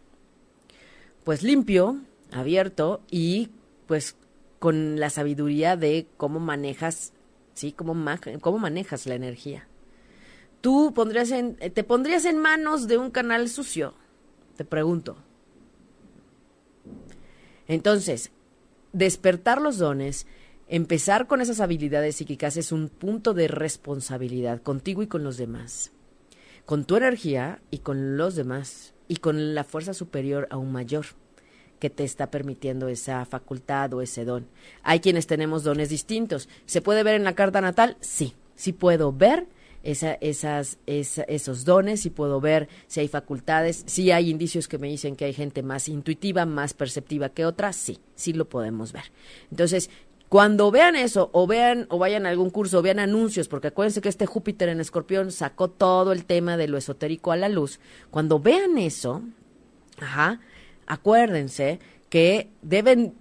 Pues 1.23 1.43
limpio, 1.43 2.01
abierto 2.31 3.01
y 3.09 3.49
pues 3.85 4.15
con 4.59 4.99
la 4.99 5.09
sabiduría 5.09 5.77
de 5.77 6.07
cómo 6.17 6.39
manejas, 6.39 7.13
sí, 7.53 7.71
cómo, 7.71 7.93
manejas 7.93 9.05
la 9.05 9.15
energía. 9.15 9.67
Tú 10.61 10.93
pondrías 10.93 11.31
en, 11.31 11.55
te 11.55 11.83
pondrías 11.83 12.25
en 12.25 12.37
manos 12.37 12.87
de 12.87 12.97
un 12.97 13.11
canal 13.11 13.49
sucio, 13.49 13.93
te 14.55 14.65
pregunto. 14.65 15.17
Entonces, 17.67 18.31
despertar 18.93 19.61
los 19.61 19.77
dones, 19.77 20.25
empezar 20.67 21.27
con 21.27 21.41
esas 21.41 21.59
habilidades 21.59 22.15
psíquicas 22.15 22.57
es 22.57 22.71
un 22.71 22.89
punto 22.89 23.33
de 23.33 23.47
responsabilidad 23.47 24.61
contigo 24.61 25.03
y 25.03 25.07
con 25.07 25.23
los 25.23 25.37
demás, 25.37 25.91
con 26.65 26.85
tu 26.85 26.95
energía 26.95 27.61
y 27.69 27.79
con 27.79 28.17
los 28.17 28.35
demás, 28.35 28.93
y 29.07 29.17
con 29.17 29.53
la 29.55 29.63
fuerza 29.63 29.93
superior 29.93 30.47
aún 30.49 30.71
mayor 30.71 31.05
que 31.79 31.89
te 31.89 32.03
está 32.03 32.31
permitiendo 32.31 32.87
esa 32.87 33.25
facultad 33.25 33.93
o 33.93 34.01
ese 34.01 34.25
don. 34.25 34.47
Hay 34.83 34.99
quienes 34.99 35.27
tenemos 35.27 35.63
dones 35.63 35.89
distintos. 35.89 36.49
¿Se 36.65 36.81
puede 36.81 37.03
ver 37.03 37.15
en 37.15 37.23
la 37.23 37.35
carta 37.35 37.61
natal? 37.61 37.97
Sí, 37.99 38.33
sí 38.55 38.73
puedo 38.73 39.13
ver 39.13 39.47
esa, 39.83 40.13
esas, 40.15 40.79
esa, 40.85 41.23
esos 41.23 41.63
dones, 41.63 42.01
sí 42.01 42.09
puedo 42.09 42.41
ver 42.41 42.67
si 42.87 42.99
hay 42.99 43.07
facultades, 43.07 43.83
si 43.85 44.11
hay 44.11 44.29
indicios 44.29 44.67
que 44.67 44.77
me 44.77 44.87
dicen 44.87 45.15
que 45.15 45.25
hay 45.25 45.33
gente 45.33 45.63
más 45.63 45.87
intuitiva, 45.87 46.45
más 46.45 46.73
perceptiva 46.73 47.29
que 47.29 47.45
otra, 47.45 47.71
sí, 47.73 47.99
sí 48.15 48.33
lo 48.33 48.49
podemos 48.49 48.91
ver. 48.91 49.05
Entonces, 49.49 49.89
cuando 50.29 50.71
vean 50.71 50.97
eso, 50.97 51.29
o 51.31 51.47
vean, 51.47 51.85
o 51.89 51.99
vayan 51.99 52.25
a 52.25 52.29
algún 52.29 52.49
curso, 52.49 52.79
o 52.79 52.81
vean 52.81 52.99
anuncios, 52.99 53.47
porque 53.47 53.67
acuérdense 53.67 54.01
que 54.01 54.09
este 54.09 54.25
Júpiter 54.25 54.67
en 54.67 54.81
Escorpión 54.81 55.31
sacó 55.31 55.69
todo 55.69 56.11
el 56.11 56.25
tema 56.25 56.57
de 56.57 56.67
lo 56.67 56.77
esotérico 56.77 57.31
a 57.31 57.37
la 57.37 57.47
luz. 57.47 57.79
Cuando 58.11 58.39
vean 58.39 58.77
eso, 58.77 59.21
ajá, 59.99 60.41
acuérdense 60.87 61.79
que 62.09 62.49
deben 62.61 63.13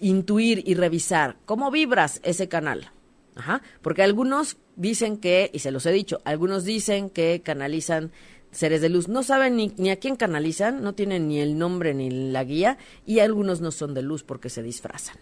intuir 0.00 0.62
y 0.66 0.74
revisar 0.74 1.36
cómo 1.44 1.70
vibras 1.70 2.20
ese 2.24 2.48
canal. 2.48 2.90
Ajá, 3.34 3.62
porque 3.80 4.02
algunos 4.02 4.58
dicen 4.76 5.16
que, 5.16 5.50
y 5.54 5.60
se 5.60 5.70
los 5.70 5.86
he 5.86 5.92
dicho, 5.92 6.20
algunos 6.24 6.64
dicen 6.64 7.08
que 7.08 7.40
canalizan 7.42 8.12
seres 8.50 8.82
de 8.82 8.90
luz. 8.90 9.08
No 9.08 9.22
saben 9.22 9.56
ni, 9.56 9.72
ni, 9.78 9.90
a 9.90 9.96
quién 9.96 10.16
canalizan, 10.16 10.82
no 10.82 10.94
tienen 10.94 11.28
ni 11.28 11.40
el 11.40 11.56
nombre 11.58 11.94
ni 11.94 12.10
la 12.10 12.44
guía, 12.44 12.76
y 13.06 13.20
algunos 13.20 13.60
no 13.60 13.70
son 13.70 13.94
de 13.94 14.02
luz 14.02 14.22
porque 14.22 14.50
se 14.50 14.62
disfrazan. 14.62 15.16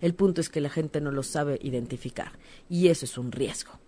El 0.00 0.14
punto 0.14 0.40
es 0.40 0.48
que 0.48 0.62
la 0.62 0.70
gente 0.70 1.02
no 1.02 1.10
lo 1.10 1.22
sabe 1.22 1.58
identificar, 1.62 2.32
y 2.70 2.88
eso 2.88 3.04
es 3.04 3.18
un 3.18 3.32
riesgo. 3.32 3.78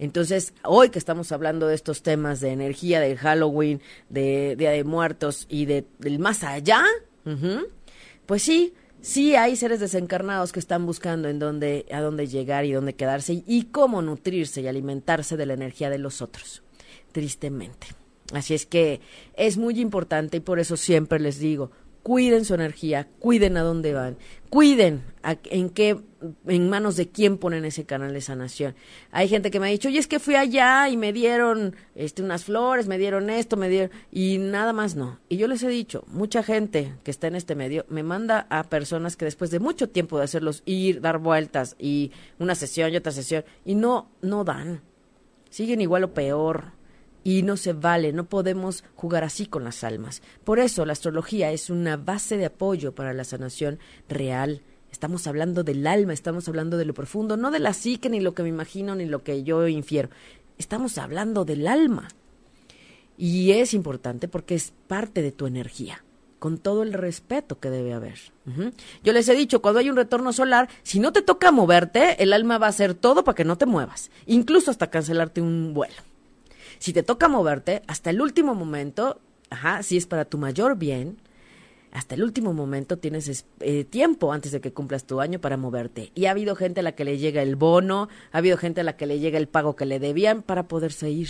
Entonces, 0.00 0.54
hoy 0.64 0.88
que 0.88 0.98
estamos 0.98 1.30
hablando 1.30 1.66
de 1.66 1.74
estos 1.74 2.02
temas 2.02 2.40
de 2.40 2.52
energía, 2.52 3.00
de 3.00 3.18
Halloween, 3.18 3.82
de 4.08 4.56
Día 4.56 4.70
de 4.70 4.82
Muertos 4.82 5.44
y 5.50 5.66
de, 5.66 5.84
del 5.98 6.18
más 6.18 6.42
allá, 6.42 6.82
pues 8.24 8.42
sí, 8.42 8.72
sí 9.02 9.36
hay 9.36 9.56
seres 9.56 9.78
desencarnados 9.78 10.52
que 10.52 10.58
están 10.58 10.86
buscando 10.86 11.28
en 11.28 11.38
dónde, 11.38 11.84
a 11.92 12.00
dónde 12.00 12.28
llegar 12.28 12.64
y 12.64 12.72
dónde 12.72 12.94
quedarse 12.94 13.44
y 13.46 13.64
cómo 13.64 14.00
nutrirse 14.00 14.62
y 14.62 14.68
alimentarse 14.68 15.36
de 15.36 15.44
la 15.44 15.52
energía 15.52 15.90
de 15.90 15.98
los 15.98 16.22
otros, 16.22 16.62
tristemente. 17.12 17.88
Así 18.32 18.54
es 18.54 18.64
que 18.64 19.02
es 19.34 19.58
muy 19.58 19.78
importante 19.80 20.38
y 20.38 20.40
por 20.40 20.60
eso 20.60 20.78
siempre 20.78 21.20
les 21.20 21.38
digo, 21.38 21.72
cuiden 22.02 22.44
su 22.44 22.54
energía, 22.54 23.08
cuiden 23.18 23.56
a 23.56 23.62
dónde 23.62 23.92
van, 23.92 24.16
cuiden 24.48 25.02
en 25.22 25.70
qué, 25.70 26.00
en 26.46 26.70
manos 26.70 26.96
de 26.96 27.08
quién 27.08 27.38
ponen 27.38 27.64
ese 27.64 27.84
canal 27.84 28.12
de 28.12 28.20
sanación. 28.20 28.74
Hay 29.10 29.28
gente 29.28 29.50
que 29.50 29.60
me 29.60 29.68
ha 29.68 29.70
dicho, 29.70 29.88
oye, 29.88 29.98
es 29.98 30.06
que 30.06 30.18
fui 30.18 30.34
allá 30.34 30.88
y 30.88 30.96
me 30.96 31.12
dieron 31.12 31.76
este, 31.94 32.22
unas 32.22 32.44
flores, 32.44 32.86
me 32.86 32.98
dieron 32.98 33.30
esto, 33.30 33.56
me 33.56 33.68
dieron, 33.68 33.90
y 34.10 34.38
nada 34.38 34.72
más 34.72 34.96
no. 34.96 35.20
Y 35.28 35.36
yo 35.36 35.46
les 35.46 35.62
he 35.62 35.68
dicho, 35.68 36.04
mucha 36.08 36.42
gente 36.42 36.94
que 37.04 37.10
está 37.10 37.26
en 37.26 37.36
este 37.36 37.54
medio 37.54 37.84
me 37.88 38.02
manda 38.02 38.46
a 38.50 38.64
personas 38.64 39.16
que 39.16 39.24
después 39.24 39.50
de 39.50 39.60
mucho 39.60 39.88
tiempo 39.88 40.18
de 40.18 40.24
hacerlos 40.24 40.62
ir, 40.64 41.00
dar 41.00 41.18
vueltas 41.18 41.76
y 41.78 42.12
una 42.38 42.54
sesión 42.54 42.92
y 42.92 42.96
otra 42.96 43.12
sesión, 43.12 43.44
y 43.64 43.74
no, 43.74 44.10
no 44.22 44.44
dan. 44.44 44.82
Siguen 45.50 45.80
igual 45.80 46.04
o 46.04 46.14
peor 46.14 46.79
y 47.22 47.42
no 47.42 47.56
se 47.56 47.72
vale, 47.72 48.12
no 48.12 48.24
podemos 48.24 48.84
jugar 48.94 49.24
así 49.24 49.46
con 49.46 49.64
las 49.64 49.84
almas. 49.84 50.22
Por 50.44 50.58
eso 50.58 50.86
la 50.86 50.92
astrología 50.92 51.52
es 51.52 51.70
una 51.70 51.96
base 51.96 52.36
de 52.36 52.46
apoyo 52.46 52.94
para 52.94 53.12
la 53.12 53.24
sanación 53.24 53.78
real. 54.08 54.62
Estamos 54.90 55.26
hablando 55.26 55.62
del 55.62 55.86
alma, 55.86 56.12
estamos 56.12 56.48
hablando 56.48 56.76
de 56.76 56.84
lo 56.84 56.94
profundo, 56.94 57.36
no 57.36 57.50
de 57.50 57.60
la 57.60 57.72
psique, 57.72 58.08
ni 58.08 58.20
lo 58.20 58.34
que 58.34 58.42
me 58.42 58.48
imagino, 58.48 58.94
ni 58.94 59.06
lo 59.06 59.22
que 59.22 59.42
yo 59.42 59.68
infiero. 59.68 60.08
Estamos 60.58 60.98
hablando 60.98 61.44
del 61.44 61.66
alma. 61.66 62.08
Y 63.16 63.52
es 63.52 63.74
importante 63.74 64.28
porque 64.28 64.54
es 64.54 64.72
parte 64.88 65.20
de 65.20 65.30
tu 65.30 65.46
energía, 65.46 66.02
con 66.38 66.56
todo 66.56 66.82
el 66.82 66.94
respeto 66.94 67.60
que 67.60 67.68
debe 67.68 67.92
haber. 67.92 68.18
Yo 69.04 69.12
les 69.12 69.28
he 69.28 69.34
dicho, 69.34 69.60
cuando 69.60 69.78
hay 69.78 69.90
un 69.90 69.96
retorno 69.96 70.32
solar, 70.32 70.68
si 70.82 70.98
no 70.98 71.12
te 71.12 71.22
toca 71.22 71.52
moverte, 71.52 72.22
el 72.22 72.32
alma 72.32 72.58
va 72.58 72.66
a 72.66 72.70
hacer 72.70 72.94
todo 72.94 73.22
para 73.22 73.36
que 73.36 73.44
no 73.44 73.58
te 73.58 73.66
muevas, 73.66 74.10
incluso 74.26 74.70
hasta 74.70 74.90
cancelarte 74.90 75.40
un 75.40 75.74
vuelo. 75.74 76.09
Si 76.80 76.92
te 76.92 77.02
toca 77.02 77.28
moverte, 77.28 77.82
hasta 77.86 78.10
el 78.10 78.20
último 78.22 78.54
momento, 78.54 79.20
ajá, 79.50 79.82
si 79.82 79.98
es 79.98 80.06
para 80.06 80.24
tu 80.24 80.38
mayor 80.38 80.76
bien, 80.76 81.18
hasta 81.92 82.14
el 82.14 82.22
último 82.22 82.54
momento 82.54 82.96
tienes 82.96 83.44
eh, 83.60 83.84
tiempo 83.84 84.32
antes 84.32 84.50
de 84.50 84.62
que 84.62 84.72
cumplas 84.72 85.04
tu 85.04 85.20
año 85.20 85.40
para 85.40 85.58
moverte. 85.58 86.10
Y 86.14 86.24
ha 86.24 86.30
habido 86.30 86.56
gente 86.56 86.80
a 86.80 86.82
la 86.82 86.92
que 86.92 87.04
le 87.04 87.18
llega 87.18 87.42
el 87.42 87.54
bono, 87.54 88.08
ha 88.32 88.38
habido 88.38 88.56
gente 88.56 88.80
a 88.80 88.84
la 88.84 88.96
que 88.96 89.06
le 89.06 89.18
llega 89.18 89.38
el 89.38 89.46
pago 89.46 89.76
que 89.76 89.84
le 89.84 89.98
debían 89.98 90.42
para 90.42 90.68
poderse 90.68 91.10
ir. 91.10 91.28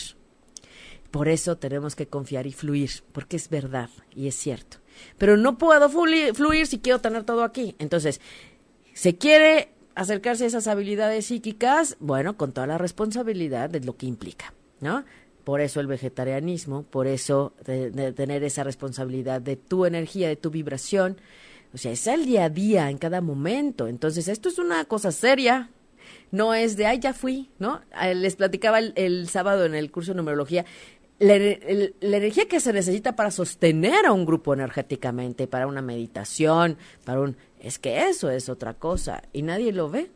Por 1.11 1.27
eso 1.29 1.57
tenemos 1.57 1.97
que 1.97 2.07
confiar 2.07 2.47
y 2.47 2.53
fluir, 2.53 2.91
porque 3.11 3.37
es 3.37 3.49
verdad 3.49 3.91
y 4.15 4.29
es 4.29 4.37
cierto. 4.37 4.77
Pero 5.19 5.37
no 5.37 5.59
puedo 5.59 5.89
fluir, 5.89 6.33
fluir 6.33 6.69
si 6.69 6.79
quiero 6.79 7.01
tener 7.01 7.25
todo 7.25 7.43
aquí. 7.43 7.75
Entonces, 7.81 8.21
se 8.95 9.19
quiere 9.19 9.73
acercarse 9.97 10.45
a 10.45 10.47
esas 10.47 10.69
habilidades 10.69 11.27
psíquicas, 11.27 11.97
bueno, 11.99 12.37
con 12.37 12.53
toda 12.53 12.69
la 12.69 12.79
responsabilidad 12.79 13.69
de 13.69 13.81
lo 13.81 13.97
que 13.97 14.07
implica, 14.07 14.55
¿no? 14.79 15.05
Por 15.45 15.61
eso 15.61 15.81
el 15.81 15.87
vegetarianismo, 15.87 16.85
por 16.85 17.07
eso 17.07 17.53
de, 17.65 18.13
tener 18.13 18.45
esa 18.45 18.65
responsabilidad 18.65 19.41
de 19.41 19.57
tu 19.57 19.87
energía, 19.87 20.29
de 20.29 20.37
tu 20.37 20.51
vibración. 20.51 21.17
O 21.73 21.79
sea, 21.79 21.93
es 21.93 22.07
el 22.07 22.27
día 22.27 22.45
a 22.45 22.49
día, 22.49 22.91
en 22.91 22.99
cada 22.99 23.21
momento. 23.21 23.87
Entonces, 23.87 24.29
esto 24.29 24.49
es 24.49 24.59
una 24.59 24.85
cosa 24.85 25.13
seria. 25.13 25.71
No 26.31 26.55
es 26.55 26.77
de, 26.77 26.87
ay, 26.87 26.99
ya 26.99 27.13
fui, 27.13 27.51
¿no? 27.59 27.81
Ah, 27.93 28.09
les 28.13 28.37
platicaba 28.37 28.79
el, 28.79 29.29
sábado 29.29 29.65
en 29.65 29.75
el 29.75 29.91
curso 29.91 30.13
de 30.13 30.17
numerología. 30.17 30.65
La, 31.19 31.37
la, 31.39 32.17
energía 32.17 32.49
que 32.49 32.61
se 32.61 32.73
necesita 32.73 33.15
para 33.15 33.31
sostener 33.31 34.07
a 34.07 34.13
un 34.13 34.25
grupo 34.25 34.55
energéticamente, 34.55 35.47
para 35.47 35.67
una 35.67 35.83
meditación, 35.83 36.79
para 37.05 37.21
un... 37.21 37.37
Es 37.61 37.79
que 37.79 38.09
eso 38.09 38.31
es 38.31 38.49
otra 38.49 38.75
cosa 38.75 39.23
y 39.33 39.43
nadie 39.43 39.73
lo 39.73 39.91
ve. 39.91 40.11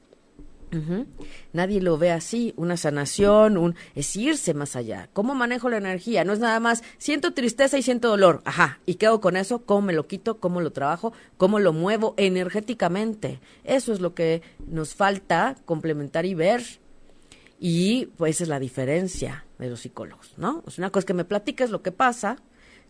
Nadie 1.53 1.81
lo 1.81 1.99
ve 1.99 2.11
así, 2.11 2.53
una 2.57 2.77
sanación, 2.77 3.57
un 3.57 3.75
es 3.95 4.15
irse 4.17 4.55
más 4.55 4.77
allá. 4.77 5.09
¿Cómo 5.13 5.35
manejo 5.35 5.69
la 5.69 5.77
energía? 5.77 6.25
No 6.25 6.33
es 6.33 6.39
nada 6.39 6.61
más 6.61 6.83
siento 6.99 7.33
tristeza 7.33 7.79
y 7.79 7.83
siento 7.83 8.09
dolor. 8.09 8.43
Ajá, 8.45 8.81
¿y 8.87 8.95
qué 8.95 9.07
hago 9.07 9.21
con 9.21 9.37
eso? 9.37 9.65
¿Cómo 9.65 9.83
me 9.83 9.93
lo 9.93 10.07
quito? 10.07 10.39
¿Cómo 10.39 10.61
lo 10.61 10.73
trabajo? 10.73 11.13
¿Cómo 11.37 11.59
lo 11.59 11.73
muevo 11.73 12.15
energéticamente? 12.17 13.41
Eso 13.65 13.93
es 13.93 14.01
lo 14.01 14.15
que 14.15 14.43
nos 14.67 14.95
falta 14.95 15.57
complementar 15.65 16.27
y 16.27 16.35
ver. 16.35 16.63
Y 17.59 18.07
pues 18.17 18.41
es 18.41 18.49
la 18.49 18.59
diferencia 18.59 19.45
de 19.59 19.71
los 19.71 19.81
psicólogos, 19.81 20.35
¿no? 20.37 20.63
Es 20.67 20.79
una 20.79 20.91
cosa 20.91 21.07
que 21.07 21.15
me 21.15 21.25
platicas 21.25 21.71
lo 21.71 21.83
que 21.83 21.93
pasa, 21.93 22.37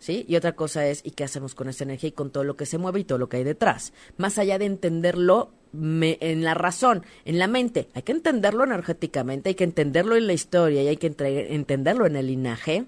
¿sí? 0.05 0.27
Y 0.29 0.37
otra 0.37 0.55
cosa 0.55 0.87
es, 0.87 1.01
¿y 1.03 1.13
qué 1.13 1.25
hacemos 1.25 1.55
con 1.55 1.71
esa 1.71 1.85
energía 1.85 2.11
y 2.11 2.13
con 2.13 2.31
todo 2.31 2.45
lo 2.45 2.57
que 2.57 2.67
se 2.67 2.77
mueve 2.77 3.01
y 3.01 3.05
todo 3.05 3.17
lo 3.17 3.31
que 3.31 3.39
hay 3.39 3.45
detrás? 3.45 3.95
Más 4.19 4.37
allá 4.37 4.59
de 4.59 4.67
entenderlo 4.67 5.53
en 5.73 6.45
la 6.45 6.53
razón, 6.53 7.05
en 7.25 7.39
la 7.39 7.47
mente. 7.47 7.89
Hay 7.95 8.03
que 8.03 8.13
entenderlo 8.13 8.65
energéticamente, 8.65 9.49
hay 9.49 9.55
que 9.55 9.65
entenderlo 9.65 10.17
en 10.17 10.27
la 10.27 10.35
historia 10.35 10.83
y 10.83 10.89
hay 10.89 10.99
que 10.99 11.07
entenderlo 11.07 12.05
en 12.05 12.17
el 12.17 12.27
linaje 12.27 12.85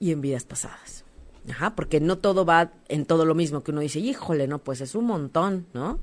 y 0.00 0.10
en 0.10 0.20
vidas 0.20 0.44
pasadas. 0.44 1.04
Ajá, 1.48 1.76
porque 1.76 2.00
no 2.00 2.18
todo 2.18 2.44
va 2.44 2.72
en 2.88 3.06
todo 3.06 3.24
lo 3.24 3.36
mismo 3.36 3.62
que 3.62 3.70
uno 3.70 3.80
dice, 3.80 4.00
híjole, 4.00 4.48
no, 4.48 4.58
pues 4.58 4.80
es 4.80 4.96
un 4.96 5.06
montón, 5.06 5.66
¿no? 5.72 6.00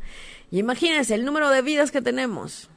Y 0.51 0.59
imagínense 0.59 1.15
el 1.15 1.25
número 1.25 1.49
de 1.49 1.61
vidas 1.61 1.91
que 1.91 2.01
tenemos. 2.01 2.69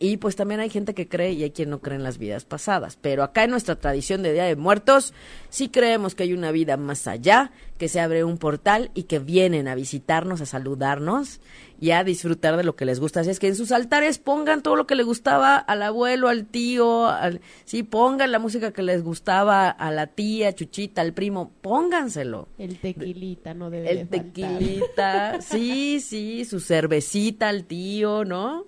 Y 0.00 0.18
pues 0.18 0.36
también 0.36 0.60
hay 0.60 0.70
gente 0.70 0.94
que 0.94 1.08
cree 1.08 1.32
y 1.32 1.42
hay 1.42 1.50
quien 1.50 1.70
no 1.70 1.80
cree 1.80 1.96
en 1.96 2.04
las 2.04 2.18
vidas 2.18 2.44
pasadas. 2.44 2.96
Pero 3.00 3.24
acá 3.24 3.42
en 3.42 3.50
nuestra 3.50 3.76
tradición 3.76 4.22
de 4.22 4.32
Día 4.32 4.44
de 4.44 4.54
Muertos, 4.54 5.12
sí 5.48 5.70
creemos 5.70 6.14
que 6.14 6.22
hay 6.22 6.32
una 6.32 6.52
vida 6.52 6.76
más 6.76 7.08
allá, 7.08 7.50
que 7.78 7.88
se 7.88 7.98
abre 7.98 8.22
un 8.22 8.38
portal 8.38 8.92
y 8.94 9.04
que 9.04 9.18
vienen 9.18 9.66
a 9.66 9.74
visitarnos, 9.74 10.40
a 10.40 10.46
saludarnos 10.46 11.40
y 11.80 11.90
a 11.90 12.04
disfrutar 12.04 12.56
de 12.56 12.62
lo 12.62 12.76
que 12.76 12.84
les 12.84 13.00
gusta. 13.00 13.20
Así 13.20 13.30
es 13.30 13.40
que 13.40 13.48
en 13.48 13.56
sus 13.56 13.72
altares 13.72 14.18
pongan 14.18 14.62
todo 14.62 14.76
lo 14.76 14.86
que 14.86 14.94
le 14.94 15.02
gustaba 15.02 15.56
al 15.56 15.82
abuelo, 15.82 16.28
al 16.28 16.46
tío, 16.46 17.08
al, 17.08 17.40
sí, 17.64 17.82
pongan 17.82 18.30
la 18.30 18.38
música 18.38 18.72
que 18.72 18.84
les 18.84 19.02
gustaba 19.02 19.68
a 19.68 19.90
la 19.90 20.06
tía, 20.06 20.54
Chuchita, 20.54 21.00
al 21.00 21.12
primo, 21.12 21.50
pónganselo. 21.60 22.46
El 22.56 22.78
tequilita 22.78 23.52
no 23.52 23.68
debe 23.68 23.90
El 23.90 24.08
tequilita, 24.08 25.40
sí, 25.40 25.98
sí, 25.98 26.44
su 26.44 26.60
cervecita 26.60 27.48
al 27.48 27.64
tío, 27.64 28.24
¿no? 28.24 28.66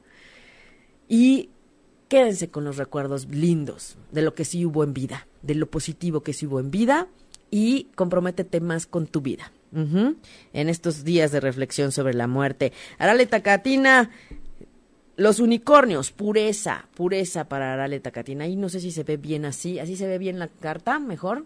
Y 1.10 1.48
quédense 2.06 2.50
con 2.50 2.62
los 2.64 2.76
recuerdos 2.76 3.26
lindos 3.28 3.98
de 4.12 4.22
lo 4.22 4.32
que 4.34 4.44
sí 4.44 4.64
hubo 4.64 4.84
en 4.84 4.94
vida, 4.94 5.26
de 5.42 5.56
lo 5.56 5.68
positivo 5.68 6.22
que 6.22 6.32
sí 6.32 6.46
hubo 6.46 6.60
en 6.60 6.70
vida 6.70 7.08
y 7.50 7.88
comprométete 7.96 8.60
más 8.60 8.86
con 8.86 9.08
tu 9.08 9.20
vida. 9.20 9.52
En 9.72 10.68
estos 10.68 11.02
días 11.02 11.32
de 11.32 11.40
reflexión 11.40 11.90
sobre 11.90 12.14
la 12.14 12.28
muerte. 12.28 12.72
Arale 12.98 13.26
Tacatina, 13.26 14.10
los 15.16 15.40
unicornios, 15.40 16.12
pureza, 16.12 16.88
pureza 16.94 17.48
para 17.48 17.72
Arale 17.72 17.98
Tacatina. 17.98 18.46
Y 18.46 18.54
no 18.54 18.68
sé 18.68 18.78
si 18.78 18.92
se 18.92 19.02
ve 19.02 19.16
bien 19.16 19.44
así, 19.44 19.80
así 19.80 19.96
se 19.96 20.06
ve 20.06 20.18
bien 20.18 20.38
la 20.38 20.46
carta, 20.46 21.00
mejor, 21.00 21.44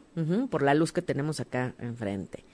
por 0.50 0.62
la 0.62 0.74
luz 0.74 0.92
que 0.92 1.00
tenemos 1.00 1.40
acá 1.40 1.74
enfrente. 1.78 2.44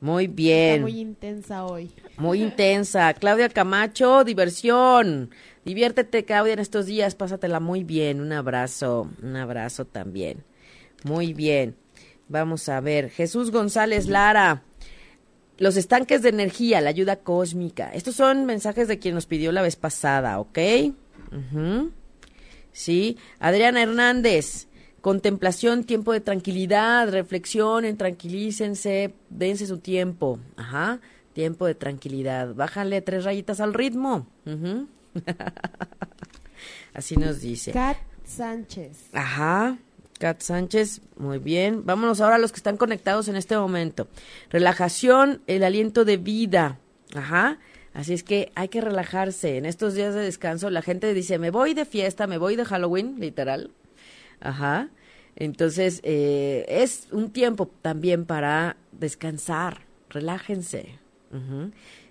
Muy 0.00 0.28
bien. 0.28 0.74
Está 0.74 0.82
muy 0.82 1.00
intensa 1.00 1.64
hoy. 1.64 1.90
Muy 2.16 2.42
intensa. 2.42 3.12
Claudia 3.14 3.48
Camacho, 3.48 4.24
diversión. 4.24 5.30
Diviértete, 5.64 6.24
Claudia, 6.24 6.52
en 6.52 6.60
estos 6.60 6.86
días. 6.86 7.14
Pásatela 7.14 7.60
muy 7.60 7.84
bien. 7.84 8.20
Un 8.20 8.32
abrazo. 8.32 9.10
Un 9.22 9.36
abrazo 9.36 9.84
también. 9.84 10.44
Muy 11.04 11.34
bien. 11.34 11.76
Vamos 12.28 12.68
a 12.68 12.80
ver. 12.80 13.10
Jesús 13.10 13.50
González 13.50 14.06
Lara. 14.06 14.62
Los 15.56 15.76
estanques 15.76 16.22
de 16.22 16.28
energía, 16.28 16.80
la 16.80 16.90
ayuda 16.90 17.16
cósmica. 17.16 17.90
Estos 17.92 18.14
son 18.14 18.46
mensajes 18.46 18.86
de 18.86 19.00
quien 19.00 19.16
nos 19.16 19.26
pidió 19.26 19.50
la 19.50 19.62
vez 19.62 19.74
pasada, 19.74 20.38
¿ok? 20.38 20.58
Sí. 22.70 23.18
Adriana 23.40 23.82
Hernández. 23.82 24.67
Contemplación, 25.00 25.84
tiempo 25.84 26.12
de 26.12 26.20
tranquilidad, 26.20 27.08
reflexionen, 27.10 27.96
tranquilícense, 27.96 29.14
dense 29.30 29.66
su 29.66 29.78
tiempo. 29.78 30.40
Ajá, 30.56 31.00
tiempo 31.32 31.66
de 31.66 31.74
tranquilidad. 31.74 32.54
Bájale 32.54 33.00
tres 33.00 33.24
rayitas 33.24 33.60
al 33.60 33.74
ritmo. 33.74 34.26
Así 36.94 37.16
nos 37.16 37.40
dice. 37.40 37.72
Kat 37.72 37.98
Sánchez. 38.24 39.10
Ajá. 39.12 39.78
Kat 40.18 40.40
Sánchez, 40.40 41.00
muy 41.16 41.38
bien. 41.38 41.86
Vámonos 41.86 42.20
ahora 42.20 42.36
a 42.36 42.38
los 42.38 42.50
que 42.50 42.56
están 42.56 42.76
conectados 42.76 43.28
en 43.28 43.36
este 43.36 43.56
momento. 43.56 44.08
Relajación, 44.50 45.42
el 45.46 45.62
aliento 45.62 46.04
de 46.04 46.16
vida. 46.16 46.80
Ajá. 47.14 47.58
Así 47.94 48.14
es 48.14 48.24
que 48.24 48.50
hay 48.54 48.68
que 48.68 48.80
relajarse. 48.80 49.56
En 49.56 49.64
estos 49.64 49.94
días 49.94 50.14
de 50.14 50.20
descanso 50.20 50.70
la 50.70 50.82
gente 50.82 51.14
dice, 51.14 51.38
me 51.38 51.50
voy 51.50 51.74
de 51.74 51.84
fiesta, 51.84 52.26
me 52.26 52.38
voy 52.38 52.56
de 52.56 52.64
Halloween, 52.64 53.16
literal. 53.18 53.70
Ajá. 54.40 54.88
Entonces, 55.36 56.00
eh, 56.02 56.64
es 56.68 57.08
un 57.12 57.30
tiempo 57.30 57.70
también 57.80 58.24
para 58.24 58.76
descansar, 58.92 59.82
relájense. 60.10 60.98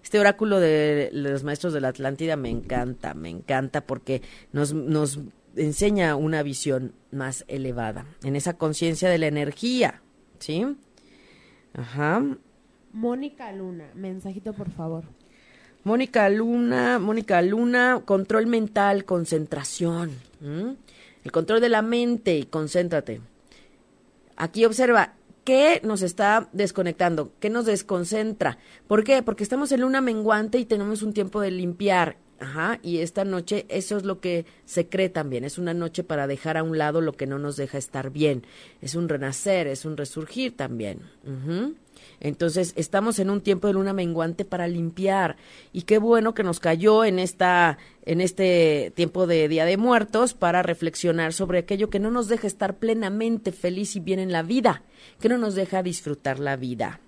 Este 0.03 0.19
oráculo 0.19 0.59
de 0.59 1.09
los 1.11 1.43
maestros 1.43 1.73
de 1.73 1.81
la 1.81 1.89
Atlántida 1.89 2.37
me 2.37 2.49
encanta, 2.49 3.13
me 3.13 3.29
encanta 3.29 3.81
porque 3.81 4.21
nos, 4.53 4.73
nos 4.73 5.19
enseña 5.55 6.15
una 6.15 6.43
visión 6.43 6.93
más 7.11 7.43
elevada, 7.47 8.05
en 8.23 8.35
esa 8.35 8.57
conciencia 8.57 9.09
de 9.09 9.17
la 9.17 9.27
energía, 9.27 10.01
¿sí? 10.39 10.65
Ajá. 11.73 12.23
Mónica 12.93 13.51
Luna, 13.51 13.89
mensajito 13.95 14.53
por 14.53 14.71
favor. 14.71 15.03
Mónica 15.83 16.29
Luna, 16.29 16.99
Mónica 16.99 17.41
Luna, 17.41 18.01
control 18.05 18.47
mental, 18.47 19.05
concentración. 19.05 20.11
El 21.27 21.33
control 21.33 21.59
de 21.59 21.67
la 21.67 21.81
mente 21.81 22.37
y 22.37 22.45
concéntrate. 22.45 23.19
Aquí 24.37 24.63
observa, 24.63 25.15
¿qué 25.43 25.81
nos 25.83 26.01
está 26.01 26.47
desconectando? 26.53 27.33
¿Qué 27.41 27.49
nos 27.49 27.65
desconcentra? 27.65 28.59
¿Por 28.87 29.03
qué? 29.03 29.21
Porque 29.23 29.43
estamos 29.43 29.73
en 29.73 29.81
luna 29.81 29.99
menguante 29.99 30.57
y 30.57 30.63
tenemos 30.63 31.03
un 31.03 31.11
tiempo 31.11 31.41
de 31.41 31.51
limpiar. 31.51 32.15
Ajá, 32.39 32.79
y 32.81 32.99
esta 32.99 33.25
noche 33.25 33.65
eso 33.67 33.97
es 33.97 34.05
lo 34.05 34.21
que 34.21 34.45
se 34.63 34.87
cree 34.87 35.09
también, 35.09 35.43
es 35.43 35.57
una 35.57 35.73
noche 35.73 36.03
para 36.05 36.27
dejar 36.27 36.55
a 36.55 36.63
un 36.63 36.77
lado 36.77 37.01
lo 37.01 37.11
que 37.13 37.27
no 37.27 37.39
nos 37.39 37.57
deja 37.57 37.79
estar 37.79 38.11
bien, 38.11 38.45
es 38.79 38.93
un 38.93 39.09
renacer, 39.09 39.65
es 39.65 39.85
un 39.85 39.97
resurgir 39.97 40.55
también. 40.55 41.01
Entonces, 42.19 42.73
estamos 42.75 43.19
en 43.19 43.29
un 43.29 43.41
tiempo 43.41 43.67
de 43.67 43.73
luna 43.73 43.93
menguante 43.93 44.43
para 44.45 44.67
limpiar. 44.67 45.37
Y 45.71 45.83
qué 45.83 45.99
bueno 45.99 46.33
que 46.33 46.43
nos 46.43 46.59
cayó 46.59 47.05
en 47.05 47.19
esta 47.19 47.77
en 48.05 48.21
este 48.21 48.91
tiempo 48.95 49.27
de 49.27 49.47
Día 49.47 49.65
de 49.65 49.77
Muertos 49.77 50.33
para 50.33 50.63
reflexionar 50.63 51.33
sobre 51.33 51.59
aquello 51.59 51.89
que 51.89 51.99
no 51.99 52.09
nos 52.09 52.27
deja 52.27 52.47
estar 52.47 52.77
plenamente 52.77 53.51
feliz 53.51 53.95
y 53.95 53.99
bien 53.99 54.19
en 54.19 54.31
la 54.31 54.43
vida, 54.43 54.83
que 55.19 55.29
no 55.29 55.37
nos 55.37 55.55
deja 55.55 55.83
disfrutar 55.83 56.39
la 56.39 56.55
vida. 56.55 57.01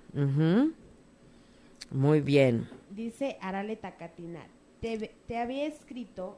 Muy 1.91 2.21
bien. 2.21 2.67
Dice 2.89 3.37
Arale 3.41 3.77
Tacatina, 3.77 4.45
te, 4.81 5.15
te 5.25 5.37
había 5.37 5.65
escrito 5.65 6.37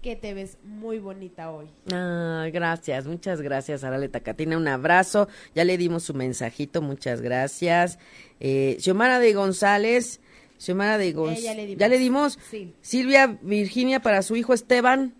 que 0.00 0.16
te 0.16 0.34
ves 0.34 0.58
muy 0.64 0.98
bonita 0.98 1.50
hoy. 1.50 1.68
Ah, 1.92 2.48
gracias, 2.52 3.06
muchas 3.06 3.40
gracias, 3.40 3.84
Arale 3.84 4.08
Tacatina. 4.08 4.56
Un 4.56 4.68
abrazo. 4.68 5.28
Ya 5.54 5.64
le 5.64 5.76
dimos 5.76 6.04
su 6.04 6.14
mensajito, 6.14 6.82
muchas 6.82 7.20
gracias. 7.20 7.98
Eh, 8.40 8.76
Xiomara 8.80 9.18
de 9.18 9.32
González. 9.32 10.20
Xiomara 10.58 10.98
de 10.98 11.12
González. 11.12 11.44
Eh, 11.44 11.76
ya 11.76 11.88
le 11.88 11.98
dimos. 11.98 12.36
dimos? 12.36 12.50
Sí. 12.50 12.74
Silvia 12.80 13.38
Virginia 13.42 14.00
para 14.00 14.22
su 14.22 14.36
hijo 14.36 14.54
Esteban. 14.54 15.14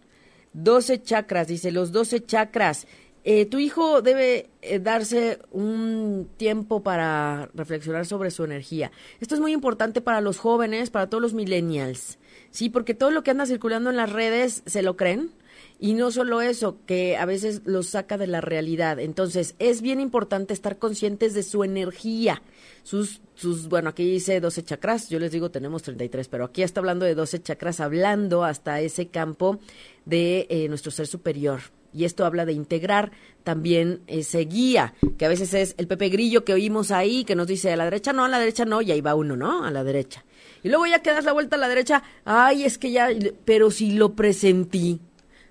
12 0.55 1.03
chakras, 1.03 1.49
dice, 1.49 1.73
los 1.73 1.93
12 1.93 2.25
chakras. 2.25 2.87
Eh, 3.25 3.47
tu 3.47 3.59
hijo 3.59 4.03
debe 4.03 4.51
eh, 4.63 4.81
darse 4.81 5.39
un 5.53 6.29
tiempo 6.37 6.83
para 6.83 7.51
reflexionar 7.55 8.05
sobre 8.05 8.31
su 8.33 8.43
energía. 8.45 8.91
Esto 9.21 9.35
es 9.35 9.41
muy 9.41 9.53
importante 9.53 10.01
para 10.01 10.21
los 10.21 10.39
jóvenes, 10.39 10.91
para 10.91 11.09
todos 11.09 11.23
los 11.23 11.35
millennials, 11.35 12.19
¿sí? 12.51 12.69
Porque 12.69 12.95
todo 12.95 13.13
lo 13.13 13.23
que 13.23 13.31
anda 13.31 13.47
circulando 13.47 13.91
en 13.91 13.97
las 13.97 14.11
redes 14.11 14.63
se 14.67 14.83
lo 14.83 14.97
creen. 14.97 15.31
Y 15.79 15.95
no 15.95 16.13
solo 16.13 16.41
eso, 16.41 16.79
que 16.87 17.17
a 17.17 17.25
veces 17.25 17.63
los 17.65 17.89
saca 17.89 18.17
de 18.17 18.29
la 18.29 18.41
realidad. 18.41 19.01
Entonces, 19.01 19.57
es 19.59 19.83
bien 19.83 20.01
importante 20.01 20.55
estar 20.55 20.79
conscientes 20.79 21.35
de 21.35 21.43
su 21.43 21.65
energía. 21.65 22.41
Sus, 22.85 23.21
sus, 23.35 23.69
bueno, 23.69 23.91
aquí 23.91 24.05
dice 24.05 24.41
12 24.41 24.63
chakras, 24.63 25.09
yo 25.09 25.19
les 25.19 25.33
digo 25.33 25.51
tenemos 25.51 25.83
33, 25.83 26.29
pero 26.29 26.45
aquí 26.45 26.63
está 26.63 26.81
hablando 26.81 27.05
de 27.05 27.17
12 27.17 27.43
chakras, 27.43 27.81
hablando 27.81 28.45
hasta 28.45 28.81
ese 28.81 29.09
campo 29.09 29.59
de 30.05 30.47
eh, 30.51 30.69
nuestro 30.69 30.93
ser 30.93 31.09
superior. 31.09 31.61
Y 31.93 32.05
esto 32.05 32.25
habla 32.25 32.45
de 32.45 32.53
integrar 32.53 33.13
también 33.45 34.01
ese 34.07 34.41
guía, 34.41 34.95
que 35.19 35.27
a 35.27 35.29
veces 35.29 35.53
es 35.55 35.75
el 35.79 35.89
Pepe 35.89 36.09
Grillo 36.09 36.45
que 36.45 36.53
oímos 36.53 36.91
ahí, 36.91 37.25
que 37.25 37.35
nos 37.35 37.47
dice 37.47 37.73
a 37.73 37.77
la 37.77 37.85
derecha 37.85 38.13
no, 38.13 38.25
a 38.25 38.29
la 38.29 38.39
derecha 38.39 38.65
no, 38.65 38.81
y 38.83 38.93
ahí 38.93 39.01
va 39.01 39.15
uno, 39.15 39.37
¿no? 39.37 39.65
A 39.65 39.71
la 39.71 39.85
derecha. 39.85 40.25
Y 40.63 40.69
luego 40.69 40.87
ya 40.87 41.01
que 41.01 41.11
das 41.11 41.25
la 41.25 41.33
vuelta 41.33 41.57
a 41.57 41.59
la 41.59 41.69
derecha, 41.69 42.03
ay, 42.25 42.65
es 42.65 42.79
que 42.79 42.93
ya, 42.93 43.09
pero 43.45 43.71
si 43.71 43.93
lo 43.93 44.15
presentí, 44.15 45.01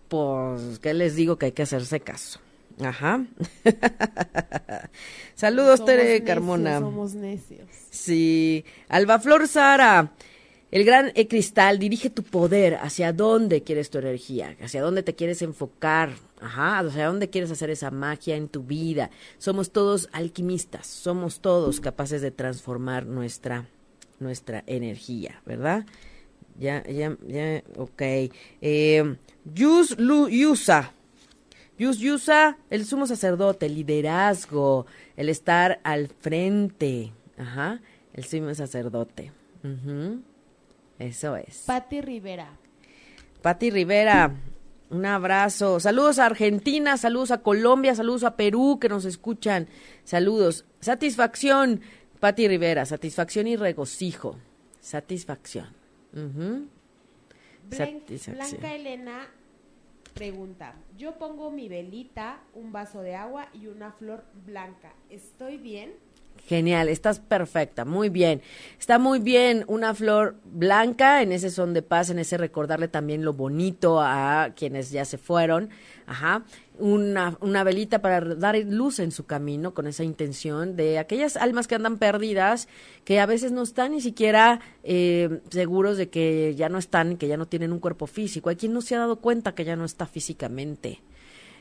pues, 0.08 0.80
¿qué 0.80 0.94
les 0.94 1.16
digo? 1.16 1.38
Que 1.38 1.48
hay 1.48 1.52
que 1.52 1.64
hacerse 1.64 2.00
caso. 2.00 2.40
Ajá. 2.82 3.26
Saludos, 5.36 5.80
Somos 5.80 5.86
Tere 5.86 6.04
necios, 6.04 6.28
Carmona. 6.28 6.80
Somos 6.80 7.14
necios. 7.14 7.68
Sí. 7.90 8.66
Albaflor 8.90 9.48
Sara. 9.48 10.12
El 10.72 10.86
gran 10.86 11.12
E 11.16 11.28
cristal 11.28 11.80
dirige 11.80 12.10
tu 12.10 12.24
poder 12.24 12.76
hacia 12.76 13.12
dónde 13.12 13.62
quieres 13.62 13.90
tu 13.90 13.98
energía, 13.98 14.56
hacia 14.62 14.82
dónde 14.82 15.04
te 15.04 15.16
quieres 15.16 15.42
enfocar, 15.42 16.12
ajá, 16.42 16.80
hacia 16.80 17.08
dónde 17.08 17.30
quieres 17.30 17.52
hacer 17.52 17.70
esa 17.70 17.92
magia 17.92 18.36
en 18.36 18.50
tu 18.50 18.64
vida. 18.64 19.10
Somos 19.38 19.72
todos 19.72 20.10
alquimistas, 20.12 20.88
somos 20.88 21.40
todos 21.40 21.80
capaces 21.80 22.22
de 22.22 22.32
transformar 22.32 23.06
nuestra 23.06 23.66
nuestra 24.22 24.64
energía, 24.68 25.42
¿verdad? 25.46 25.86
Ya, 26.58 26.84
ya, 26.88 27.18
ya, 27.28 27.64
ok. 27.78 28.02
Eh, 28.62 29.16
Yus 29.46 29.98
Lu 30.00 30.30
Yusa. 30.30 30.94
Yus 31.78 31.98
Yusa, 31.98 32.58
el 32.70 32.86
sumo 32.86 33.08
sacerdote, 33.08 33.68
liderazgo, 33.68 34.86
el 35.18 35.30
estar 35.30 35.80
al 35.84 36.08
frente. 36.08 37.12
Ajá, 37.38 37.82
el 38.14 38.24
sumo 38.24 38.54
sacerdote. 38.54 39.32
Eso 41.00 41.36
es. 41.36 41.64
Patti 41.66 42.02
Rivera. 42.02 42.60
Pati 43.42 43.72
Rivera, 43.72 44.36
un 44.92 45.06
abrazo. 45.06 45.80
Saludos 45.80 46.20
a 46.20 46.26
Argentina, 46.26 46.98
saludos 46.98 47.32
a 47.32 47.42
Colombia, 47.42 47.96
saludos 47.96 48.24
a 48.24 48.36
Perú 48.36 48.78
que 48.80 48.90
nos 48.90 49.06
escuchan. 49.06 49.68
Saludos. 50.04 50.66
Satisfacción, 50.82 51.82
Pati 52.20 52.48
Rivera, 52.48 52.86
satisfacción 52.86 53.48
y 53.48 53.56
regocijo. 53.56 54.38
Satisfacción. 54.80 55.68
Satisfacción. 57.72 58.36
Blanca 58.36 58.76
Elena 58.76 59.28
pregunta, 60.14 60.76
yo 60.98 61.18
pongo 61.18 61.52
mi 61.52 61.70
velita, 61.70 62.42
un 62.54 62.72
vaso 62.72 63.02
de 63.02 63.16
agua 63.16 63.48
y 63.54 63.68
una 63.68 63.92
flor 63.94 64.26
blanca. 64.46 64.94
¿Estoy 65.10 65.58
bien? 65.58 65.94
Genial, 66.48 66.90
estás 66.90 67.20
perfecta, 67.20 67.86
muy 67.86 68.10
bien. 68.10 68.42
Está 68.78 69.00
muy 69.00 69.20
bien 69.20 69.64
una 69.68 69.94
flor 69.94 70.36
blanca 70.44 71.22
en 71.22 71.32
ese 71.32 71.50
son 71.50 71.74
de 71.74 71.82
paz, 71.82 72.10
en 72.10 72.20
ese 72.20 72.38
recordarle 72.38 72.88
también 72.88 73.24
lo 73.24 73.34
bonito 73.34 74.02
a 74.02 74.50
quienes 74.56 74.92
ya 74.92 75.06
se 75.06 75.18
fueron. 75.18 75.70
Ajá. 76.08 76.44
Una, 76.78 77.38
una 77.42 77.64
velita 77.64 78.02
para 78.02 78.20
dar 78.36 78.58
luz 78.58 79.00
en 79.00 79.12
su 79.12 79.26
camino 79.26 79.74
con 79.74 79.88
esa 79.88 80.04
intención 80.04 80.76
de 80.76 80.98
aquellas 81.00 81.38
almas 81.38 81.68
que 81.68 81.76
andan 81.76 82.00
perdidas, 82.00 82.68
que 83.06 83.20
a 83.20 83.26
veces 83.28 83.52
no 83.52 83.62
están 83.62 83.92
ni 83.92 84.02
siquiera 84.02 84.60
eh, 84.84 85.42
seguros 85.52 85.98
de 85.98 86.10
que 86.10 86.56
ya 86.56 86.70
no 86.70 86.80
están, 86.80 87.18
que 87.18 87.28
ya 87.28 87.38
no 87.38 87.48
tienen 87.48 87.72
un 87.72 87.80
cuerpo 87.80 88.08
físico. 88.08 88.50
Hay 88.50 88.56
quien 88.56 88.74
no 88.74 88.82
se 88.82 88.96
ha 88.96 89.00
dado 89.00 89.18
cuenta 89.18 89.54
que 89.54 89.64
ya 89.64 89.76
no 89.76 89.86
está 89.86 90.08
físicamente. 90.08 91.00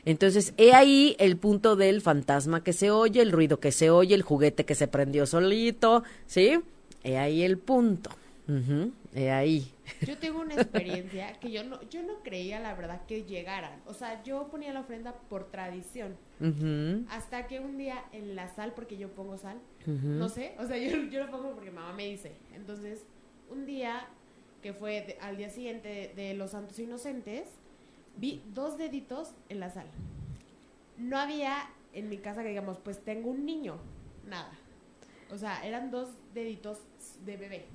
Entonces, 0.05 0.53
he 0.57 0.73
ahí 0.73 1.15
el 1.19 1.37
punto 1.37 1.75
del 1.75 2.01
fantasma 2.01 2.63
que 2.63 2.73
se 2.73 2.89
oye, 2.91 3.21
el 3.21 3.31
ruido 3.31 3.59
que 3.59 3.71
se 3.71 3.89
oye, 3.89 4.15
el 4.15 4.21
juguete 4.23 4.65
que 4.65 4.75
se 4.75 4.87
prendió 4.87 5.25
solito, 5.25 6.03
¿sí? 6.25 6.59
He 7.03 7.17
ahí 7.17 7.43
el 7.43 7.57
punto. 7.57 8.09
Ujú, 8.47 8.91
He 9.13 9.29
ahí. 9.31 9.71
Yo 10.05 10.17
tengo 10.17 10.39
una 10.41 10.55
experiencia 10.55 11.33
que 11.39 11.51
yo 11.51 11.63
no, 11.63 11.79
yo 11.89 12.01
no 12.03 12.15
creía 12.23 12.59
la 12.59 12.73
verdad 12.73 13.01
que 13.07 13.23
llegaran. 13.23 13.79
O 13.85 13.93
sea, 13.93 14.23
yo 14.23 14.47
ponía 14.49 14.73
la 14.73 14.79
ofrenda 14.81 15.13
por 15.29 15.51
tradición. 15.51 16.15
Hasta 17.09 17.45
que 17.47 17.59
un 17.59 17.77
día 17.77 18.03
en 18.11 18.35
la 18.35 18.47
sal, 18.53 18.73
porque 18.75 18.97
yo 18.97 19.09
pongo 19.09 19.37
sal, 19.37 19.57
no 19.85 20.27
sé, 20.29 20.55
o 20.59 20.65
sea, 20.65 20.77
yo, 20.79 20.97
yo 21.09 21.23
lo 21.25 21.31
pongo 21.31 21.53
porque 21.53 21.71
mamá 21.71 21.93
me 21.93 22.07
dice. 22.07 22.31
Entonces, 22.55 23.05
un 23.49 23.65
día 23.65 24.07
que 24.63 24.73
fue 24.73 25.01
de- 25.01 25.17
al 25.21 25.37
día 25.37 25.49
siguiente 25.49 26.13
de, 26.15 26.21
de 26.23 26.33
los 26.33 26.51
Santos 26.51 26.79
Inocentes, 26.79 27.43
vi 28.17 28.41
dos 28.53 28.77
deditos 28.77 29.33
en 29.49 29.59
la 29.59 29.69
sal. 29.69 29.87
No 30.97 31.17
había 31.17 31.69
en 31.93 32.09
mi 32.09 32.17
casa 32.17 32.43
que 32.43 32.49
digamos, 32.49 32.77
pues 32.79 33.03
tengo 33.03 33.29
un 33.31 33.45
niño, 33.45 33.77
nada. 34.27 34.51
O 35.31 35.37
sea, 35.37 35.65
eran 35.65 35.91
dos 35.91 36.09
deditos 36.33 36.79
de 37.25 37.37
bebé. 37.37 37.65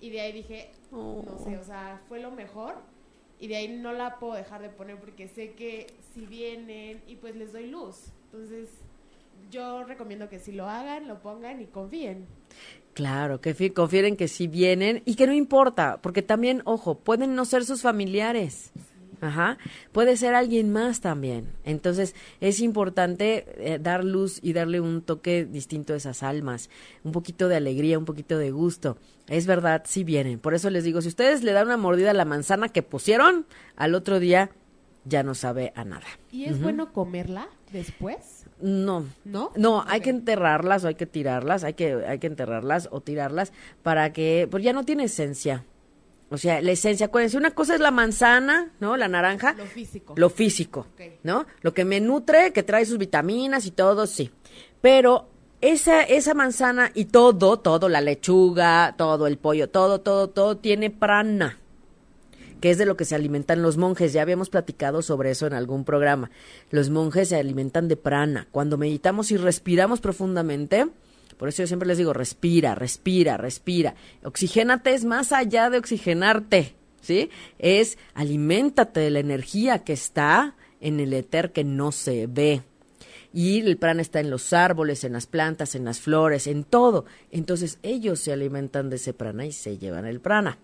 Y 0.00 0.10
de 0.10 0.20
ahí 0.20 0.32
dije, 0.32 0.70
no 0.90 1.38
sé, 1.44 1.56
o 1.58 1.64
sea, 1.64 2.00
fue 2.08 2.20
lo 2.20 2.30
mejor. 2.30 2.76
Y 3.40 3.48
de 3.48 3.56
ahí 3.56 3.68
no 3.68 3.92
la 3.92 4.18
puedo 4.18 4.34
dejar 4.34 4.62
de 4.62 4.68
poner 4.68 4.98
porque 4.98 5.28
sé 5.28 5.52
que 5.52 5.88
si 6.14 6.24
vienen 6.26 7.02
y 7.06 7.16
pues 7.16 7.34
les 7.36 7.52
doy 7.52 7.68
luz. 7.68 7.96
Entonces, 8.26 8.68
yo 9.50 9.84
recomiendo 9.84 10.28
que 10.28 10.38
si 10.38 10.52
lo 10.52 10.68
hagan, 10.68 11.08
lo 11.08 11.20
pongan 11.20 11.60
y 11.60 11.66
confíen. 11.66 12.26
Claro, 12.94 13.40
que 13.40 13.54
fi- 13.54 13.70
confieren 13.70 14.16
que 14.16 14.28
sí 14.28 14.46
vienen 14.46 15.02
y 15.04 15.16
que 15.16 15.26
no 15.26 15.32
importa, 15.32 15.98
porque 16.00 16.22
también, 16.22 16.62
ojo, 16.64 16.96
pueden 17.00 17.34
no 17.34 17.44
ser 17.44 17.64
sus 17.64 17.82
familiares. 17.82 18.70
Ajá, 19.24 19.56
puede 19.92 20.18
ser 20.18 20.34
alguien 20.34 20.70
más 20.70 21.00
también. 21.00 21.48
Entonces, 21.64 22.14
es 22.40 22.60
importante 22.60 23.46
eh, 23.56 23.78
dar 23.80 24.04
luz 24.04 24.38
y 24.42 24.52
darle 24.52 24.80
un 24.80 25.00
toque 25.00 25.46
distinto 25.46 25.94
a 25.94 25.96
esas 25.96 26.22
almas, 26.22 26.68
un 27.04 27.12
poquito 27.12 27.48
de 27.48 27.56
alegría, 27.56 27.98
un 27.98 28.04
poquito 28.04 28.36
de 28.36 28.50
gusto. 28.50 28.98
Es 29.26 29.46
verdad, 29.46 29.84
sí 29.86 30.04
vienen. 30.04 30.38
Por 30.38 30.52
eso 30.52 30.68
les 30.68 30.84
digo, 30.84 31.00
si 31.00 31.08
ustedes 31.08 31.42
le 31.42 31.52
dan 31.52 31.68
una 31.68 31.78
mordida 31.78 32.10
a 32.10 32.14
la 32.14 32.26
manzana 32.26 32.68
que 32.68 32.82
pusieron, 32.82 33.46
al 33.76 33.94
otro 33.94 34.20
día 34.20 34.50
ya 35.06 35.22
no 35.22 35.34
sabe 35.34 35.72
a 35.74 35.84
nada. 35.84 36.06
¿Y 36.30 36.44
es 36.44 36.60
bueno 36.60 36.92
comerla 36.92 37.48
después? 37.72 38.44
No, 38.60 39.06
¿No? 39.24 39.52
no, 39.56 39.84
hay 39.86 40.02
que 40.02 40.10
enterrarlas 40.10 40.84
o 40.84 40.88
hay 40.88 40.96
que 40.96 41.06
tirarlas, 41.06 41.64
hay 41.64 41.72
que, 41.72 42.04
hay 42.06 42.18
que 42.18 42.26
enterrarlas 42.26 42.90
o 42.92 43.00
tirarlas 43.00 43.54
para 43.82 44.12
que, 44.12 44.48
pues 44.50 44.62
ya 44.62 44.74
no 44.74 44.84
tiene 44.84 45.04
esencia. 45.04 45.64
O 46.30 46.38
sea, 46.38 46.60
la 46.62 46.72
esencia, 46.72 47.06
acuérdense, 47.06 47.36
una 47.36 47.52
cosa 47.52 47.74
es 47.74 47.80
la 47.80 47.90
manzana, 47.90 48.72
¿no? 48.80 48.96
La 48.96 49.08
naranja, 49.08 49.54
Lo 49.56 49.66
físico. 49.66 50.14
lo 50.16 50.30
físico. 50.30 50.86
¿no? 51.22 51.46
Lo 51.62 51.74
que 51.74 51.84
me 51.84 52.00
nutre, 52.00 52.52
que 52.52 52.62
trae 52.62 52.84
sus 52.86 52.98
vitaminas 52.98 53.66
y 53.66 53.70
todo, 53.70 54.06
sí. 54.06 54.30
Pero 54.80 55.28
esa, 55.60 56.02
esa 56.02 56.34
manzana 56.34 56.90
y 56.94 57.06
todo, 57.06 57.58
todo, 57.60 57.88
la 57.88 58.00
lechuga, 58.00 58.94
todo 58.98 59.26
el 59.26 59.38
pollo, 59.38 59.68
todo, 59.70 60.00
todo, 60.00 60.28
todo 60.28 60.56
tiene 60.56 60.90
prana. 60.90 61.58
que 62.60 62.70
es 62.70 62.78
de 62.78 62.86
lo 62.86 62.96
que 62.96 63.04
se 63.04 63.14
alimentan 63.14 63.60
los 63.62 63.76
monjes. 63.76 64.12
Ya 64.14 64.22
habíamos 64.22 64.48
platicado 64.50 65.02
sobre 65.02 65.30
eso 65.30 65.46
en 65.46 65.52
algún 65.52 65.84
programa. 65.84 66.30
Los 66.70 66.88
monjes 66.90 67.28
se 67.28 67.36
alimentan 67.36 67.88
de 67.88 67.96
prana. 67.96 68.48
Cuando 68.50 68.78
meditamos 68.78 69.30
y 69.30 69.36
respiramos 69.36 70.00
profundamente, 70.00 70.86
por 71.34 71.48
eso 71.48 71.62
yo 71.62 71.66
siempre 71.66 71.88
les 71.88 71.98
digo, 71.98 72.12
respira, 72.12 72.74
respira, 72.74 73.36
respira. 73.36 73.94
Oxigénate 74.22 74.94
es 74.94 75.04
más 75.04 75.32
allá 75.32 75.70
de 75.70 75.78
oxigenarte, 75.78 76.74
¿sí? 77.00 77.30
Es 77.58 77.98
aliméntate 78.14 79.00
de 79.00 79.10
la 79.10 79.20
energía 79.20 79.84
que 79.84 79.92
está 79.92 80.56
en 80.80 81.00
el 81.00 81.12
éter 81.12 81.52
que 81.52 81.64
no 81.64 81.92
se 81.92 82.26
ve. 82.26 82.62
Y 83.32 83.60
el 83.60 83.78
prana 83.78 84.02
está 84.02 84.20
en 84.20 84.30
los 84.30 84.52
árboles, 84.52 85.02
en 85.02 85.12
las 85.12 85.26
plantas, 85.26 85.74
en 85.74 85.84
las 85.84 85.98
flores, 85.98 86.46
en 86.46 86.62
todo. 86.62 87.04
Entonces 87.32 87.78
ellos 87.82 88.20
se 88.20 88.32
alimentan 88.32 88.90
de 88.90 88.96
ese 88.96 89.12
prana 89.12 89.44
y 89.44 89.52
se 89.52 89.76
llevan 89.76 90.06
el 90.06 90.20
prana. 90.20 90.58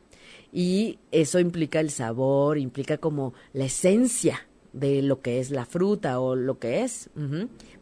Y 0.52 0.98
eso 1.10 1.40
implica 1.40 1.80
el 1.80 1.90
sabor, 1.90 2.58
implica 2.58 2.98
como 2.98 3.34
la 3.52 3.64
esencia 3.64 4.46
de 4.72 5.02
lo 5.02 5.20
que 5.20 5.40
es 5.40 5.50
la 5.50 5.66
fruta 5.66 6.20
o 6.20 6.36
lo 6.36 6.58
que 6.58 6.82
es. 6.82 7.10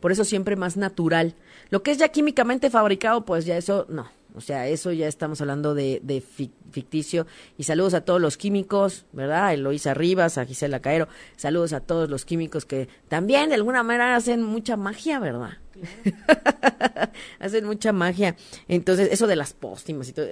Por 0.00 0.12
eso 0.12 0.24
siempre 0.24 0.56
más 0.56 0.76
natural. 0.76 1.34
Lo 1.70 1.82
que 1.82 1.90
es 1.90 1.98
ya 1.98 2.08
químicamente 2.08 2.70
fabricado, 2.70 3.24
pues 3.24 3.44
ya 3.44 3.56
eso 3.56 3.86
no. 3.88 4.08
O 4.34 4.40
sea, 4.40 4.68
eso 4.68 4.92
ya 4.92 5.08
estamos 5.08 5.40
hablando 5.40 5.74
de, 5.74 6.00
de 6.02 6.20
ficticio. 6.20 7.26
Y 7.56 7.64
saludos 7.64 7.94
a 7.94 8.02
todos 8.02 8.20
los 8.20 8.36
químicos, 8.36 9.04
¿verdad? 9.12 9.46
A 9.46 9.54
Eloisa 9.54 9.94
Rivas, 9.94 10.38
a 10.38 10.44
Gisela 10.44 10.80
Caero. 10.80 11.08
Saludos 11.36 11.72
a 11.72 11.80
todos 11.80 12.08
los 12.08 12.24
químicos 12.24 12.64
que 12.64 12.88
también 13.08 13.48
de 13.48 13.56
alguna 13.56 13.82
manera 13.82 14.14
hacen 14.14 14.42
mucha 14.42 14.76
magia, 14.76 15.18
¿verdad? 15.18 15.58
hacen 17.40 17.64
mucha 17.64 17.92
magia. 17.92 18.36
Entonces, 18.68 19.08
eso 19.10 19.26
de 19.26 19.36
las 19.36 19.54
póstimas 19.54 20.08
y 20.08 20.12
todo. 20.12 20.26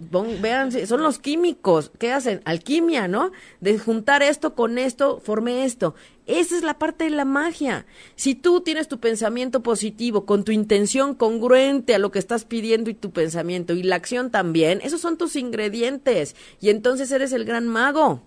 Eh, 0.00 0.38
vean, 0.40 0.70
son 0.86 1.02
los 1.02 1.18
químicos 1.18 1.90
que 1.98 2.12
hacen 2.12 2.40
alquimia, 2.44 3.08
¿no? 3.08 3.32
De 3.60 3.78
juntar 3.78 4.22
esto 4.22 4.54
con 4.54 4.78
esto, 4.78 5.20
formé 5.20 5.64
esto. 5.64 5.94
Esa 6.26 6.56
es 6.56 6.62
la 6.62 6.78
parte 6.78 7.04
de 7.04 7.10
la 7.10 7.24
magia. 7.24 7.86
Si 8.14 8.34
tú 8.34 8.60
tienes 8.60 8.86
tu 8.86 9.00
pensamiento 9.00 9.62
positivo, 9.62 10.26
con 10.26 10.44
tu 10.44 10.52
intención 10.52 11.14
congruente 11.14 11.94
a 11.94 11.98
lo 11.98 12.10
que 12.10 12.18
estás 12.18 12.44
pidiendo 12.44 12.90
y 12.90 12.94
tu 12.94 13.10
pensamiento, 13.10 13.72
y 13.72 13.82
la 13.82 13.96
acción 13.96 14.30
también, 14.30 14.80
esos 14.82 15.00
son 15.00 15.16
tus 15.16 15.36
ingredientes. 15.36 16.36
Y 16.60 16.70
entonces 16.70 17.10
eres 17.10 17.32
el 17.32 17.44
gran 17.44 17.66
mago. 17.66 18.22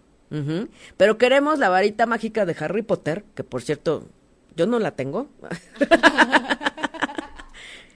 Pero 0.95 1.17
queremos 1.17 1.59
la 1.59 1.67
varita 1.67 2.05
mágica 2.05 2.45
de 2.45 2.55
Harry 2.57 2.83
Potter, 2.83 3.25
que 3.35 3.43
por 3.43 3.61
cierto, 3.61 4.07
yo 4.55 4.65
no 4.65 4.79
la 4.79 4.91
tengo. 4.91 5.27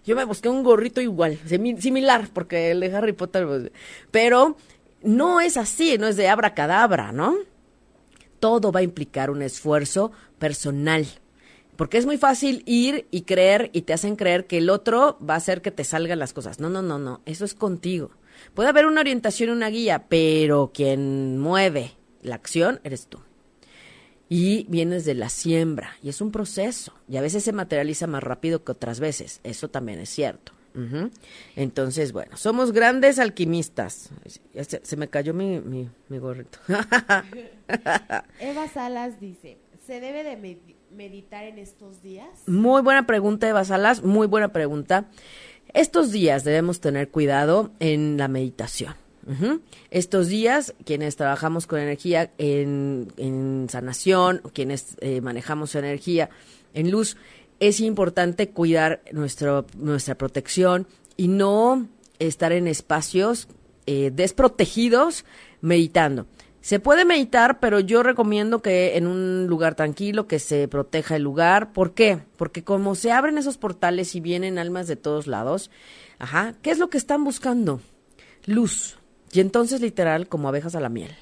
Yo 0.05 0.15
me 0.15 0.23
busqué 0.23 0.49
un 0.49 0.63
gorrito 0.63 1.01
igual, 1.01 1.39
similar, 1.47 2.29
porque 2.31 2.71
el 2.71 2.79
de 2.79 2.95
Harry 2.95 3.13
Potter, 3.13 3.47
pues, 3.47 3.71
pero 4.11 4.55
no 5.01 5.41
es 5.41 5.57
así, 5.57 5.97
no 5.97 6.07
es 6.07 6.15
de 6.15 6.27
abracadabra, 6.27 7.11
¿no? 7.11 7.35
Todo 8.39 8.71
va 8.71 8.81
a 8.81 8.83
implicar 8.83 9.31
un 9.31 9.41
esfuerzo 9.41 10.11
personal. 10.37 11.07
Porque 11.75 11.97
es 11.97 12.05
muy 12.05 12.17
fácil 12.17 12.63
ir 12.65 13.07
y 13.11 13.23
creer 13.23 13.69
y 13.73 13.81
te 13.81 13.93
hacen 13.93 14.15
creer 14.15 14.45
que 14.45 14.59
el 14.59 14.69
otro 14.69 15.17
va 15.27 15.33
a 15.33 15.37
hacer 15.37 15.61
que 15.61 15.71
te 15.71 15.83
salgan 15.83 16.19
las 16.19 16.31
cosas. 16.31 16.59
No, 16.59 16.69
no, 16.69 16.81
no, 16.81 16.99
no. 16.99 17.21
Eso 17.25 17.43
es 17.43 17.53
contigo. 17.53 18.11
Puede 18.53 18.69
haber 18.69 18.85
una 18.85 19.01
orientación, 19.01 19.49
una 19.49 19.69
guía, 19.69 20.05
pero 20.07 20.71
quien 20.73 21.39
mueve 21.39 21.97
la 22.21 22.35
acción 22.35 22.79
eres 22.83 23.07
tú 23.07 23.24
y 24.30 24.65
vienes 24.69 25.05
de 25.05 25.13
la 25.13 25.30
siembra 25.30 25.91
y 26.01 26.09
es 26.09 26.21
un 26.21 26.32
proceso 26.32 26.93
y 27.07 27.17
a 27.17 27.21
veces 27.21 27.43
se 27.43 27.53
materializa 27.53 28.07
más 28.07 28.23
rápido 28.23 28.63
que 28.63 28.71
otras 28.71 28.99
veces, 28.99 29.39
eso 29.43 29.69
también 29.69 29.99
es 29.99 30.09
cierto. 30.09 30.53
Entonces, 31.55 32.11
bueno, 32.11 32.36
somos 32.36 32.73
grandes 32.73 33.17
alquimistas. 33.17 34.09
Se, 34.84 34.97
me 34.97 35.07
cayó 35.07 35.34
mi, 35.34 35.61
mi, 35.61 36.17
gorrito. 36.17 36.59
Eva 38.41 38.67
Salas 38.67 39.19
dice, 39.21 39.57
¿se 39.86 40.01
debe 40.01 40.23
de 40.23 40.59
meditar 40.91 41.45
en 41.45 41.59
estos 41.59 42.01
días? 42.01 42.28
Muy 42.47 42.82
buena 42.82 43.07
pregunta, 43.07 43.47
Eva 43.47 43.63
Salas, 43.63 44.03
muy 44.03 44.28
buena 44.28 44.51
pregunta. 44.51 45.05
Estos 45.73 46.11
días 46.11 46.43
debemos 46.43 46.82
tener 46.82 47.09
cuidado 47.09 47.71
en 47.80 48.17
la 48.17 48.28
meditación. 48.28 48.95
Estos 49.89 50.28
días, 50.28 50.76
quienes 50.86 51.15
trabajamos 51.15 51.65
con 51.65 51.80
energía 51.80 52.32
en, 52.38 53.67
sanación, 53.69 54.41
quienes 54.53 54.97
eh, 55.01 55.21
manejamos 55.21 55.73
energía 55.76 56.30
en 56.73 56.91
luz, 56.91 57.17
es 57.59 57.80
importante 57.80 58.49
cuidar 58.49 59.01
nuestro, 59.11 59.65
nuestra 59.78 60.15
protección 60.15 60.88
y 61.17 61.28
no 61.28 61.88
estar 62.19 62.51
en 62.51 62.67
espacios 62.67 63.47
eh, 63.88 64.11
desprotegidos 64.13 65.26
meditando. 65.61 66.28
Se 66.61 66.80
puede 66.80 67.05
meditar, 67.05 67.59
pero 67.59 67.80
yo 67.80 68.01
recomiendo 68.01 68.63
que 68.63 68.97
en 68.97 69.05
un 69.05 69.45
lugar 69.45 69.76
tranquilo, 69.76 70.28
que 70.28 70.39
se 70.39 70.67
proteja 70.67 71.15
el 71.15 71.21
lugar. 71.21 71.73
¿Por 71.73 71.93
qué? 71.93 72.23
Porque 72.38 72.63
como 72.63 72.95
se 72.95 73.11
abren 73.11 73.38
esos 73.38 73.57
portales 73.57 74.15
y 74.15 74.19
vienen 74.19 74.57
almas 74.57 74.88
de 74.88 74.95
todos 74.95 75.28
lados, 75.28 75.69
ajá, 76.17 76.55
¿qué 76.63 76.71
es 76.71 76.80
lo 76.80 76.89
que 76.89 76.97
están 76.97 77.23
buscando? 77.23 77.82
Luz, 78.47 78.97
y 79.36 79.39
entonces, 79.41 79.81
literal, 79.81 80.27
como 80.27 80.47
abejas 80.47 80.75
a 80.75 80.79
la 80.79 80.89
miel. 80.89 81.15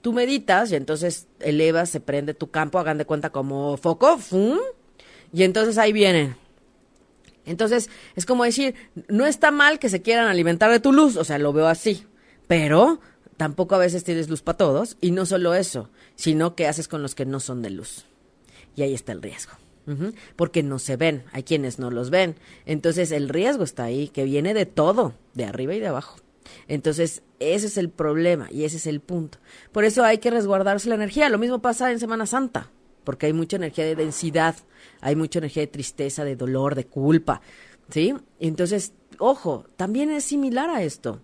Tú 0.00 0.12
meditas 0.12 0.72
y 0.72 0.76
entonces 0.76 1.26
elevas, 1.40 1.90
se 1.90 2.00
prende 2.00 2.32
tu 2.32 2.50
campo, 2.50 2.78
hagan 2.78 2.98
de 2.98 3.04
cuenta 3.04 3.30
como 3.30 3.76
foco, 3.76 4.16
¡fum! 4.16 4.58
Y 5.32 5.42
entonces 5.42 5.76
ahí 5.76 5.92
vienen. 5.92 6.36
Entonces, 7.44 7.90
es 8.14 8.24
como 8.24 8.44
decir, 8.44 8.74
no 9.08 9.26
está 9.26 9.50
mal 9.50 9.78
que 9.78 9.88
se 9.88 10.02
quieran 10.02 10.28
alimentar 10.28 10.70
de 10.70 10.80
tu 10.80 10.92
luz, 10.92 11.16
o 11.16 11.24
sea, 11.24 11.38
lo 11.38 11.52
veo 11.52 11.66
así, 11.66 12.06
pero 12.46 13.00
tampoco 13.36 13.74
a 13.74 13.78
veces 13.78 14.04
tienes 14.04 14.28
luz 14.28 14.42
para 14.42 14.58
todos, 14.58 14.96
y 15.00 15.10
no 15.10 15.26
solo 15.26 15.54
eso, 15.54 15.90
sino 16.14 16.54
que 16.54 16.66
haces 16.66 16.88
con 16.88 17.02
los 17.02 17.14
que 17.14 17.26
no 17.26 17.40
son 17.40 17.60
de 17.62 17.70
luz. 17.70 18.04
Y 18.76 18.82
ahí 18.82 18.94
está 18.94 19.12
el 19.12 19.22
riesgo. 19.22 19.52
Porque 20.36 20.62
no 20.62 20.78
se 20.78 20.96
ven, 20.96 21.24
hay 21.32 21.44
quienes 21.44 21.78
no 21.78 21.90
los 21.90 22.10
ven. 22.10 22.36
Entonces 22.66 23.10
el 23.10 23.30
riesgo 23.30 23.64
está 23.64 23.84
ahí, 23.84 24.08
que 24.08 24.24
viene 24.24 24.52
de 24.52 24.66
todo, 24.66 25.14
de 25.32 25.46
arriba 25.46 25.74
y 25.74 25.80
de 25.80 25.86
abajo. 25.88 26.18
Entonces, 26.66 27.22
ese 27.38 27.66
es 27.66 27.76
el 27.78 27.90
problema 27.90 28.48
y 28.50 28.64
ese 28.64 28.76
es 28.76 28.86
el 28.86 29.00
punto. 29.00 29.38
Por 29.72 29.84
eso 29.84 30.04
hay 30.04 30.18
que 30.18 30.30
resguardarse 30.30 30.88
la 30.88 30.94
energía. 30.94 31.28
Lo 31.28 31.38
mismo 31.38 31.60
pasa 31.60 31.90
en 31.90 32.00
Semana 32.00 32.26
Santa, 32.26 32.70
porque 33.04 33.26
hay 33.26 33.32
mucha 33.32 33.56
energía 33.56 33.84
de 33.84 33.96
densidad, 33.96 34.56
hay 35.00 35.16
mucha 35.16 35.38
energía 35.38 35.62
de 35.62 35.68
tristeza, 35.68 36.24
de 36.24 36.36
dolor, 36.36 36.74
de 36.74 36.86
culpa, 36.86 37.40
¿sí? 37.90 38.14
Entonces, 38.40 38.92
ojo, 39.18 39.66
también 39.76 40.10
es 40.10 40.24
similar 40.24 40.70
a 40.70 40.82
esto. 40.82 41.20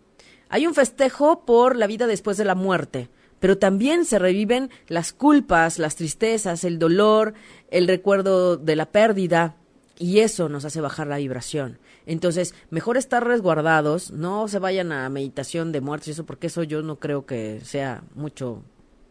Hay 0.48 0.66
un 0.66 0.74
festejo 0.74 1.44
por 1.44 1.76
la 1.76 1.86
vida 1.86 2.06
después 2.06 2.36
de 2.36 2.44
la 2.44 2.54
muerte, 2.54 3.08
pero 3.40 3.58
también 3.58 4.04
se 4.04 4.18
reviven 4.18 4.70
las 4.88 5.12
culpas, 5.12 5.78
las 5.78 5.96
tristezas, 5.96 6.64
el 6.64 6.78
dolor, 6.78 7.34
el 7.70 7.88
recuerdo 7.88 8.56
de 8.56 8.76
la 8.76 8.90
pérdida, 8.90 9.56
y 9.98 10.20
eso 10.20 10.48
nos 10.48 10.64
hace 10.64 10.80
bajar 10.80 11.06
la 11.06 11.18
vibración. 11.18 11.78
Entonces, 12.06 12.54
mejor 12.70 12.96
estar 12.96 13.26
resguardados, 13.26 14.10
no 14.10 14.48
se 14.48 14.58
vayan 14.58 14.92
a 14.92 15.08
meditación 15.08 15.72
de 15.72 15.80
muertes 15.80 16.08
y 16.08 16.10
eso, 16.12 16.26
porque 16.26 16.48
eso 16.48 16.62
yo 16.62 16.82
no 16.82 16.98
creo 16.98 17.24
que 17.26 17.60
sea 17.64 18.04
mucho 18.14 18.62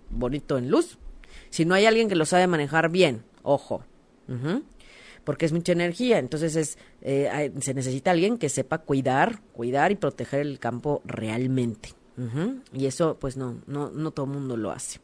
bonito 0.10 0.58
en 0.58 0.70
luz. 0.70 1.00
Si 1.50 1.66
no 1.66 1.74
hay 1.74 1.86
alguien 1.86 2.08
que 2.08 2.16
lo 2.16 2.26
sabe 2.26 2.48
manejar 2.48 2.90
bien, 2.90 3.24
ojo, 3.42 3.84
porque 5.24 5.46
es 5.46 5.54
mucha 5.54 5.72
energía, 5.72 6.20
entonces 6.20 6.56
es, 6.56 6.78
eh, 7.02 7.52
se 7.62 7.74
necesita 7.74 8.12
alguien 8.12 8.38
que 8.38 8.50
sepa 8.50 8.80
cuidar, 8.80 9.42
cuidar 9.54 9.92
y 9.92 9.96
proteger 9.96 10.42
el 10.42 10.60
campo 10.60 11.02
realmente. 11.06 11.90
Y 12.74 12.86
eso, 12.86 13.18
pues 13.20 13.38
no, 13.38 13.62
no, 13.66 13.90
no 13.90 14.12
todo 14.12 14.28
el 14.28 14.34
mundo 14.34 14.56
lo 14.56 14.70
hace. 14.70 15.00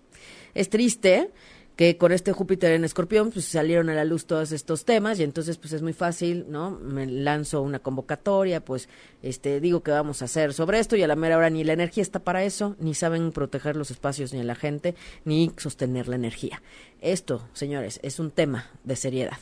Es 0.54 0.70
triste, 0.70 1.32
que 1.80 1.96
con 1.96 2.12
este 2.12 2.34
Júpiter 2.34 2.74
en 2.74 2.84
Escorpión 2.84 3.32
pues 3.32 3.46
salieron 3.46 3.90
a 3.90 3.94
la 3.94 4.04
luz 4.04 4.26
todos 4.26 4.52
estos 4.52 4.84
temas 4.84 5.18
y 5.18 5.24
entonces 5.24 5.56
pues 5.56 5.72
es 5.72 5.82
muy 5.82 5.94
fácil, 5.94 6.48
¿no? 6.50 6.72
Me 6.72 7.06
lanzo 7.06 7.62
una 7.62 7.80
convocatoria, 7.80 8.66
pues 8.66 8.90
este 9.24 9.62
digo 9.62 9.82
que 9.82 9.92
vamos 9.92 10.22
a 10.22 10.26
hacer 10.26 10.54
sobre 10.54 10.80
esto 10.80 10.98
y 10.98 11.04
a 11.04 11.08
la 11.08 11.16
mera 11.16 11.38
hora 11.38 11.50
ni 11.50 11.64
la 11.64 11.72
energía 11.72 12.02
está 12.02 12.20
para 12.20 12.44
eso, 12.44 12.76
ni 12.80 12.96
saben 12.96 13.32
proteger 13.32 13.78
los 13.78 13.92
espacios 13.92 14.34
ni 14.34 14.42
a 14.42 14.44
la 14.44 14.56
gente, 14.56 14.94
ni 15.24 15.54
sostener 15.56 16.10
la 16.10 16.18
energía. 16.18 16.62
Esto, 17.00 17.48
señores, 17.54 18.02
es 18.04 18.20
un 18.20 18.32
tema 18.32 18.70
de 18.84 18.98
seriedad. 18.98 19.38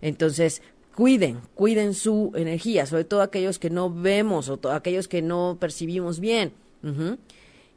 Entonces, 0.00 0.62
cuiden, 0.96 1.40
cuiden 1.54 1.92
su 1.92 2.32
energía, 2.34 2.86
sobre 2.86 3.04
todo 3.04 3.20
aquellos 3.20 3.58
que 3.58 3.68
no 3.68 3.90
vemos 3.90 4.48
o 4.48 4.58
aquellos 4.70 5.08
que 5.08 5.20
no 5.20 5.58
percibimos 5.60 6.20
bien. 6.20 6.54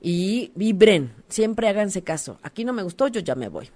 Y 0.02 0.54
vibren, 0.56 1.12
siempre 1.28 1.68
háganse 1.68 2.02
caso. 2.02 2.40
Aquí 2.44 2.64
no 2.64 2.72
me 2.72 2.84
gustó, 2.84 3.10
yo 3.10 3.20
ya 3.20 3.36
me 3.36 3.50
voy. 3.50 3.70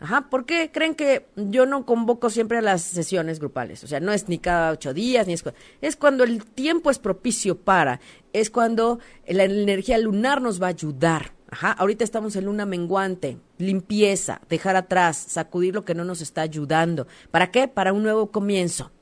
Ajá, 0.00 0.30
¿por 0.30 0.46
qué 0.46 0.70
creen 0.72 0.94
que 0.94 1.26
yo 1.36 1.66
no 1.66 1.84
convoco 1.84 2.30
siempre 2.30 2.56
a 2.56 2.62
las 2.62 2.80
sesiones 2.80 3.38
grupales? 3.38 3.84
O 3.84 3.86
sea, 3.86 4.00
no 4.00 4.12
es 4.12 4.30
ni 4.30 4.38
cada 4.38 4.72
ocho 4.72 4.94
días, 4.94 5.26
ni 5.26 5.34
es, 5.34 5.44
es 5.82 5.96
cuando 5.96 6.24
el 6.24 6.42
tiempo 6.46 6.90
es 6.90 6.98
propicio 6.98 7.58
para, 7.58 8.00
es 8.32 8.48
cuando 8.48 8.98
la 9.28 9.44
energía 9.44 9.98
lunar 9.98 10.40
nos 10.40 10.60
va 10.60 10.68
a 10.68 10.70
ayudar. 10.70 11.32
Ajá, 11.50 11.72
ahorita 11.72 12.02
estamos 12.02 12.34
en 12.36 12.46
luna 12.46 12.64
menguante, 12.64 13.36
limpieza, 13.58 14.40
dejar 14.48 14.76
atrás, 14.76 15.18
sacudir 15.18 15.74
lo 15.74 15.84
que 15.84 15.94
no 15.94 16.04
nos 16.04 16.22
está 16.22 16.40
ayudando. 16.40 17.06
¿Para 17.30 17.50
qué? 17.50 17.68
Para 17.68 17.92
un 17.92 18.02
nuevo 18.02 18.30
comienzo. 18.30 18.92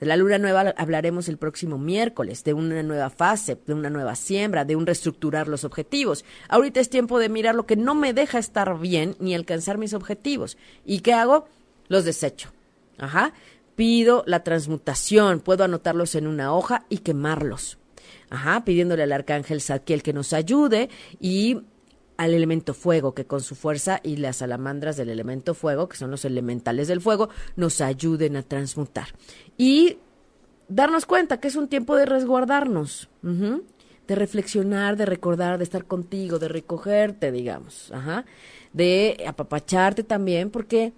De 0.00 0.06
la 0.06 0.16
luna 0.16 0.38
nueva 0.38 0.74
hablaremos 0.76 1.28
el 1.28 1.38
próximo 1.38 1.78
miércoles, 1.78 2.44
de 2.44 2.52
una 2.52 2.82
nueva 2.82 3.08
fase, 3.08 3.56
de 3.66 3.72
una 3.72 3.88
nueva 3.88 4.14
siembra, 4.14 4.64
de 4.64 4.76
un 4.76 4.86
reestructurar 4.86 5.48
los 5.48 5.64
objetivos. 5.64 6.24
Ahorita 6.48 6.80
es 6.80 6.90
tiempo 6.90 7.18
de 7.18 7.30
mirar 7.30 7.54
lo 7.54 7.66
que 7.66 7.76
no 7.76 7.94
me 7.94 8.12
deja 8.12 8.38
estar 8.38 8.78
bien 8.78 9.16
ni 9.20 9.34
alcanzar 9.34 9.78
mis 9.78 9.94
objetivos. 9.94 10.58
¿Y 10.84 11.00
qué 11.00 11.14
hago? 11.14 11.48
Los 11.88 12.04
desecho. 12.04 12.50
Ajá. 12.98 13.32
Pido 13.74 14.22
la 14.26 14.42
transmutación, 14.42 15.40
puedo 15.40 15.64
anotarlos 15.64 16.14
en 16.14 16.26
una 16.26 16.54
hoja 16.54 16.84
y 16.88 16.98
quemarlos. 16.98 17.78
Ajá, 18.30 18.64
pidiéndole 18.64 19.02
al 19.02 19.12
arcángel 19.12 19.60
Zadkiel 19.60 20.02
que 20.02 20.12
nos 20.12 20.32
ayude 20.32 20.88
y 21.20 21.60
al 22.16 22.34
elemento 22.34 22.74
fuego, 22.74 23.14
que 23.14 23.26
con 23.26 23.40
su 23.40 23.54
fuerza 23.54 24.00
y 24.02 24.16
las 24.16 24.36
salamandras 24.36 24.96
del 24.96 25.10
elemento 25.10 25.54
fuego, 25.54 25.88
que 25.88 25.96
son 25.96 26.10
los 26.10 26.24
elementales 26.24 26.88
del 26.88 27.00
fuego, 27.00 27.28
nos 27.56 27.80
ayuden 27.80 28.36
a 28.36 28.42
transmutar. 28.42 29.08
Y 29.58 29.98
darnos 30.68 31.06
cuenta 31.06 31.38
que 31.40 31.48
es 31.48 31.56
un 31.56 31.68
tiempo 31.68 31.96
de 31.96 32.06
resguardarnos, 32.06 33.08
de 33.22 34.14
reflexionar, 34.14 34.96
de 34.96 35.06
recordar, 35.06 35.58
de 35.58 35.64
estar 35.64 35.84
contigo, 35.84 36.38
de 36.38 36.48
recogerte, 36.48 37.32
digamos, 37.32 37.92
Ajá. 37.92 38.24
de 38.72 39.24
apapacharte 39.26 40.02
también, 40.02 40.50
porque 40.50 40.92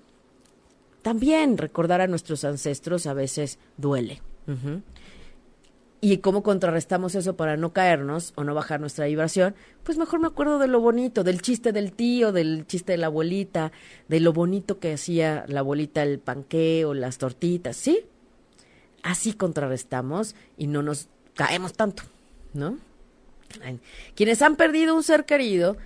también 1.02 1.58
recordar 1.58 2.00
a 2.00 2.06
nuestros 2.06 2.44
ancestros 2.44 3.06
a 3.06 3.14
veces 3.14 3.58
duele. 3.76 4.22
¿Y 6.00 6.18
cómo 6.18 6.44
contrarrestamos 6.44 7.16
eso 7.16 7.36
para 7.36 7.56
no 7.56 7.72
caernos 7.72 8.32
o 8.36 8.44
no 8.44 8.54
bajar 8.54 8.78
nuestra 8.80 9.06
vibración? 9.06 9.56
Pues 9.82 9.98
mejor 9.98 10.20
me 10.20 10.28
acuerdo 10.28 10.60
de 10.60 10.68
lo 10.68 10.80
bonito, 10.80 11.24
del 11.24 11.42
chiste 11.42 11.72
del 11.72 11.92
tío, 11.92 12.30
del 12.30 12.66
chiste 12.68 12.92
de 12.92 12.98
la 12.98 13.06
abuelita, 13.06 13.72
de 14.06 14.20
lo 14.20 14.32
bonito 14.32 14.78
que 14.78 14.92
hacía 14.92 15.44
la 15.48 15.60
abuelita 15.60 16.04
el 16.04 16.20
panqueo, 16.20 16.94
las 16.94 17.18
tortitas, 17.18 17.76
¿sí? 17.76 18.02
Así 19.02 19.32
contrarrestamos 19.32 20.36
y 20.56 20.68
no 20.68 20.82
nos 20.82 21.08
caemos 21.34 21.72
tanto, 21.72 22.04
¿no? 22.54 22.78
Quienes 24.14 24.40
han 24.42 24.54
perdido 24.54 24.94
un 24.94 25.02
ser 25.02 25.24
querido, 25.24 25.78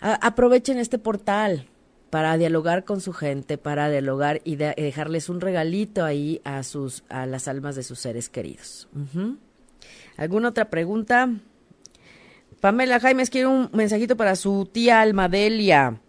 aprovechen 0.00 0.78
este 0.78 0.98
portal 0.98 1.68
para 2.10 2.36
dialogar 2.38 2.84
con 2.84 3.00
su 3.00 3.12
gente, 3.12 3.58
para 3.58 3.90
dialogar 3.90 4.40
y, 4.44 4.56
dejarles 4.56 5.28
un 5.28 5.40
regalito 5.40 6.04
ahí 6.04 6.40
a 6.44 6.62
sus 6.62 7.04
a 7.08 7.26
las 7.26 7.48
almas 7.48 7.76
de 7.76 7.82
sus 7.82 7.98
seres 7.98 8.28
queridos. 8.28 8.88
¿Alguna 10.16 10.48
otra 10.48 10.70
pregunta? 10.70 11.30
Pamela 12.60 12.98
Jaimes 12.98 13.30
quiere 13.30 13.46
un 13.46 13.70
mensajito 13.72 14.16
para 14.16 14.36
su 14.36 14.68
tía 14.70 15.00
Almadelia. 15.00 16.00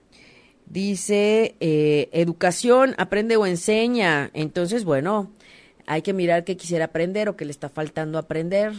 Dice, 0.65 1.55
eh, 1.59 2.09
educación, 2.11 2.95
aprende 2.97 3.37
o 3.37 3.45
enseña. 3.45 4.29
Entonces, 4.33 4.83
bueno, 4.83 5.31
hay 5.85 6.01
que 6.01 6.13
mirar 6.13 6.43
qué 6.43 6.57
quisiera 6.57 6.85
aprender 6.85 7.29
o 7.29 7.35
qué 7.35 7.45
le 7.45 7.51
está 7.51 7.69
faltando 7.69 8.17
aprender 8.17 8.73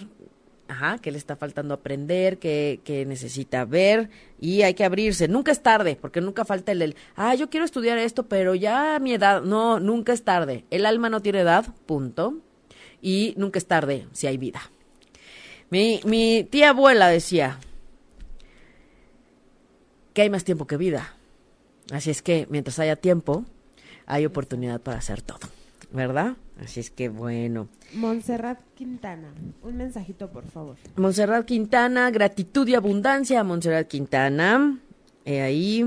ajá, 0.70 0.98
que 0.98 1.10
le 1.10 1.18
está 1.18 1.36
faltando 1.36 1.74
aprender, 1.74 2.38
que, 2.38 2.80
que, 2.84 3.04
necesita 3.04 3.64
ver 3.64 4.08
y 4.38 4.62
hay 4.62 4.74
que 4.74 4.84
abrirse. 4.84 5.28
Nunca 5.28 5.52
es 5.52 5.62
tarde, 5.62 5.98
porque 6.00 6.20
nunca 6.20 6.44
falta 6.44 6.72
el, 6.72 6.82
el, 6.82 6.96
ah, 7.16 7.34
yo 7.34 7.50
quiero 7.50 7.66
estudiar 7.66 7.98
esto, 7.98 8.26
pero 8.28 8.54
ya 8.54 8.98
mi 9.00 9.12
edad, 9.12 9.42
no, 9.42 9.80
nunca 9.80 10.12
es 10.12 10.22
tarde. 10.22 10.64
El 10.70 10.86
alma 10.86 11.10
no 11.10 11.20
tiene 11.20 11.40
edad, 11.40 11.66
punto. 11.86 12.38
Y 13.02 13.34
nunca 13.36 13.58
es 13.58 13.66
tarde 13.66 14.06
si 14.12 14.26
hay 14.26 14.36
vida. 14.36 14.60
Mi, 15.70 16.00
mi 16.04 16.44
tía 16.44 16.70
abuela 16.70 17.08
decía 17.08 17.58
que 20.12 20.22
hay 20.22 20.30
más 20.30 20.44
tiempo 20.44 20.66
que 20.66 20.76
vida. 20.76 21.14
Así 21.90 22.10
es 22.10 22.22
que 22.22 22.46
mientras 22.50 22.78
haya 22.78 22.96
tiempo, 22.96 23.44
hay 24.06 24.26
oportunidad 24.26 24.80
para 24.80 24.98
hacer 24.98 25.22
todo, 25.22 25.48
¿verdad? 25.92 26.36
Así 26.62 26.80
es 26.80 26.90
que 26.90 27.08
bueno. 27.08 27.68
Montserrat 27.94 28.60
Quintana, 28.74 29.32
un 29.62 29.76
mensajito 29.76 30.30
por 30.30 30.46
favor. 30.46 30.76
Montserrat 30.96 31.46
Quintana, 31.46 32.10
gratitud 32.10 32.68
y 32.68 32.74
abundancia, 32.74 33.42
Montserrat 33.44 33.88
Quintana. 33.88 34.78
Eh, 35.24 35.40
ahí. 35.40 35.84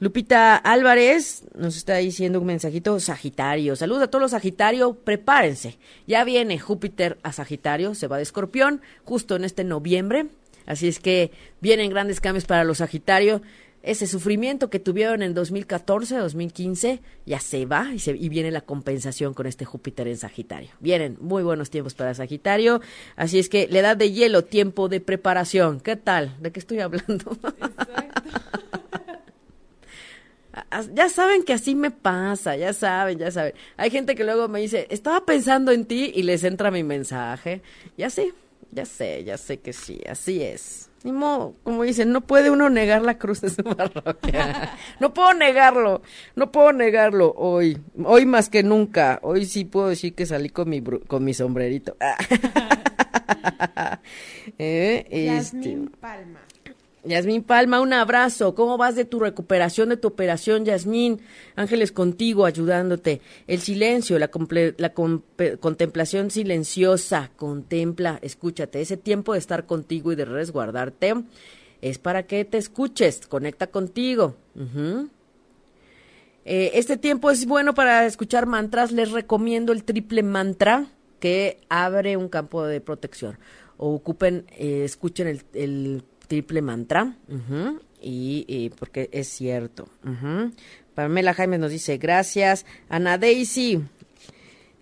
Lupita 0.00 0.54
Álvarez 0.54 1.44
nos 1.56 1.76
está 1.76 1.96
diciendo 1.96 2.38
un 2.38 2.46
mensajito 2.46 3.00
Sagitario. 3.00 3.74
Saludos 3.74 4.04
a 4.04 4.06
todos 4.06 4.22
los 4.22 4.30
Sagitario, 4.30 4.94
prepárense. 4.94 5.76
Ya 6.06 6.22
viene 6.22 6.60
Júpiter 6.60 7.18
a 7.24 7.32
Sagitario, 7.32 7.96
se 7.96 8.06
va 8.06 8.18
de 8.18 8.22
Escorpión 8.22 8.80
justo 9.04 9.34
en 9.34 9.44
este 9.44 9.64
noviembre. 9.64 10.28
Así 10.66 10.86
es 10.86 11.00
que 11.00 11.32
vienen 11.60 11.90
grandes 11.90 12.20
cambios 12.20 12.44
para 12.44 12.62
los 12.62 12.78
Sagitario 12.78 13.42
ese 13.90 14.06
sufrimiento 14.06 14.70
que 14.70 14.78
tuvieron 14.78 15.22
en 15.22 15.34
2014, 15.34 16.16
2015, 16.16 17.00
ya 17.26 17.40
se 17.40 17.66
va 17.66 17.92
y, 17.94 17.98
se, 17.98 18.12
y 18.12 18.28
viene 18.28 18.50
la 18.50 18.60
compensación 18.60 19.34
con 19.34 19.46
este 19.46 19.64
Júpiter 19.64 20.08
en 20.08 20.16
Sagitario. 20.16 20.70
Vienen 20.80 21.16
muy 21.20 21.42
buenos 21.42 21.70
tiempos 21.70 21.94
para 21.94 22.14
Sagitario, 22.14 22.80
así 23.16 23.38
es 23.38 23.48
que 23.48 23.68
la 23.70 23.80
edad 23.80 23.96
de 23.96 24.12
hielo, 24.12 24.44
tiempo 24.44 24.88
de 24.88 25.00
preparación. 25.00 25.80
¿Qué 25.80 25.96
tal? 25.96 26.36
¿De 26.40 26.52
qué 26.52 26.60
estoy 26.60 26.80
hablando? 26.80 27.36
ya 30.94 31.08
saben 31.08 31.42
que 31.42 31.52
así 31.52 31.74
me 31.74 31.90
pasa, 31.90 32.56
ya 32.56 32.72
saben, 32.72 33.18
ya 33.18 33.30
saben. 33.30 33.54
Hay 33.76 33.90
gente 33.90 34.14
que 34.14 34.24
luego 34.24 34.48
me 34.48 34.60
dice, 34.60 34.86
estaba 34.90 35.24
pensando 35.24 35.72
en 35.72 35.84
ti 35.84 36.12
y 36.14 36.22
les 36.22 36.44
entra 36.44 36.70
mi 36.70 36.82
mensaje. 36.82 37.62
Ya 37.96 38.10
sé, 38.10 38.32
ya 38.70 38.84
sé, 38.84 39.24
ya 39.24 39.36
sé 39.36 39.60
que 39.60 39.72
sí, 39.72 40.00
así 40.08 40.42
es. 40.42 40.87
Como 41.02 41.82
dicen, 41.84 42.12
no 42.12 42.22
puede 42.22 42.50
uno 42.50 42.70
negar 42.70 43.02
la 43.02 43.18
cruz 43.18 43.40
de 43.40 43.50
su 43.50 43.62
parroquia. 43.62 44.76
no 45.00 45.14
puedo 45.14 45.32
negarlo, 45.34 46.02
no 46.34 46.50
puedo 46.50 46.72
negarlo 46.72 47.34
hoy, 47.36 47.78
hoy 48.04 48.26
más 48.26 48.50
que 48.50 48.62
nunca. 48.62 49.20
Hoy 49.22 49.46
sí 49.46 49.64
puedo 49.64 49.88
decir 49.88 50.14
que 50.14 50.26
salí 50.26 50.50
con 50.50 50.68
mi, 50.68 50.82
con 50.82 51.24
mi 51.24 51.34
sombrerito. 51.34 51.96
eh, 54.58 55.24
Yasmín 55.26 55.84
este, 55.84 55.96
Palma. 55.98 56.40
Yasmín 57.08 57.42
Palma, 57.42 57.80
un 57.80 57.92
abrazo. 57.92 58.54
¿Cómo 58.54 58.76
vas 58.76 58.94
de 58.94 59.04
tu 59.04 59.18
recuperación, 59.20 59.88
de 59.88 59.96
tu 59.96 60.08
operación, 60.08 60.64
Yasmín? 60.64 61.20
Ángeles 61.56 61.92
contigo, 61.92 62.44
ayudándote. 62.44 63.20
El 63.46 63.60
silencio, 63.60 64.18
la, 64.18 64.30
la 64.76 64.92
contemplación 64.92 66.30
silenciosa. 66.30 67.30
Contempla, 67.36 68.18
escúchate. 68.22 68.80
Ese 68.80 68.96
tiempo 68.96 69.32
de 69.32 69.38
estar 69.38 69.66
contigo 69.66 70.12
y 70.12 70.16
de 70.16 70.24
resguardarte 70.24 71.14
es 71.80 71.98
para 71.98 72.24
que 72.24 72.44
te 72.44 72.58
escuches. 72.58 73.26
Conecta 73.26 73.68
contigo. 73.68 74.36
Eh, 76.44 76.70
este 76.74 76.96
tiempo 76.96 77.30
es 77.30 77.46
bueno 77.46 77.74
para 77.74 78.06
escuchar 78.06 78.46
mantras. 78.46 78.92
Les 78.92 79.10
recomiendo 79.10 79.72
el 79.72 79.84
triple 79.84 80.22
mantra 80.22 80.86
que 81.20 81.60
abre 81.68 82.16
un 82.16 82.28
campo 82.28 82.64
de 82.66 82.80
protección. 82.80 83.38
O 83.76 83.94
ocupen, 83.94 84.46
eh, 84.56 84.82
escuchen 84.84 85.40
el 85.54 86.02
triple 86.28 86.62
mantra. 86.62 87.16
y, 88.00 88.70
porque 88.78 89.08
es 89.12 89.28
cierto. 89.28 89.88
Pamela 90.94 91.34
Jaime 91.34 91.58
nos 91.58 91.70
dice, 91.70 91.98
gracias. 91.98 92.64
Ana 92.88 93.18
Daisy, 93.18 93.82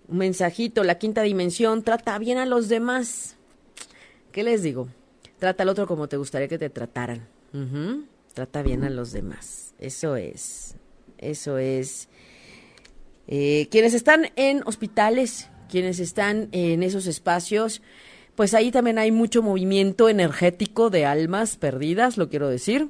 un 0.07 0.17
mensajito, 0.17 0.83
la 0.83 0.97
quinta 0.99 1.21
dimensión, 1.23 1.83
trata 1.83 2.17
bien 2.19 2.37
a 2.37 2.45
los 2.45 2.69
demás. 2.69 3.35
¿Qué 4.31 4.43
les 4.43 4.61
digo? 4.61 4.87
Trata 5.39 5.63
al 5.63 5.69
otro 5.69 5.87
como 5.87 6.07
te 6.07 6.17
gustaría 6.17 6.47
que 6.47 6.57
te 6.57 6.69
trataran. 6.69 7.27
Trata 8.33 8.61
bien 8.61 8.83
a 8.83 8.89
los 8.89 9.11
demás. 9.11 9.73
Eso 9.79 10.15
es. 10.15 10.75
Eso 11.17 11.57
es. 11.57 12.07
Eh, 13.27 13.67
quienes 13.71 13.93
están 13.93 14.29
en 14.35 14.61
hospitales, 14.65 15.49
quienes 15.69 15.99
están 15.99 16.49
en 16.51 16.83
esos 16.83 17.07
espacios, 17.07 17.81
pues 18.37 18.53
ahí 18.53 18.69
también 18.69 18.99
hay 18.99 19.11
mucho 19.11 19.41
movimiento 19.41 20.09
energético 20.09 20.91
de 20.91 21.07
almas 21.07 21.57
perdidas, 21.57 22.17
lo 22.17 22.29
quiero 22.29 22.47
decir. 22.47 22.89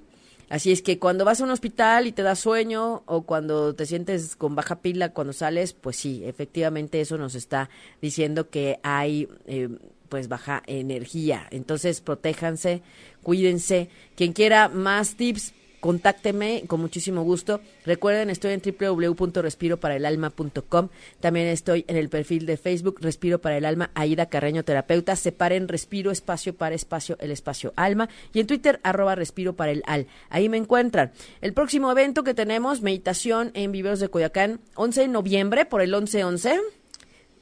Así 0.49 0.73
es 0.73 0.81
que 0.81 0.99
cuando 0.99 1.23
vas 1.23 1.39
a 1.39 1.45
un 1.45 1.51
hospital 1.51 2.05
y 2.05 2.11
te 2.11 2.21
da 2.21 2.35
sueño 2.35 3.03
o 3.05 3.21
cuando 3.21 3.73
te 3.73 3.85
sientes 3.85 4.35
con 4.35 4.55
baja 4.55 4.81
pila 4.81 5.13
cuando 5.13 5.31
sales, 5.31 5.71
pues 5.71 5.95
sí, 5.95 6.21
efectivamente 6.25 6.99
eso 6.99 7.17
nos 7.17 7.33
está 7.33 7.69
diciendo 8.01 8.49
que 8.49 8.81
hay 8.83 9.29
eh, 9.45 9.69
pues 10.09 10.27
baja 10.27 10.63
energía. 10.67 11.47
Entonces 11.49 12.01
protéjanse, 12.01 12.81
cuídense. 13.23 13.87
Quien 14.17 14.33
quiera 14.33 14.67
más 14.67 15.15
tips, 15.15 15.53
contácteme 15.79 16.63
con 16.67 16.81
muchísimo 16.81 17.23
gusto. 17.23 17.61
Recuerden, 17.85 18.29
estoy 18.29 18.51
en 18.53 18.61
www.respiroparaelalma.com. 18.61 20.89
También 21.19 21.47
estoy 21.47 21.85
en 21.87 21.97
el 21.97 22.09
perfil 22.09 22.45
de 22.45 22.57
Facebook 22.57 22.99
Respiro 23.01 23.39
para 23.39 23.57
el 23.57 23.65
Alma, 23.65 23.89
Aida 23.93 24.27
Carreño 24.27 24.63
Terapeuta. 24.63 25.15
Separen 25.15 25.67
Respiro 25.67 26.11
Espacio 26.11 26.55
para 26.55 26.75
Espacio, 26.75 27.17
el 27.19 27.31
espacio 27.31 27.73
Alma. 27.75 28.09
Y 28.33 28.39
en 28.39 28.47
Twitter, 28.47 28.79
arroba 28.83 29.15
Respiro 29.15 29.55
para 29.55 29.71
el 29.71 29.83
Al. 29.85 30.07
Ahí 30.29 30.49
me 30.49 30.57
encuentran. 30.57 31.11
El 31.41 31.53
próximo 31.53 31.91
evento 31.91 32.23
que 32.23 32.33
tenemos, 32.33 32.81
meditación 32.81 33.51
en 33.53 33.71
Viveros 33.71 33.99
de 33.99 34.09
Coyacán, 34.09 34.59
11 34.75 35.01
de 35.01 35.07
noviembre, 35.07 35.65
por 35.65 35.81
el 35.81 35.93
11-11 35.93 36.59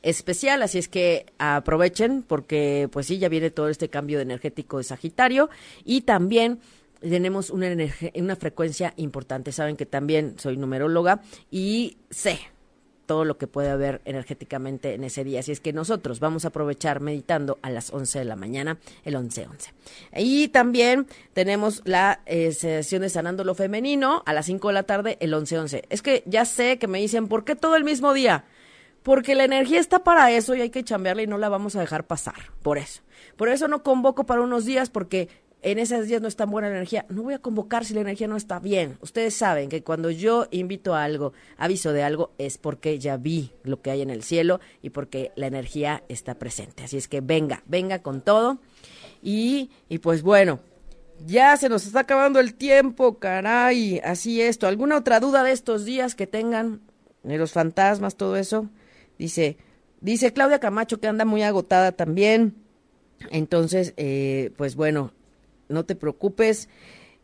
especial, 0.05 0.61
así 0.61 0.77
es 0.77 0.87
que 0.87 1.25
aprovechen 1.39 2.21
porque 2.21 2.87
pues 2.91 3.07
sí, 3.07 3.17
ya 3.17 3.27
viene 3.27 3.49
todo 3.49 3.69
este 3.69 3.89
cambio 3.89 4.19
de 4.19 4.23
energético 4.23 4.77
de 4.77 4.83
Sagitario 4.83 5.49
y 5.83 6.01
también 6.01 6.59
tenemos 6.99 7.49
una, 7.49 7.67
energía, 7.67 8.11
una 8.15 8.35
frecuencia 8.35 8.93
importante. 8.97 9.51
Saben 9.51 9.77
que 9.77 9.85
también 9.85 10.37
soy 10.37 10.57
numeróloga 10.57 11.21
y 11.51 11.97
sé 12.09 12.39
todo 13.05 13.25
lo 13.25 13.37
que 13.37 13.47
puede 13.47 13.69
haber 13.69 14.01
energéticamente 14.05 14.93
en 14.93 15.03
ese 15.03 15.23
día. 15.23 15.39
Así 15.39 15.51
es 15.51 15.59
que 15.59 15.73
nosotros 15.73 16.19
vamos 16.19 16.45
a 16.45 16.49
aprovechar 16.49 16.99
meditando 16.99 17.59
a 17.61 17.69
las 17.69 17.93
11 17.93 18.19
de 18.19 18.25
la 18.25 18.35
mañana, 18.35 18.77
el 19.03 19.15
11-11. 19.15 19.71
Y 20.15 20.49
también 20.49 21.07
tenemos 21.33 21.81
la 21.85 22.21
eh, 22.25 22.51
sesión 22.51 23.01
de 23.01 23.09
Sanando 23.09 23.43
lo 23.43 23.55
Femenino 23.55 24.23
a 24.25 24.33
las 24.33 24.47
5 24.47 24.67
de 24.67 24.73
la 24.73 24.83
tarde, 24.83 25.17
el 25.19 25.33
11-11. 25.33 25.83
Es 25.89 26.01
que 26.01 26.23
ya 26.25 26.45
sé 26.45 26.77
que 26.77 26.87
me 26.87 26.99
dicen, 26.99 27.27
¿por 27.27 27.45
qué 27.45 27.55
todo 27.55 27.75
el 27.75 27.83
mismo 27.83 28.13
día? 28.13 28.45
Porque 29.03 29.35
la 29.35 29.43
energía 29.43 29.79
está 29.79 30.03
para 30.03 30.31
eso 30.31 30.55
y 30.55 30.61
hay 30.61 30.71
que 30.71 30.83
chambearla 30.83 31.21
y 31.21 31.27
no 31.27 31.37
la 31.37 31.49
vamos 31.49 31.75
a 31.75 31.79
dejar 31.79 32.07
pasar. 32.07 32.51
Por 32.63 32.79
eso. 32.79 33.03
Por 33.37 33.49
eso 33.49 33.67
no 33.67 33.83
convoco 33.83 34.25
para 34.25 34.41
unos 34.41 34.65
días 34.65 34.89
porque 34.89 35.29
en 35.65 35.79
esos 35.79 36.05
días 36.05 36.21
no 36.21 36.27
está 36.27 36.45
buena 36.45 36.69
la 36.69 36.75
energía. 36.75 37.07
No 37.09 37.23
voy 37.23 37.33
a 37.33 37.39
convocar 37.39 37.85
si 37.85 37.95
la 37.95 38.01
energía 38.01 38.27
no 38.27 38.37
está 38.37 38.59
bien. 38.59 38.99
Ustedes 39.01 39.33
saben 39.33 39.67
que 39.67 39.81
cuando 39.81 40.11
yo 40.11 40.47
invito 40.51 40.93
a 40.93 41.03
algo, 41.03 41.33
aviso 41.57 41.91
de 41.91 42.03
algo, 42.03 42.29
es 42.37 42.59
porque 42.59 42.99
ya 42.99 43.17
vi 43.17 43.51
lo 43.63 43.81
que 43.81 43.89
hay 43.89 44.03
en 44.03 44.11
el 44.11 44.21
cielo 44.21 44.59
y 44.83 44.91
porque 44.91 45.31
la 45.35 45.47
energía 45.47 46.03
está 46.07 46.35
presente. 46.35 46.83
Así 46.83 46.97
es 46.97 47.07
que 47.07 47.19
venga, 47.19 47.63
venga 47.65 48.03
con 48.03 48.21
todo. 48.21 48.59
Y, 49.23 49.71
y 49.89 49.97
pues 49.97 50.21
bueno, 50.21 50.59
ya 51.25 51.57
se 51.57 51.67
nos 51.67 51.87
está 51.87 52.01
acabando 52.01 52.39
el 52.39 52.53
tiempo, 52.53 53.17
caray. 53.17 53.99
Así 54.03 54.41
esto. 54.41 54.67
¿Alguna 54.67 54.97
otra 54.97 55.19
duda 55.19 55.41
de 55.41 55.51
estos 55.51 55.83
días 55.83 56.13
que 56.13 56.27
tengan? 56.27 56.81
De 57.23 57.39
los 57.39 57.53
fantasmas, 57.53 58.17
todo 58.17 58.35
eso. 58.35 58.69
Dice, 59.17 59.57
dice 59.99 60.31
Claudia 60.31 60.59
Camacho 60.59 60.99
que 60.99 61.07
anda 61.07 61.25
muy 61.25 61.41
agotada 61.41 61.91
también. 61.91 62.53
Entonces, 63.31 63.95
eh, 63.97 64.51
pues 64.57 64.75
bueno, 64.75 65.11
no 65.69 65.85
te 65.85 65.95
preocupes. 65.95 66.69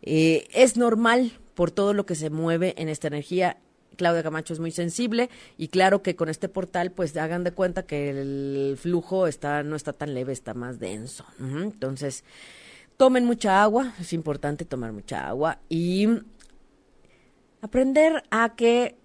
Eh, 0.01 0.47
es 0.51 0.77
normal 0.77 1.31
por 1.55 1.71
todo 1.71 1.93
lo 1.93 2.05
que 2.05 2.15
se 2.15 2.29
mueve 2.29 2.73
en 2.77 2.89
esta 2.89 3.07
energía. 3.07 3.57
Claudia 3.97 4.23
Camacho 4.23 4.53
es 4.53 4.59
muy 4.59 4.71
sensible 4.71 5.29
y 5.57 5.67
claro 5.67 6.01
que 6.01 6.15
con 6.15 6.29
este 6.29 6.49
portal 6.49 6.91
pues 6.91 7.15
hagan 7.17 7.43
de 7.43 7.51
cuenta 7.51 7.83
que 7.83 8.09
el 8.09 8.77
flujo 8.79 9.27
está 9.27 9.63
no 9.63 9.75
está 9.75 9.93
tan 9.93 10.13
leve, 10.13 10.33
está 10.33 10.53
más 10.53 10.79
denso. 10.79 11.25
Entonces, 11.39 12.23
tomen 12.97 13.25
mucha 13.25 13.61
agua, 13.61 13.93
es 13.99 14.13
importante 14.13 14.65
tomar 14.65 14.91
mucha 14.91 15.27
agua 15.27 15.59
y 15.69 16.07
aprender 17.61 18.23
a 18.31 18.55
que 18.55 18.95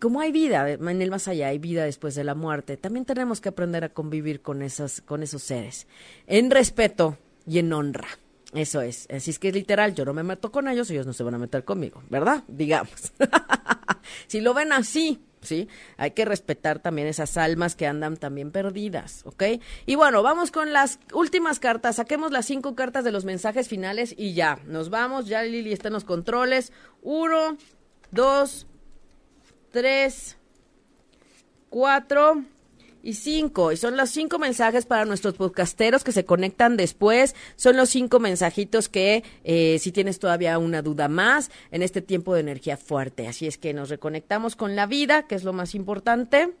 como 0.00 0.20
hay 0.20 0.32
vida 0.32 0.70
en 0.70 1.02
el 1.02 1.10
más 1.10 1.28
allá, 1.28 1.48
hay 1.48 1.58
vida 1.58 1.84
después 1.84 2.14
de 2.14 2.24
la 2.24 2.34
muerte, 2.34 2.76
también 2.76 3.04
tenemos 3.04 3.40
que 3.40 3.48
aprender 3.48 3.84
a 3.84 3.88
convivir 3.88 4.42
con 4.42 4.62
esas 4.62 5.00
con 5.00 5.22
esos 5.22 5.42
seres 5.42 5.86
en 6.26 6.50
respeto 6.50 7.18
y 7.46 7.58
en 7.58 7.72
honra. 7.72 8.08
Eso 8.54 8.80
es. 8.80 9.08
Así 9.10 9.32
es 9.32 9.38
que 9.38 9.48
es 9.48 9.54
literal, 9.54 9.94
yo 9.94 10.04
no 10.04 10.14
me 10.14 10.22
meto 10.22 10.52
con 10.52 10.68
ellos, 10.68 10.88
ellos 10.90 11.06
no 11.06 11.12
se 11.12 11.24
van 11.24 11.34
a 11.34 11.38
meter 11.38 11.64
conmigo, 11.64 12.02
¿verdad? 12.08 12.44
Digamos. 12.48 13.12
si 14.28 14.40
lo 14.40 14.54
ven 14.54 14.72
así, 14.72 15.20
¿sí? 15.42 15.68
Hay 15.96 16.12
que 16.12 16.24
respetar 16.24 16.78
también 16.78 17.08
esas 17.08 17.36
almas 17.36 17.74
que 17.74 17.88
andan 17.88 18.16
también 18.16 18.52
perdidas, 18.52 19.22
¿ok? 19.26 19.42
Y 19.86 19.96
bueno, 19.96 20.22
vamos 20.22 20.52
con 20.52 20.72
las 20.72 21.00
últimas 21.12 21.58
cartas. 21.58 21.96
Saquemos 21.96 22.30
las 22.30 22.46
cinco 22.46 22.76
cartas 22.76 23.02
de 23.02 23.10
los 23.10 23.24
mensajes 23.24 23.68
finales 23.68 24.14
y 24.16 24.34
ya, 24.34 24.60
nos 24.66 24.88
vamos. 24.88 25.26
Ya 25.26 25.42
Lili 25.42 25.72
está 25.72 25.88
en 25.88 25.94
los 25.94 26.04
controles. 26.04 26.72
Uno, 27.02 27.56
dos, 28.12 28.68
tres, 29.72 30.36
cuatro 31.70 32.44
y 33.04 33.14
cinco. 33.14 33.70
Y 33.70 33.76
son 33.76 33.96
los 33.96 34.10
cinco 34.10 34.38
mensajes 34.38 34.86
para 34.86 35.04
nuestros 35.04 35.34
podcasteros 35.34 36.02
que 36.02 36.10
se 36.10 36.24
conectan 36.24 36.76
después. 36.76 37.36
Son 37.54 37.76
los 37.76 37.90
cinco 37.90 38.18
mensajitos 38.18 38.88
que, 38.88 39.22
eh, 39.44 39.78
si 39.78 39.92
tienes 39.92 40.18
todavía 40.18 40.58
una 40.58 40.80
duda 40.80 41.06
más, 41.08 41.50
en 41.70 41.82
este 41.82 42.00
tiempo 42.00 42.34
de 42.34 42.40
energía 42.40 42.78
fuerte. 42.78 43.28
Así 43.28 43.46
es 43.46 43.58
que 43.58 43.74
nos 43.74 43.90
reconectamos 43.90 44.56
con 44.56 44.74
la 44.74 44.86
vida, 44.86 45.26
que 45.26 45.34
es 45.34 45.44
lo 45.44 45.52
más 45.52 45.74
importante. 45.74 46.54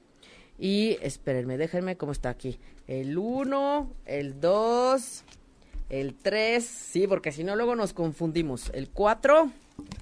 Y 0.58 0.98
espérenme, 1.00 1.56
déjenme 1.56 1.96
cómo 1.96 2.12
está 2.12 2.28
aquí. 2.28 2.58
El 2.86 3.16
uno, 3.16 3.90
el 4.04 4.38
dos, 4.38 5.24
el 5.88 6.14
tres. 6.14 6.64
Sí, 6.66 7.06
porque 7.06 7.32
si 7.32 7.42
no, 7.42 7.56
luego 7.56 7.74
nos 7.74 7.94
confundimos. 7.94 8.70
El 8.74 8.90
cuatro. 8.90 9.50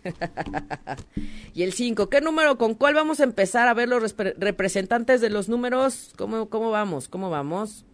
y 1.54 1.62
el 1.62 1.72
5, 1.72 2.08
¿qué 2.08 2.20
número? 2.20 2.58
¿Con 2.58 2.74
cuál 2.74 2.94
vamos 2.94 3.20
a 3.20 3.24
empezar 3.24 3.68
a 3.68 3.74
ver 3.74 3.88
los 3.88 4.14
representantes 4.16 5.20
de 5.20 5.30
los 5.30 5.48
números? 5.48 6.12
¿Cómo, 6.16 6.48
cómo 6.48 6.70
vamos? 6.70 7.08
¿Cómo 7.08 7.30
vamos? 7.30 7.84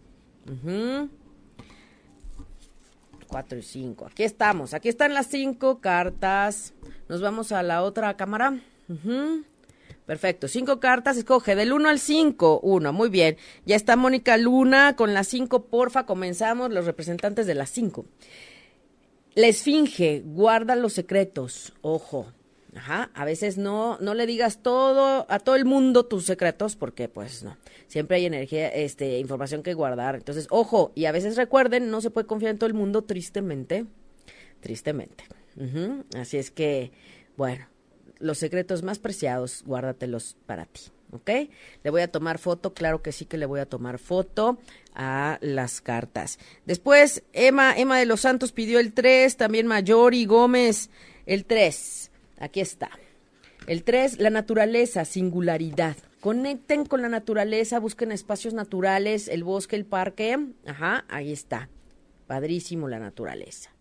4 3.27 3.57
y 3.57 3.61
5. 3.61 4.07
Aquí 4.07 4.23
estamos. 4.23 4.73
Aquí 4.73 4.89
están 4.89 5.13
las 5.13 5.27
cinco 5.27 5.79
cartas. 5.79 6.73
Nos 7.07 7.21
vamos 7.21 7.51
a 7.51 7.63
la 7.63 7.83
otra 7.83 8.17
cámara. 8.17 8.59
Perfecto. 10.05 10.47
Cinco 10.47 10.79
cartas. 10.79 11.17
Escoge 11.17 11.55
del 11.55 11.71
1 11.71 11.89
al 11.89 11.99
5. 11.99 12.61
1. 12.63 12.93
Muy 12.93 13.09
bien. 13.09 13.37
Ya 13.65 13.75
está 13.75 13.95
Mónica 13.95 14.37
Luna 14.37 14.95
con 14.95 15.13
las 15.13 15.27
5. 15.27 15.65
Porfa, 15.65 16.05
comenzamos. 16.05 16.71
Los 16.71 16.85
representantes 16.85 17.45
de 17.45 17.55
las 17.55 17.69
5. 17.69 18.05
La 19.35 19.47
esfinge 19.47 20.21
guarda 20.25 20.75
los 20.75 20.93
secretos, 20.93 21.73
ojo. 21.81 22.33
Ajá, 22.75 23.09
a 23.15 23.25
veces 23.25 23.57
no, 23.57 23.97
no 23.99 24.13
le 24.13 24.27
digas 24.27 24.61
todo, 24.61 25.25
a 25.27 25.39
todo 25.39 25.55
el 25.55 25.65
mundo 25.65 26.05
tus 26.05 26.25
secretos, 26.25 26.75
porque 26.75 27.09
pues 27.09 27.43
no, 27.43 27.57
siempre 27.87 28.17
hay 28.17 28.25
energía, 28.27 28.67
este, 28.69 29.17
información 29.17 29.63
que 29.63 29.73
guardar. 29.73 30.15
Entonces, 30.15 30.47
ojo, 30.51 30.91
y 30.93 31.05
a 31.05 31.11
veces 31.11 31.35
recuerden, 31.35 31.89
no 31.89 31.99
se 31.99 32.11
puede 32.11 32.27
confiar 32.27 32.51
en 32.51 32.59
todo 32.59 32.67
el 32.67 32.75
mundo, 32.75 33.03
tristemente, 33.03 33.85
tristemente. 34.59 35.23
Así 36.15 36.37
es 36.37 36.51
que, 36.51 36.91
bueno, 37.35 37.67
los 38.19 38.37
secretos 38.37 38.83
más 38.83 38.99
preciados, 38.99 39.63
guárdatelos 39.65 40.37
para 40.45 40.65
ti. 40.65 40.81
¿Ok? 41.11 41.29
Le 41.83 41.89
voy 41.89 42.01
a 42.01 42.11
tomar 42.11 42.37
foto, 42.37 42.73
claro 42.73 43.01
que 43.01 43.11
sí 43.11 43.25
que 43.25 43.37
le 43.37 43.45
voy 43.45 43.59
a 43.59 43.65
tomar 43.65 43.99
foto 43.99 44.59
a 44.93 45.37
las 45.41 45.81
cartas. 45.81 46.39
Después, 46.65 47.23
Emma, 47.33 47.73
Emma 47.77 47.97
de 47.97 48.05
los 48.05 48.21
Santos 48.21 48.51
pidió 48.51 48.79
el 48.79 48.93
3, 48.93 49.37
también 49.37 49.67
Mayori 49.67 50.25
Gómez, 50.25 50.89
el 51.25 51.45
3, 51.45 52.11
aquí 52.39 52.59
está. 52.59 52.89
El 53.67 53.83
3, 53.83 54.19
la 54.19 54.29
naturaleza, 54.29 55.05
singularidad. 55.05 55.95
Conecten 56.21 56.85
con 56.85 57.01
la 57.01 57.09
naturaleza, 57.09 57.79
busquen 57.79 58.11
espacios 58.11 58.53
naturales, 58.53 59.27
el 59.27 59.43
bosque, 59.43 59.75
el 59.75 59.85
parque. 59.85 60.37
Ajá, 60.65 61.05
ahí 61.07 61.31
está. 61.31 61.69
Padrísimo 62.27 62.87
la 62.87 62.99
naturaleza. 62.99 63.71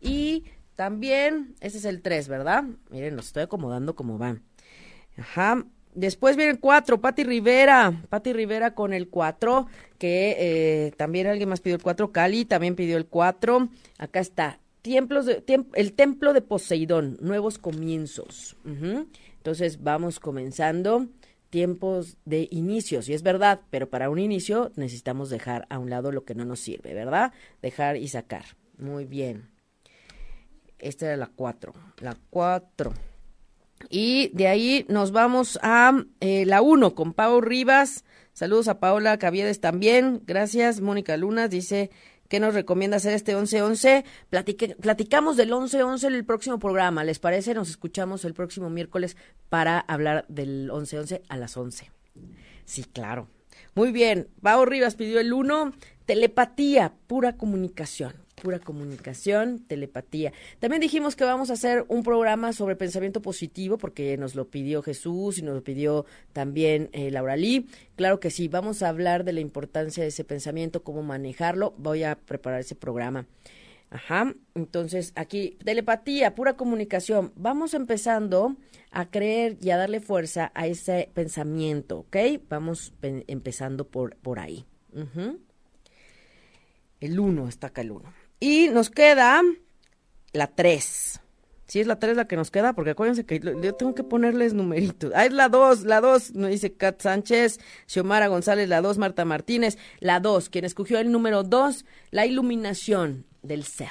Y 0.00 0.44
también, 0.74 1.54
ese 1.60 1.78
es 1.78 1.84
el 1.84 2.02
3, 2.02 2.28
¿verdad? 2.28 2.64
Miren, 2.90 3.16
los 3.16 3.26
estoy 3.28 3.44
acomodando 3.44 3.94
como 3.96 4.18
van. 4.18 4.42
Ajá, 5.16 5.64
Después 5.98 6.36
viene 6.36 6.52
el 6.52 6.60
4, 6.60 7.00
Pati 7.00 7.24
Rivera. 7.24 8.04
Pati 8.08 8.32
Rivera 8.32 8.72
con 8.72 8.92
el 8.92 9.08
4, 9.08 9.66
que 9.98 10.36
eh, 10.38 10.92
también 10.96 11.26
alguien 11.26 11.48
más 11.48 11.60
pidió 11.60 11.74
el 11.74 11.82
4. 11.82 12.12
Cali 12.12 12.44
también 12.44 12.76
pidió 12.76 12.96
el 12.96 13.06
4. 13.06 13.68
Acá 13.98 14.20
está. 14.20 14.60
Templos 14.82 15.26
de, 15.26 15.42
el 15.74 15.92
templo 15.94 16.32
de 16.34 16.40
Poseidón, 16.40 17.18
nuevos 17.20 17.58
comienzos. 17.58 18.56
Entonces 18.64 19.82
vamos 19.82 20.20
comenzando 20.20 21.08
tiempos 21.50 22.16
de 22.24 22.46
inicios, 22.52 23.08
y 23.08 23.14
es 23.14 23.24
verdad, 23.24 23.62
pero 23.70 23.90
para 23.90 24.08
un 24.08 24.20
inicio 24.20 24.70
necesitamos 24.76 25.30
dejar 25.30 25.66
a 25.68 25.80
un 25.80 25.90
lado 25.90 26.12
lo 26.12 26.24
que 26.24 26.36
no 26.36 26.44
nos 26.44 26.60
sirve, 26.60 26.94
¿verdad? 26.94 27.32
Dejar 27.60 27.96
y 27.96 28.06
sacar. 28.06 28.44
Muy 28.78 29.04
bien. 29.04 29.50
Esta 30.78 31.06
era 31.06 31.16
la 31.16 31.26
4. 31.26 31.72
La 32.02 32.16
4. 32.30 32.92
Y 33.88 34.28
de 34.34 34.48
ahí 34.48 34.86
nos 34.88 35.12
vamos 35.12 35.58
a 35.62 36.04
eh, 36.20 36.44
la 36.46 36.62
1 36.62 36.94
con 36.94 37.12
Pau 37.12 37.40
Rivas. 37.40 38.04
Saludos 38.32 38.68
a 38.68 38.80
Paola 38.80 39.18
Caviedes 39.18 39.60
también. 39.60 40.22
Gracias. 40.26 40.80
Mónica 40.80 41.16
Lunas 41.16 41.50
dice 41.50 41.90
que 42.28 42.40
nos 42.40 42.54
recomienda 42.54 42.98
hacer 42.98 43.14
este 43.14 43.36
11-11. 43.36 44.04
platicamos 44.80 45.36
del 45.36 45.50
11-11 45.50 46.08
en 46.08 46.14
el 46.14 46.24
próximo 46.24 46.58
programa. 46.58 47.04
¿Les 47.04 47.18
parece? 47.18 47.54
Nos 47.54 47.70
escuchamos 47.70 48.24
el 48.24 48.34
próximo 48.34 48.70
miércoles 48.70 49.16
para 49.48 49.80
hablar 49.80 50.26
del 50.28 50.70
11-11 50.70 51.22
a 51.28 51.36
las 51.36 51.56
11. 51.56 51.90
Sí, 52.64 52.84
claro. 52.84 53.28
Muy 53.74 53.92
bien. 53.92 54.28
Pau 54.42 54.64
Rivas 54.64 54.94
pidió 54.94 55.20
el 55.20 55.32
1. 55.32 55.72
Telepatía, 56.04 56.94
pura 57.06 57.36
comunicación 57.36 58.27
pura 58.42 58.58
comunicación, 58.58 59.60
telepatía. 59.66 60.32
También 60.58 60.80
dijimos 60.80 61.16
que 61.16 61.24
vamos 61.24 61.50
a 61.50 61.54
hacer 61.54 61.84
un 61.88 62.02
programa 62.02 62.52
sobre 62.52 62.76
pensamiento 62.76 63.22
positivo, 63.22 63.78
porque 63.78 64.16
nos 64.16 64.34
lo 64.34 64.48
pidió 64.48 64.82
Jesús 64.82 65.38
y 65.38 65.42
nos 65.42 65.54
lo 65.54 65.62
pidió 65.62 66.06
también 66.32 66.90
eh, 66.92 67.10
Laura 67.10 67.36
Lee. 67.36 67.66
Claro 67.96 68.20
que 68.20 68.30
sí, 68.30 68.48
vamos 68.48 68.82
a 68.82 68.88
hablar 68.88 69.24
de 69.24 69.32
la 69.32 69.40
importancia 69.40 70.02
de 70.02 70.08
ese 70.08 70.24
pensamiento, 70.24 70.82
cómo 70.82 71.02
manejarlo. 71.02 71.74
Voy 71.78 72.04
a 72.04 72.16
preparar 72.16 72.60
ese 72.60 72.74
programa. 72.74 73.26
Ajá, 73.90 74.34
entonces 74.54 75.12
aquí, 75.16 75.56
telepatía, 75.64 76.34
pura 76.34 76.56
comunicación. 76.56 77.32
Vamos 77.36 77.72
empezando 77.72 78.56
a 78.90 79.10
creer 79.10 79.56
y 79.62 79.70
a 79.70 79.78
darle 79.78 80.00
fuerza 80.00 80.52
a 80.54 80.66
ese 80.66 81.10
pensamiento, 81.14 82.00
¿ok? 82.00 82.16
Vamos 82.48 82.92
empezando 83.02 83.86
por, 83.86 84.16
por 84.16 84.40
ahí. 84.40 84.66
El 87.00 87.20
uno, 87.20 87.48
está 87.48 87.68
acá 87.68 87.80
el 87.80 87.92
uno. 87.92 88.12
Y 88.40 88.68
nos 88.68 88.90
queda 88.90 89.42
la 90.32 90.46
3. 90.46 91.20
Si 91.66 91.80
es 91.80 91.86
la 91.86 91.98
3 91.98 92.16
la 92.16 92.26
que 92.26 92.36
nos 92.36 92.50
queda, 92.50 92.72
porque 92.72 92.90
acuérdense 92.92 93.26
que 93.26 93.40
yo 93.40 93.74
tengo 93.74 93.94
que 93.94 94.02
ponerles 94.02 94.54
numeritos. 94.54 95.12
Ah, 95.14 95.26
es 95.26 95.32
la 95.32 95.50
2, 95.50 95.84
la 95.84 96.00
2, 96.00 96.34
nos 96.34 96.50
dice 96.50 96.72
Kat 96.72 97.00
Sánchez, 97.00 97.60
Xiomara 97.86 98.28
González, 98.28 98.68
la 98.70 98.80
2, 98.80 98.96
Marta 98.96 99.26
Martínez, 99.26 99.76
la 100.00 100.18
2, 100.18 100.48
quien 100.48 100.64
escogió 100.64 100.98
el 100.98 101.12
número 101.12 101.42
2, 101.42 101.84
la 102.10 102.24
iluminación 102.24 103.26
del 103.42 103.64
ser. 103.64 103.90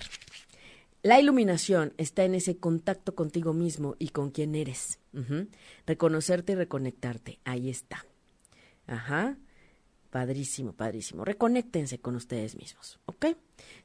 La 1.04 1.20
iluminación 1.20 1.94
está 1.98 2.24
en 2.24 2.34
ese 2.34 2.58
contacto 2.58 3.14
contigo 3.14 3.54
mismo 3.54 3.96
y 4.00 4.10
con 4.10 4.32
quien 4.32 4.56
eres. 4.56 5.00
Reconocerte 5.86 6.54
y 6.54 6.56
reconectarte. 6.56 7.40
Ahí 7.46 7.70
está. 7.70 8.04
Ajá. 8.88 9.38
Padrísimo, 10.18 10.74
padrísimo. 10.74 11.24
Reconéctense 11.24 12.00
con 12.00 12.16
ustedes 12.16 12.56
mismos, 12.56 13.00
¿ok? 13.06 13.28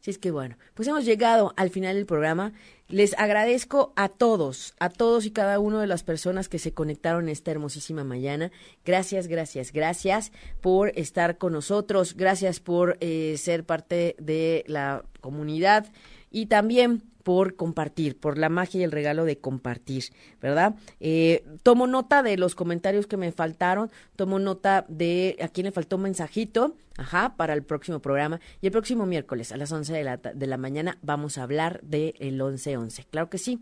Si 0.00 0.10
es 0.10 0.16
que 0.16 0.30
bueno, 0.30 0.56
pues 0.72 0.88
hemos 0.88 1.04
llegado 1.04 1.52
al 1.58 1.68
final 1.68 1.94
del 1.94 2.06
programa. 2.06 2.54
Les 2.88 3.12
agradezco 3.18 3.92
a 3.96 4.08
todos, 4.08 4.74
a 4.80 4.88
todos 4.88 5.26
y 5.26 5.30
cada 5.32 5.58
uno 5.58 5.80
de 5.80 5.86
las 5.86 6.04
personas 6.04 6.48
que 6.48 6.58
se 6.58 6.72
conectaron 6.72 7.28
esta 7.28 7.50
hermosísima 7.50 8.02
mañana. 8.02 8.50
Gracias, 8.82 9.26
gracias, 9.26 9.74
gracias 9.74 10.32
por 10.62 10.98
estar 10.98 11.36
con 11.36 11.52
nosotros. 11.52 12.16
Gracias 12.16 12.60
por 12.60 12.96
eh, 13.00 13.36
ser 13.36 13.66
parte 13.66 14.16
de 14.18 14.64
la 14.68 15.04
comunidad 15.20 15.92
y 16.30 16.46
también 16.46 17.02
por 17.22 17.56
compartir, 17.56 18.18
por 18.18 18.38
la 18.38 18.48
magia 18.48 18.80
y 18.80 18.84
el 18.84 18.92
regalo 18.92 19.24
de 19.24 19.38
compartir, 19.38 20.04
¿verdad? 20.40 20.74
Eh, 21.00 21.44
tomo 21.62 21.86
nota 21.86 22.22
de 22.22 22.36
los 22.36 22.54
comentarios 22.54 23.06
que 23.06 23.16
me 23.16 23.32
faltaron, 23.32 23.90
tomo 24.16 24.38
nota 24.38 24.84
de 24.88 25.36
a 25.40 25.48
quién 25.48 25.66
le 25.66 25.72
faltó 25.72 25.96
un 25.96 26.02
mensajito, 26.02 26.76
ajá, 26.96 27.34
para 27.36 27.54
el 27.54 27.62
próximo 27.62 28.00
programa. 28.00 28.40
Y 28.60 28.66
el 28.66 28.72
próximo 28.72 29.06
miércoles 29.06 29.52
a 29.52 29.56
las 29.56 29.72
11 29.72 29.92
de 29.92 30.04
la, 30.04 30.16
de 30.16 30.46
la 30.46 30.56
mañana 30.56 30.98
vamos 31.02 31.38
a 31.38 31.42
hablar 31.42 31.80
del 31.82 32.14
el 32.18 32.40
11-11. 32.40 33.06
Claro 33.10 33.30
que 33.30 33.38
sí. 33.38 33.60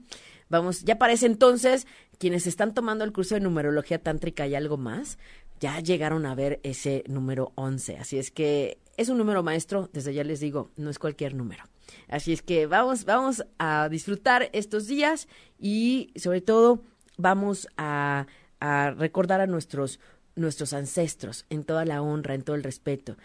Vamos, 0.49 0.83
ya 0.83 0.99
parece 0.99 1.27
entonces, 1.27 1.87
quienes 2.19 2.47
están 2.47 2.75
tomando 2.75 3.05
el 3.05 3.13
curso 3.13 3.37
de 3.37 3.41
numerología 3.41 4.01
tántrica 4.01 4.49
y 4.49 4.57
algo 4.57 4.77
más, 4.77 5.17
ya 5.61 5.79
llegaron 5.81 6.27
a 6.27 6.35
ver 6.35 6.59
ese 6.65 7.05
número 7.07 7.53
11. 7.55 7.99
Así 7.99 8.19
es 8.19 8.31
que 8.31 8.79
es 8.97 9.09
un 9.09 9.19
número 9.19 9.43
maestro, 9.43 9.89
desde 9.93 10.13
ya 10.13 10.25
les 10.25 10.41
digo, 10.41 10.71
no 10.77 10.91
es 10.91 10.99
cualquier 10.99 11.35
número. 11.35 11.65
Así 12.09 12.33
es 12.33 12.43
que 12.43 12.67
vamos, 12.67 13.05
vamos 13.05 13.45
a 13.59 13.89
disfrutar 13.89 14.51
estos 14.53 14.87
días 14.87 15.29
y 15.59 16.13
sobre 16.17 16.41
todo 16.41 16.83
vamos 17.17 17.69
a, 17.77 18.27
recordar 18.97 19.41
a 19.41 19.47
nuestros, 19.47 20.01
nuestros 20.37 20.75
ancestros 20.75 21.47
en 21.49 21.65
toda 21.65 21.87
la 21.87 22.03
honra, 22.03 22.35
en 22.35 22.43
todo 22.43 22.57
el 22.57 22.63
respeto. 22.63 23.17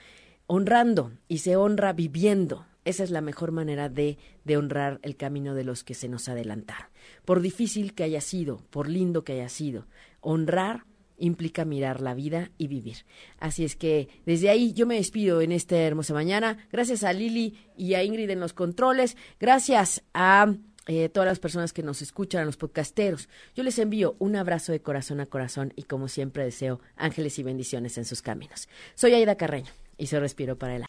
Honrando 0.47 1.11
y 1.27 1.39
se 1.39 1.57
honra 1.57 1.91
viviendo. 1.91 2.65
Esa 2.85 3.03
es 3.03 3.09
la 3.09 3.19
mejor 3.19 3.51
manera 3.51 3.89
de, 3.89 4.17
de 4.45 4.57
honrar 4.57 4.99
el 5.01 5.17
camino 5.17 5.53
de 5.53 5.65
los 5.65 5.83
que 5.83 5.93
se 5.93 6.07
nos 6.07 6.29
adelantaron. 6.29 6.87
Por 7.25 7.41
difícil 7.41 7.95
que 7.95 8.03
haya 8.03 8.21
sido, 8.21 8.61
por 8.69 8.87
lindo 8.87 9.23
que 9.23 9.33
haya 9.33 9.49
sido, 9.49 9.87
honrar 10.21 10.85
implica 11.17 11.65
mirar 11.65 12.01
la 12.01 12.13
vida 12.13 12.51
y 12.57 12.67
vivir. 12.67 13.05
Así 13.39 13.63
es 13.63 13.75
que 13.75 14.09
desde 14.25 14.49
ahí 14.49 14.73
yo 14.73 14.85
me 14.85 14.95
despido 14.95 15.41
en 15.41 15.51
esta 15.51 15.77
hermosa 15.77 16.13
mañana. 16.13 16.57
Gracias 16.71 17.03
a 17.03 17.13
Lili 17.13 17.57
y 17.77 17.93
a 17.93 18.03
Ingrid 18.03 18.29
en 18.29 18.39
los 18.39 18.53
controles. 18.53 19.17
Gracias 19.39 20.03
a 20.13 20.53
eh, 20.87 21.09
todas 21.09 21.27
las 21.27 21.39
personas 21.39 21.73
que 21.73 21.81
nos 21.81 22.01
escuchan, 22.01 22.41
a 22.41 22.45
los 22.45 22.57
podcasteros. 22.57 23.27
Yo 23.55 23.63
les 23.63 23.79
envío 23.79 24.15
un 24.19 24.35
abrazo 24.35 24.71
de 24.71 24.81
corazón 24.81 25.19
a 25.19 25.25
corazón 25.25 25.73
y 25.75 25.83
como 25.83 26.07
siempre 26.07 26.43
deseo 26.43 26.79
ángeles 26.95 27.39
y 27.39 27.43
bendiciones 27.43 27.97
en 27.97 28.05
sus 28.05 28.21
caminos. 28.21 28.69
Soy 28.93 29.13
Aida 29.13 29.35
Carreño. 29.35 29.71
Y 29.97 30.07
se 30.07 30.19
respiro 30.19 30.57
para 30.57 30.75
el 30.75 30.83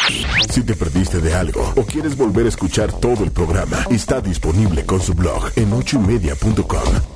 Si 0.50 0.64
te 0.64 0.74
perdiste 0.74 1.20
de 1.20 1.32
algo 1.32 1.72
o 1.76 1.84
quieres 1.84 2.16
volver 2.16 2.46
a 2.46 2.48
escuchar 2.48 2.92
todo 2.98 3.22
el 3.22 3.30
programa, 3.30 3.84
está 3.88 4.20
disponible 4.20 4.84
con 4.84 5.00
su 5.00 5.14
blog 5.14 5.52
en 5.54 5.72
ochoymedia.com 5.72 7.15